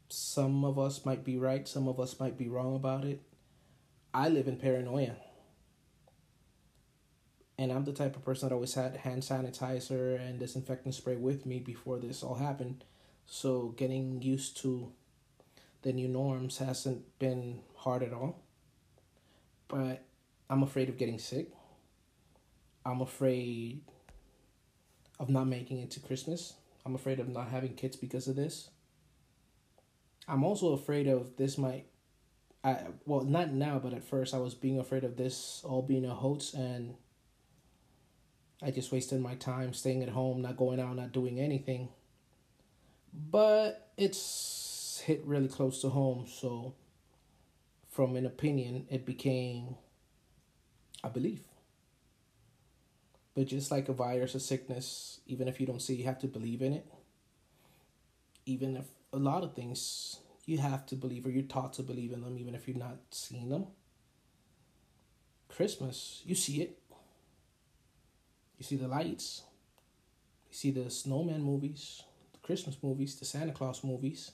Some 0.10 0.64
of 0.66 0.78
us 0.78 1.06
might 1.06 1.24
be 1.24 1.38
right, 1.38 1.68
some 1.68 1.88
of 1.88 2.00
us 2.00 2.20
might 2.20 2.38
be 2.38 2.50
wrong 2.50 2.76
about 2.76 3.06
it. 3.06 3.22
I 4.14 4.28
live 4.30 4.48
in 4.48 4.58
paranoia. 4.58 5.16
And 7.58 7.72
I'm 7.72 7.86
the 7.86 7.94
type 7.94 8.16
of 8.16 8.26
person 8.26 8.50
that 8.50 8.56
always 8.56 8.74
had 8.74 8.98
hand 8.98 9.22
sanitizer 9.22 10.20
and 10.20 10.40
disinfectant 10.40 10.96
spray 10.96 11.16
with 11.16 11.46
me 11.46 11.60
before 11.60 12.00
this 12.00 12.24
all 12.24 12.36
happened. 12.36 12.84
So 13.34 13.70
getting 13.78 14.22
used 14.22 14.58
to 14.58 14.92
the 15.84 15.94
new 15.94 16.10
norms 16.10 16.58
hasn't 16.58 17.18
been 17.18 17.62
hard 17.78 18.04
at 18.04 18.12
all. 18.12 18.44
But 19.70 20.04
I'm 20.50 20.64
afraid 20.64 20.90
of 20.90 20.98
getting 20.98 21.18
sick. 21.18 21.48
I'm 22.86 23.00
afraid 23.00 23.80
of 25.18 25.30
not 25.30 25.48
making 25.48 25.80
it 25.80 25.92
to 25.92 26.02
Christmas. 26.02 26.56
I'm 26.86 26.94
afraid 26.94 27.22
of 27.22 27.30
not 27.30 27.48
having 27.48 27.74
kids 27.74 27.96
because 27.96 28.28
of 28.28 28.36
this. 28.36 28.70
I'm 30.28 30.44
also 30.44 30.74
afraid 30.74 31.08
of 31.08 31.38
this 31.38 31.58
might 31.58 31.86
I 32.66 32.80
well 33.06 33.22
not 33.22 33.54
now 33.54 33.80
but 33.80 33.94
at 33.94 34.04
first 34.04 34.34
I 34.34 34.40
was 34.40 34.56
being 34.56 34.78
afraid 34.78 35.06
of 35.06 35.16
this 35.16 35.62
all 35.64 35.82
being 35.82 36.06
a 36.06 36.14
hoax 36.14 36.54
and 36.54 36.96
I 38.62 38.72
just 38.72 38.92
wasted 38.92 39.22
my 39.22 39.36
time 39.36 39.74
staying 39.74 40.04
at 40.04 40.10
home, 40.10 40.42
not 40.42 40.58
going 40.58 40.82
out, 40.82 40.98
not 40.98 41.14
doing 41.14 41.40
anything. 41.40 41.88
But 43.14 43.92
it's 43.98 45.02
hit 45.06 45.24
really 45.26 45.48
close 45.48 45.82
to 45.82 45.90
home, 45.90 46.26
so 46.28 46.74
from 47.90 48.16
an 48.16 48.26
opinion 48.26 48.86
it 48.90 49.06
became 49.06 49.76
a 51.04 51.10
belief. 51.10 51.42
But 53.34 53.48
just 53.48 53.72
like 53.72 53.90
a 53.90 53.94
virus, 53.94 54.36
a 54.36 54.40
sickness, 54.40 55.20
even 55.26 55.48
if 55.48 55.60
you 55.60 55.66
don't 55.66 55.82
see, 55.82 55.96
you 55.96 56.04
have 56.06 56.20
to 56.20 56.28
believe 56.28 56.62
in 56.62 56.74
it. 56.74 56.86
Even 58.46 58.76
if 58.76 58.86
a 59.14 59.18
lot 59.18 59.44
of 59.44 59.54
things 59.54 60.20
you 60.46 60.58
have 60.58 60.86
to 60.88 60.96
believe 60.96 61.26
or 61.26 61.30
you're 61.30 61.44
taught 61.44 61.74
to 61.74 61.84
believe 61.84 62.12
in 62.12 62.22
them, 62.22 62.38
even 62.38 62.56
if 62.56 62.68
you're 62.68 62.78
not 62.78 62.98
seeing 63.12 63.50
them. 63.50 63.68
Christmas, 65.48 66.22
you 66.26 66.36
see 66.36 66.62
it. 66.62 66.78
You 68.58 68.66
see 68.66 68.76
the 68.76 68.88
lights. 68.88 69.44
You 70.50 70.56
see 70.56 70.72
the 70.72 70.90
snowman 70.90 71.42
movies, 71.42 72.04
Christmas 72.42 72.78
movies, 72.82 73.16
the 73.16 73.26
Santa 73.26 73.52
Claus 73.52 73.84
movies. 73.84 74.32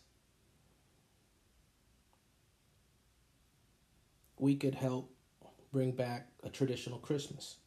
We 4.39 4.55
could 4.55 4.76
help 4.76 5.12
bring 5.72 5.91
back 5.91 6.28
a 6.43 6.49
traditional 6.49 6.99
Christmas 6.99 7.58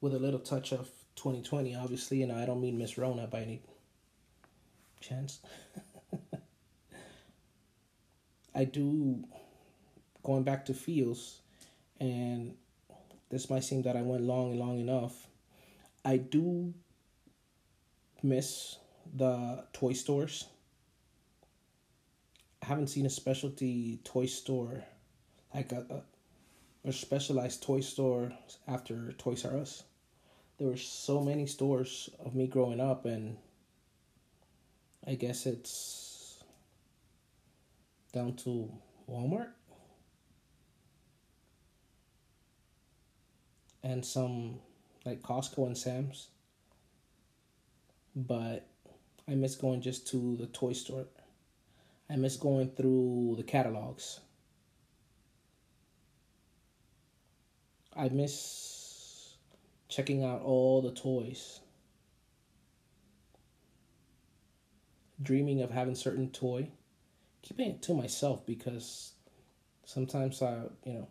with 0.00 0.14
a 0.14 0.18
little 0.18 0.40
touch 0.40 0.72
of 0.72 0.90
2020, 1.16 1.74
obviously, 1.74 2.22
and 2.22 2.30
I 2.30 2.44
don't 2.44 2.60
mean 2.60 2.78
Miss 2.78 2.98
Rona 2.98 3.26
by 3.26 3.40
any 3.40 3.62
chance. 5.00 5.40
I 8.54 8.64
do, 8.64 9.24
going 10.22 10.42
back 10.42 10.66
to 10.66 10.74
feels, 10.74 11.40
and 12.00 12.54
this 13.30 13.50
might 13.50 13.64
seem 13.64 13.82
that 13.82 13.96
I 13.96 14.02
went 14.02 14.22
long, 14.22 14.50
and 14.50 14.60
long 14.60 14.78
enough. 14.78 15.26
I 16.04 16.18
do 16.18 16.72
miss 18.22 18.76
the 19.14 19.64
toy 19.72 19.92
stores. 19.92 20.46
I 22.62 22.66
haven't 22.66 22.88
seen 22.88 23.06
a 23.06 23.10
specialty 23.10 24.00
toy 24.04 24.26
store 24.26 24.84
like 25.54 25.72
a, 25.72 25.86
a 25.90 26.02
a 26.86 26.92
specialized 26.92 27.62
toy 27.62 27.80
store 27.80 28.32
after 28.68 29.12
Toys 29.18 29.44
R 29.44 29.56
Us. 29.58 29.82
There 30.58 30.68
were 30.68 30.76
so 30.76 31.20
many 31.20 31.46
stores 31.46 32.08
of 32.24 32.34
me 32.34 32.46
growing 32.46 32.80
up, 32.80 33.04
and 33.04 33.36
I 35.06 35.16
guess 35.16 35.46
it's 35.46 36.42
down 38.12 38.34
to 38.36 38.72
Walmart 39.10 39.48
and 43.82 44.04
some 44.04 44.60
like 45.04 45.22
Costco 45.22 45.66
and 45.66 45.76
Sam's. 45.76 46.28
But 48.14 48.66
I 49.28 49.34
miss 49.34 49.56
going 49.56 49.80
just 49.80 50.06
to 50.08 50.36
the 50.36 50.46
toy 50.46 50.72
store. 50.72 51.06
I 52.08 52.14
miss 52.14 52.36
going 52.36 52.70
through 52.70 53.34
the 53.36 53.42
catalogs. 53.42 54.20
I 57.96 58.08
miss 58.08 59.34
checking 59.88 60.22
out 60.22 60.42
all 60.42 60.80
the 60.80 60.92
toys. 60.92 61.58
Dreaming 65.20 65.60
of 65.60 65.70
having 65.72 65.96
certain 65.96 66.30
toy. 66.30 66.70
Keeping 67.42 67.70
it 67.70 67.82
to 67.82 67.94
myself 67.94 68.46
because 68.46 69.12
sometimes 69.84 70.40
I, 70.40 70.62
you 70.84 70.92
know, 70.92 71.08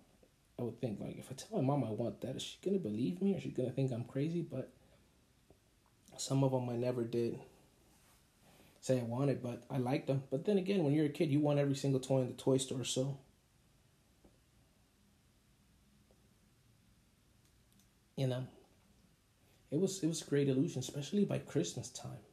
I 0.58 0.64
would 0.64 0.80
think 0.80 1.02
like 1.02 1.18
if 1.18 1.30
I 1.30 1.34
tell 1.34 1.62
my 1.62 1.66
mom 1.66 1.84
I 1.84 1.92
want 1.92 2.22
that, 2.22 2.38
is 2.38 2.44
she 2.44 2.58
gonna 2.64 2.80
believe 2.80 3.22
me 3.22 3.34
or 3.34 3.38
is 3.38 3.44
she 3.44 3.50
gonna 3.50 3.72
think 3.72 3.92
I'm 3.92 4.06
crazy? 4.06 4.42
But 4.42 4.72
some 6.16 6.46
of 6.46 6.54
them 6.54 6.70
I 6.70 6.78
never 6.78 7.04
did 7.04 7.40
say 8.86 9.00
I 9.00 9.04
wanted, 9.04 9.42
but 9.42 9.66
I 9.70 9.78
liked 9.78 10.08
them. 10.08 10.24
But 10.30 10.46
then 10.46 10.58
again, 10.58 10.84
when 10.84 10.94
you're 10.94 11.08
a 11.08 11.10
kid, 11.10 11.32
you 11.32 11.40
want 11.40 11.58
every 11.58 11.76
single 11.76 12.00
toy 12.00 12.22
in 12.22 12.28
the 12.28 12.34
toy 12.34 12.58
store, 12.58 12.84
so 12.84 13.18
you 18.16 18.28
know 18.28 18.46
it 19.72 19.80
was 19.80 20.02
it 20.04 20.08
was 20.08 20.22
a 20.22 20.26
great 20.26 20.48
illusion 20.48 20.80
especially 20.80 21.26
by 21.26 21.38
christmas 21.38 21.90
time 21.90 22.24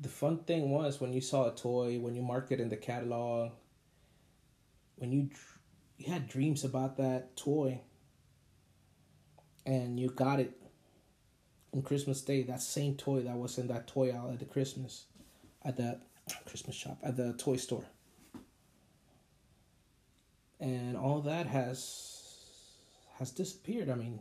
the 0.00 0.08
fun 0.08 0.38
thing 0.38 0.70
was 0.70 1.00
when 1.00 1.12
you 1.12 1.20
saw 1.20 1.48
a 1.48 1.54
toy 1.54 1.98
when 1.98 2.14
you 2.14 2.22
marked 2.22 2.52
it 2.52 2.60
in 2.60 2.68
the 2.68 2.76
catalog 2.76 3.50
when 4.96 5.12
you 5.12 5.30
you 5.96 6.12
had 6.12 6.28
dreams 6.28 6.64
about 6.64 6.96
that 6.96 7.36
toy 7.36 7.80
and 9.66 9.98
you 9.98 10.10
got 10.10 10.40
it 10.40 10.59
on 11.74 11.82
christmas 11.82 12.20
day 12.20 12.42
that 12.42 12.60
same 12.60 12.94
toy 12.94 13.20
that 13.20 13.36
was 13.36 13.58
in 13.58 13.68
that 13.68 13.86
toy 13.86 14.10
aisle 14.10 14.30
at 14.32 14.38
the 14.38 14.44
christmas 14.44 15.04
at 15.64 15.76
the 15.76 15.98
christmas 16.46 16.76
shop 16.76 16.98
at 17.02 17.16
the 17.16 17.32
toy 17.34 17.56
store 17.56 17.84
and 20.60 20.96
all 20.96 21.20
that 21.20 21.46
has 21.46 22.20
has 23.18 23.30
disappeared. 23.30 23.88
I 23.88 23.94
mean, 23.94 24.20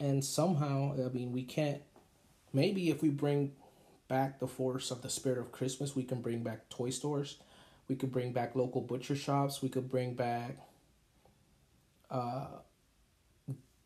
and 0.00 0.24
somehow, 0.24 0.94
I 0.94 1.08
mean, 1.08 1.32
we 1.32 1.44
can't. 1.44 1.82
Maybe 2.52 2.90
if 2.90 3.02
we 3.02 3.08
bring 3.08 3.52
back 4.08 4.40
the 4.40 4.46
force 4.46 4.90
of 4.90 5.02
the 5.02 5.08
spirit 5.08 5.38
of 5.38 5.52
Christmas, 5.52 5.96
we 5.96 6.04
can 6.04 6.20
bring 6.20 6.42
back 6.42 6.68
toy 6.68 6.90
stores. 6.90 7.38
We 7.88 7.96
could 7.96 8.12
bring 8.12 8.32
back 8.32 8.54
local 8.54 8.80
butcher 8.80 9.16
shops. 9.16 9.62
We 9.62 9.68
could 9.68 9.90
bring 9.90 10.14
back 10.14 10.58
uh, 12.10 12.46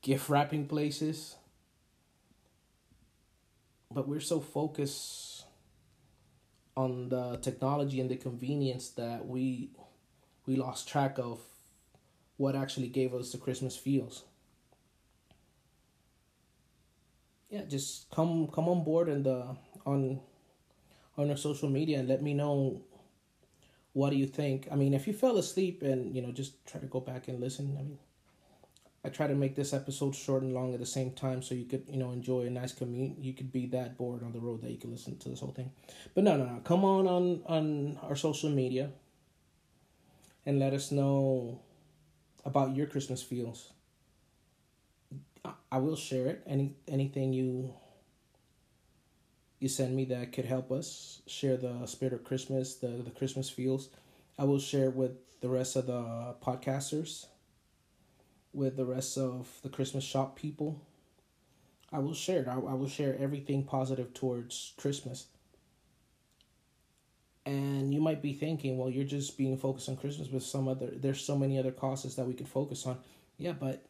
gift 0.03 0.29
wrapping 0.29 0.67
places. 0.67 1.37
But 3.97 4.07
we're 4.07 4.21
so 4.21 4.41
focused 4.41 5.47
on 6.77 7.09
the 7.09 7.39
technology 7.39 7.99
and 7.99 8.11
the 8.11 8.17
convenience 8.17 8.91
that 8.91 9.27
we 9.27 9.71
we 10.45 10.55
lost 10.55 10.87
track 10.87 11.19
of 11.19 11.41
what 12.37 12.55
actually 12.55 12.89
gave 12.89 13.15
us 13.15 13.33
the 13.33 13.39
Christmas 13.39 13.75
feels. 13.75 14.25
Yeah, 17.49 17.63
just 17.65 18.11
come 18.11 18.49
come 18.49 18.69
on 18.69 18.85
board 18.85 19.09
and 19.09 19.27
uh, 19.27 19.55
on 19.87 20.21
on 21.17 21.31
our 21.31 21.39
social 21.39 21.71
media 21.71 21.99
and 21.99 22.07
let 22.07 22.21
me 22.21 22.35
know 22.35 22.83
what 23.95 24.11
do 24.11 24.17
you 24.17 24.27
think. 24.27 24.69
I 24.71 24.77
mean, 24.77 24.93
if 24.93 25.07
you 25.07 25.15
fell 25.15 25.39
asleep 25.39 25.83
and 25.83 26.15
you 26.15 26.21
know, 26.21 26.33
just 26.33 26.67
try 26.67 26.83
to 26.83 26.87
go 26.87 27.01
back 27.01 27.29
and 27.29 27.41
listen. 27.41 27.75
I 27.79 27.83
mean, 27.83 27.99
I 29.07 29.09
try 29.09 29.29
to 29.29 29.37
make 29.37 29.55
this 29.55 29.73
episode 29.73 30.17
short 30.17 30.43
and 30.43 30.53
long 30.53 30.75
at 30.75 30.81
the 30.81 30.87
same 30.87 31.13
time 31.13 31.41
so 31.41 31.55
you 31.55 31.65
could 31.65 31.85
you 31.89 31.97
know 31.97 32.11
enjoy 32.11 32.47
a 32.47 32.51
nice 32.51 32.73
commute. 32.73 33.17
You 33.19 33.35
could 33.35 33.53
be 33.53 33.67
that 33.67 33.97
bored 33.97 34.25
on 34.25 34.33
the 34.33 34.41
road 34.41 34.63
that 34.63 34.71
you 34.73 34.79
could 34.79 34.91
listen 34.91 35.17
to 35.19 35.29
this 35.29 35.39
whole 35.39 35.53
thing. 35.53 35.71
But 36.15 36.25
no, 36.25 36.37
no, 36.37 36.45
no. 36.45 36.61
Come 36.65 36.85
on 36.85 37.07
on 37.07 37.43
on 37.47 37.99
our 38.03 38.17
social 38.17 38.51
media 38.51 38.91
and 40.45 40.59
let 40.59 40.73
us 40.73 40.91
know 40.91 41.61
about 42.45 42.75
your 42.75 42.89
Christmas 42.89 43.23
feels. 43.23 43.73
I 45.71 45.79
will 45.79 45.97
share 45.97 46.27
it. 46.27 46.43
Any 46.45 46.75
anything 46.89 47.33
you 47.33 47.75
you 49.61 49.69
send 49.69 49.95
me 49.95 50.05
that 50.07 50.33
could 50.33 50.47
help 50.47 50.73
us 50.73 51.23
share 51.29 51.57
the 51.57 51.87
spirit 51.87 52.13
of 52.13 52.25
Christmas, 52.25 52.75
the 52.75 52.89
the 52.89 53.13
Christmas 53.13 53.49
feels. 53.49 53.89
I 54.37 54.45
will 54.45 54.59
share 54.59 54.87
it 54.89 54.97
with 54.97 55.13
the 55.41 55.49
rest 55.49 55.77
of 55.77 55.87
the 55.87 56.35
podcasters, 56.45 57.27
with 58.57 58.77
the 58.77 58.87
rest 58.87 59.19
of 59.19 59.49
the 59.63 59.69
Christmas 59.69 60.03
shop 60.03 60.37
people. 60.37 60.81
I 61.93 61.99
will 61.99 62.15
share 62.15 62.41
it. 62.41 62.49
I, 62.49 62.55
I 62.55 62.75
will 62.75 62.89
share 62.89 63.17
everything 63.19 63.65
positive 63.65 64.15
towards 64.15 64.73
Christmas. 64.77 65.27
And 67.45 67.95
you 67.95 68.01
might 68.01 68.23
be 68.23 68.33
thinking, 68.33 68.77
well, 68.77 68.91
you're 68.91 69.05
just 69.05 69.39
being 69.39 69.57
focused 69.57 69.89
on 69.89 69.97
Christmas, 69.97 70.29
with 70.29 70.43
some 70.43 70.67
other 70.67 70.91
there's 70.93 71.21
so 71.21 71.39
many 71.39 71.59
other 71.59 71.71
causes 71.71 72.17
that 72.17 72.27
we 72.27 72.35
could 72.35 72.49
focus 72.49 72.87
on. 72.87 72.99
Yeah, 73.39 73.53
but 73.53 73.87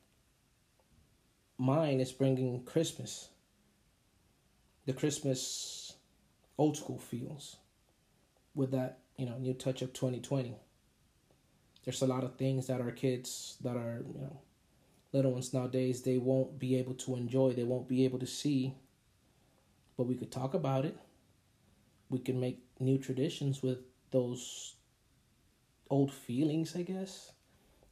mine 1.57 2.01
is 2.01 2.13
bringing 2.13 2.65
Christmas. 2.65 3.29
The 4.85 4.93
Christmas 4.93 5.95
old 6.59 6.77
school 6.77 6.99
feels 6.99 7.57
with 8.55 8.73
that, 8.73 8.99
you 9.17 9.27
know, 9.27 9.39
new 9.39 9.55
touch 9.55 9.81
of 9.81 9.93
2020. 9.93 10.55
There's 11.85 12.03
a 12.03 12.07
lot 12.07 12.25
of 12.25 12.37
things 12.37 12.67
that 12.67 12.81
our 12.81 12.91
kids 12.91 13.57
that 13.63 13.77
are, 13.77 14.03
you 14.07 14.21
know, 14.21 14.39
little 15.13 15.33
ones 15.33 15.55
nowadays 15.55 16.03
they 16.03 16.19
won't 16.19 16.59
be 16.59 16.77
able 16.77 16.95
to 16.95 17.17
enjoy, 17.17 17.53
they 17.53 17.65
won't 17.65 17.89
be 17.89 18.05
able 18.05 18.19
to 18.19 18.27
see. 18.27 18.75
But 19.97 20.07
we 20.07 20.15
could 20.15 20.31
talk 20.31 20.55
about 20.55 20.85
it. 20.85 20.97
We 22.11 22.19
can 22.19 22.39
make 22.39 22.63
new 22.79 22.99
traditions 22.99 23.63
with 23.63 23.79
those 24.11 24.75
old 25.91 26.13
feelings, 26.13 26.77
I 26.77 26.83
guess. 26.83 27.33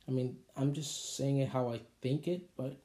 I 0.07 0.11
mean, 0.11 0.37
I'm 0.57 0.75
just 0.75 1.17
saying 1.17 1.39
it 1.39 1.49
how 1.49 1.73
I 1.73 1.81
think 2.03 2.29
it, 2.29 2.51
but 2.57 2.77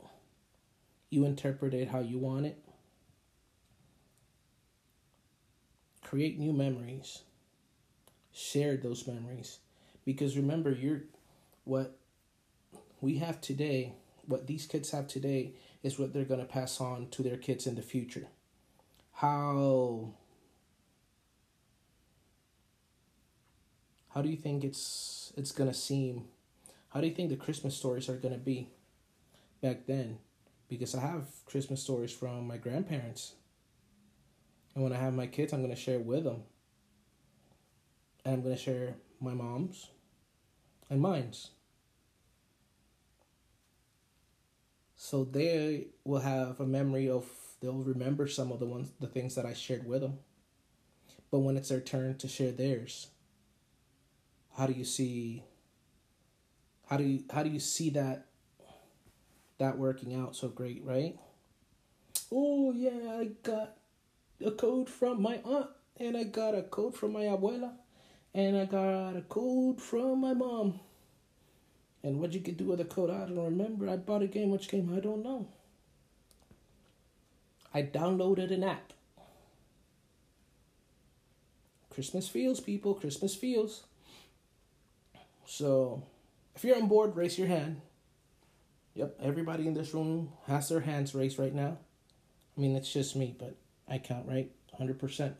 you 1.09 1.25
interpret 1.25 1.73
it 1.73 1.89
how 1.89 1.99
you 1.99 2.17
want 2.17 2.45
it. 2.45 2.57
Create 6.03 6.39
new 6.39 6.53
memories. 6.53 7.23
Share 8.31 8.77
those 8.77 9.05
memories. 9.05 9.59
Because 10.05 10.37
remember, 10.37 10.71
you're 10.71 11.01
what 11.65 11.97
we 13.01 13.17
have 13.17 13.41
today, 13.41 13.93
what 14.29 14.47
these 14.47 14.65
kids 14.65 14.91
have 14.91 15.07
today, 15.07 15.53
is 15.83 15.97
what 15.97 16.13
they're 16.13 16.23
going 16.23 16.39
to 16.39 16.45
pass 16.45 16.79
on 16.79 17.09
to 17.09 17.23
their 17.23 17.37
kids 17.37 17.65
in 17.65 17.75
the 17.75 17.81
future. 17.81 18.27
How 19.13 20.13
how 24.09 24.21
do 24.21 24.29
you 24.29 24.37
think 24.37 24.63
it's 24.63 25.33
it's 25.35 25.51
going 25.51 25.69
to 25.69 25.75
seem? 25.75 26.25
How 26.89 27.01
do 27.01 27.07
you 27.07 27.13
think 27.13 27.29
the 27.29 27.35
Christmas 27.35 27.75
stories 27.75 28.09
are 28.09 28.17
going 28.17 28.33
to 28.33 28.39
be 28.39 28.69
back 29.61 29.85
then? 29.87 30.19
Because 30.67 30.95
I 30.95 31.01
have 31.01 31.25
Christmas 31.45 31.81
stories 31.81 32.11
from 32.11 32.47
my 32.47 32.57
grandparents. 32.57 33.33
And 34.75 34.83
when 34.83 34.93
I 34.93 34.97
have 34.97 35.13
my 35.13 35.27
kids, 35.27 35.51
I'm 35.51 35.61
going 35.61 35.75
to 35.75 35.81
share 35.81 35.99
with 35.99 36.23
them. 36.23 36.43
And 38.23 38.35
I'm 38.35 38.41
going 38.43 38.55
to 38.55 38.61
share 38.61 38.95
my 39.19 39.33
mom's 39.33 39.87
and 40.89 41.01
mine's. 41.01 41.49
So 45.01 45.23
they 45.23 45.87
will 46.03 46.19
have 46.19 46.59
a 46.59 46.65
memory 46.65 47.09
of, 47.09 47.25
they'll 47.61 47.71
remember 47.71 48.27
some 48.27 48.51
of 48.51 48.59
the 48.59 48.65
ones, 48.65 48.91
the 48.99 49.07
things 49.07 49.33
that 49.35 49.45
I 49.45 49.53
shared 49.53 49.87
with 49.87 50.01
them. 50.01 50.19
But 51.31 51.39
when 51.39 51.55
it's 51.55 51.69
their 51.69 51.79
turn 51.79 52.17
to 52.17 52.27
share 52.27 52.51
theirs, 52.51 53.07
how 54.57 54.67
do 54.67 54.73
you 54.73 54.83
see, 54.83 55.45
how 56.87 56.97
do 56.97 57.05
you, 57.05 57.23
how 57.31 57.43
do 57.43 57.49
you 57.49 57.61
see 57.61 57.91
that, 57.91 58.25
that 59.57 59.77
working 59.77 60.13
out 60.13 60.35
so 60.35 60.49
great, 60.49 60.83
right? 60.83 61.17
Oh 62.29 62.73
yeah, 62.73 63.21
I 63.21 63.29
got 63.41 63.77
a 64.45 64.51
code 64.51 64.89
from 64.89 65.21
my 65.21 65.39
aunt, 65.45 65.69
and 65.95 66.17
I 66.17 66.25
got 66.25 66.55
a 66.55 66.63
code 66.63 66.93
from 66.93 67.13
my 67.13 67.21
abuela, 67.21 67.71
and 68.33 68.57
I 68.57 68.65
got 68.65 69.15
a 69.15 69.21
code 69.21 69.81
from 69.81 70.19
my 70.19 70.33
mom. 70.33 70.81
And 72.03 72.19
what 72.19 72.33
you 72.33 72.39
could 72.39 72.57
do 72.57 72.65
with 72.65 72.79
the 72.79 72.85
code, 72.85 73.09
I 73.09 73.25
don't 73.25 73.37
remember. 73.37 73.89
I 73.89 73.97
bought 73.97 74.23
a 74.23 74.27
game. 74.27 74.51
Which 74.51 74.69
game? 74.69 74.93
I 74.95 74.99
don't 74.99 75.23
know. 75.23 75.47
I 77.73 77.83
downloaded 77.83 78.51
an 78.51 78.63
app. 78.63 78.93
Christmas 81.89 82.27
feels, 82.27 82.59
people. 82.59 82.93
Christmas 82.93 83.35
feels. 83.35 83.83
So, 85.45 86.03
if 86.55 86.63
you're 86.63 86.77
on 86.77 86.87
board, 86.87 87.15
raise 87.15 87.37
your 87.37 87.47
hand. 87.47 87.81
Yep, 88.95 89.17
everybody 89.21 89.67
in 89.67 89.73
this 89.73 89.93
room 89.93 90.31
has 90.47 90.69
their 90.69 90.79
hands 90.81 91.13
raised 91.13 91.39
right 91.39 91.53
now. 91.53 91.77
I 92.57 92.61
mean, 92.61 92.75
it's 92.75 92.91
just 92.91 93.15
me, 93.15 93.35
but 93.37 93.55
I 93.87 93.97
count, 93.97 94.27
right? 94.27 94.51
100%. 94.79 95.33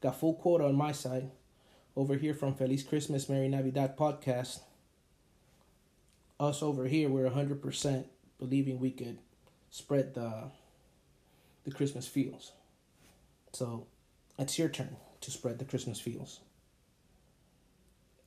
Got 0.00 0.18
full 0.18 0.34
quota 0.34 0.64
on 0.64 0.74
my 0.74 0.92
side. 0.92 1.30
Over 1.96 2.14
here 2.14 2.34
from 2.34 2.54
Feliz 2.54 2.82
Christmas, 2.82 3.28
Merry 3.28 3.48
Navidad 3.48 3.96
podcast. 3.96 4.60
Us 6.40 6.62
over 6.62 6.86
here, 6.86 7.08
we're 7.08 7.30
100% 7.30 8.04
believing 8.38 8.80
we 8.80 8.90
could 8.90 9.18
spread 9.70 10.14
the, 10.14 10.50
the 11.64 11.70
Christmas 11.70 12.08
feels. 12.08 12.52
So 13.52 13.86
it's 14.38 14.58
your 14.58 14.70
turn 14.70 14.96
to 15.20 15.30
spread 15.30 15.58
the 15.58 15.64
Christmas 15.64 16.00
feels. 16.00 16.40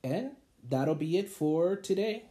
And 0.02 0.30
that'll 0.66 0.94
be 0.94 1.18
it 1.18 1.28
for 1.28 1.76
today. 1.76 2.22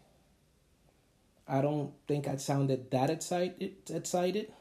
I 1.48 1.62
don't 1.62 1.92
think 2.08 2.28
I 2.28 2.38
sounded 2.38 2.90
that 2.92 3.10
excited. 3.10 3.76
excited 3.90 4.54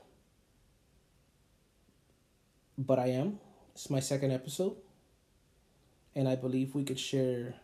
but 2.78 2.98
I 2.98 3.08
am. 3.08 3.38
It's 3.74 3.90
my 3.90 4.00
second 4.00 4.32
episode. 4.32 4.76
And 6.14 6.28
I 6.28 6.36
believe 6.36 6.74
we 6.74 6.84
could 6.84 6.98
share 6.98 7.54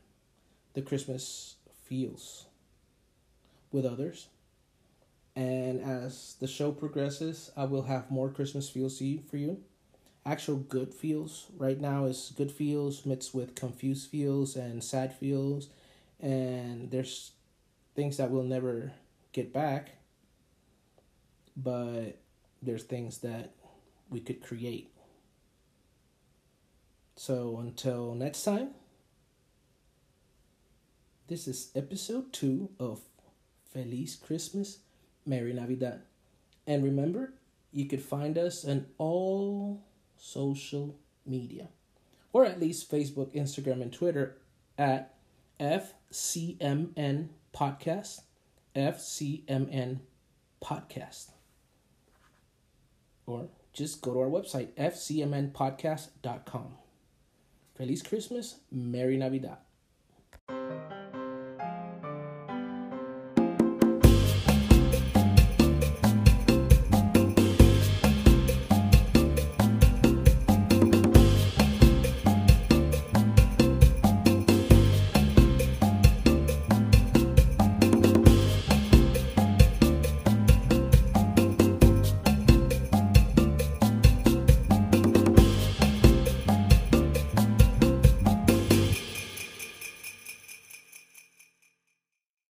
the 0.75 0.83
Christmas 0.83 1.57
feels 1.85 2.48
with 3.73 3.85
others. 3.85 4.29
And 5.37 5.81
as 5.81 6.35
the 6.41 6.49
show 6.49 6.73
progresses, 6.73 7.53
I 7.57 7.65
will 7.65 7.83
have 7.83 8.11
more 8.11 8.29
Christmas 8.29 8.69
feels 8.69 8.99
for 8.99 9.37
you. 9.37 9.61
Actual 10.27 10.57
good 10.57 10.93
feels. 10.93 11.47
Right 11.57 11.81
now 11.81 12.07
is 12.07 12.33
good 12.37 12.51
feels 12.51 13.07
mixed 13.07 13.35
with 13.35 13.55
confused 13.55 14.11
feels 14.11 14.57
and 14.57 14.83
sad 14.83 15.15
feels. 15.15 15.69
And 16.21 16.91
there's 16.91 17.33
things 17.95 18.17
that 18.17 18.31
we'll 18.31 18.43
never 18.43 18.93
get 19.33 19.53
back. 19.53 19.91
But 21.57 22.19
there's 22.61 22.83
things 22.83 23.19
that 23.19 23.55
we 24.11 24.21
could 24.21 24.43
create. 24.43 24.91
So 27.17 27.59
until 27.59 28.15
next 28.15 28.45
time, 28.45 28.71
this 31.29 31.47
is 31.47 31.71
episode 31.75 32.33
two 32.33 32.71
of 32.79 33.01
Feliz 33.79 34.17
Christmas, 34.17 34.79
Merry 35.25 35.53
Navidad. 35.53 36.01
And 36.67 36.83
remember, 36.83 37.35
you 37.71 37.87
could 37.87 38.03
find 38.03 38.37
us 38.37 38.65
on 38.65 38.87
all 38.99 39.85
social 40.17 40.97
media, 41.25 41.69
or 42.33 42.45
at 42.45 42.59
least 42.59 42.91
Facebook, 42.91 43.33
Instagram, 43.37 43.81
and 43.81 43.93
Twitter 43.93 44.37
at 44.77 45.15
FCMN 45.61 47.29
Podcast. 47.55 48.23
FCMN 48.75 50.01
Podcast. 50.61 51.31
Or 53.27 53.47
just 53.73 54.01
go 54.03 54.13
to 54.13 54.21
our 54.21 54.27
website, 54.27 54.73
fcmnpodcast.com. 54.73 56.67
Feliz 57.77 58.03
Christmas, 58.03 58.57
Merry 58.73 59.17
Navidad. 59.17 59.59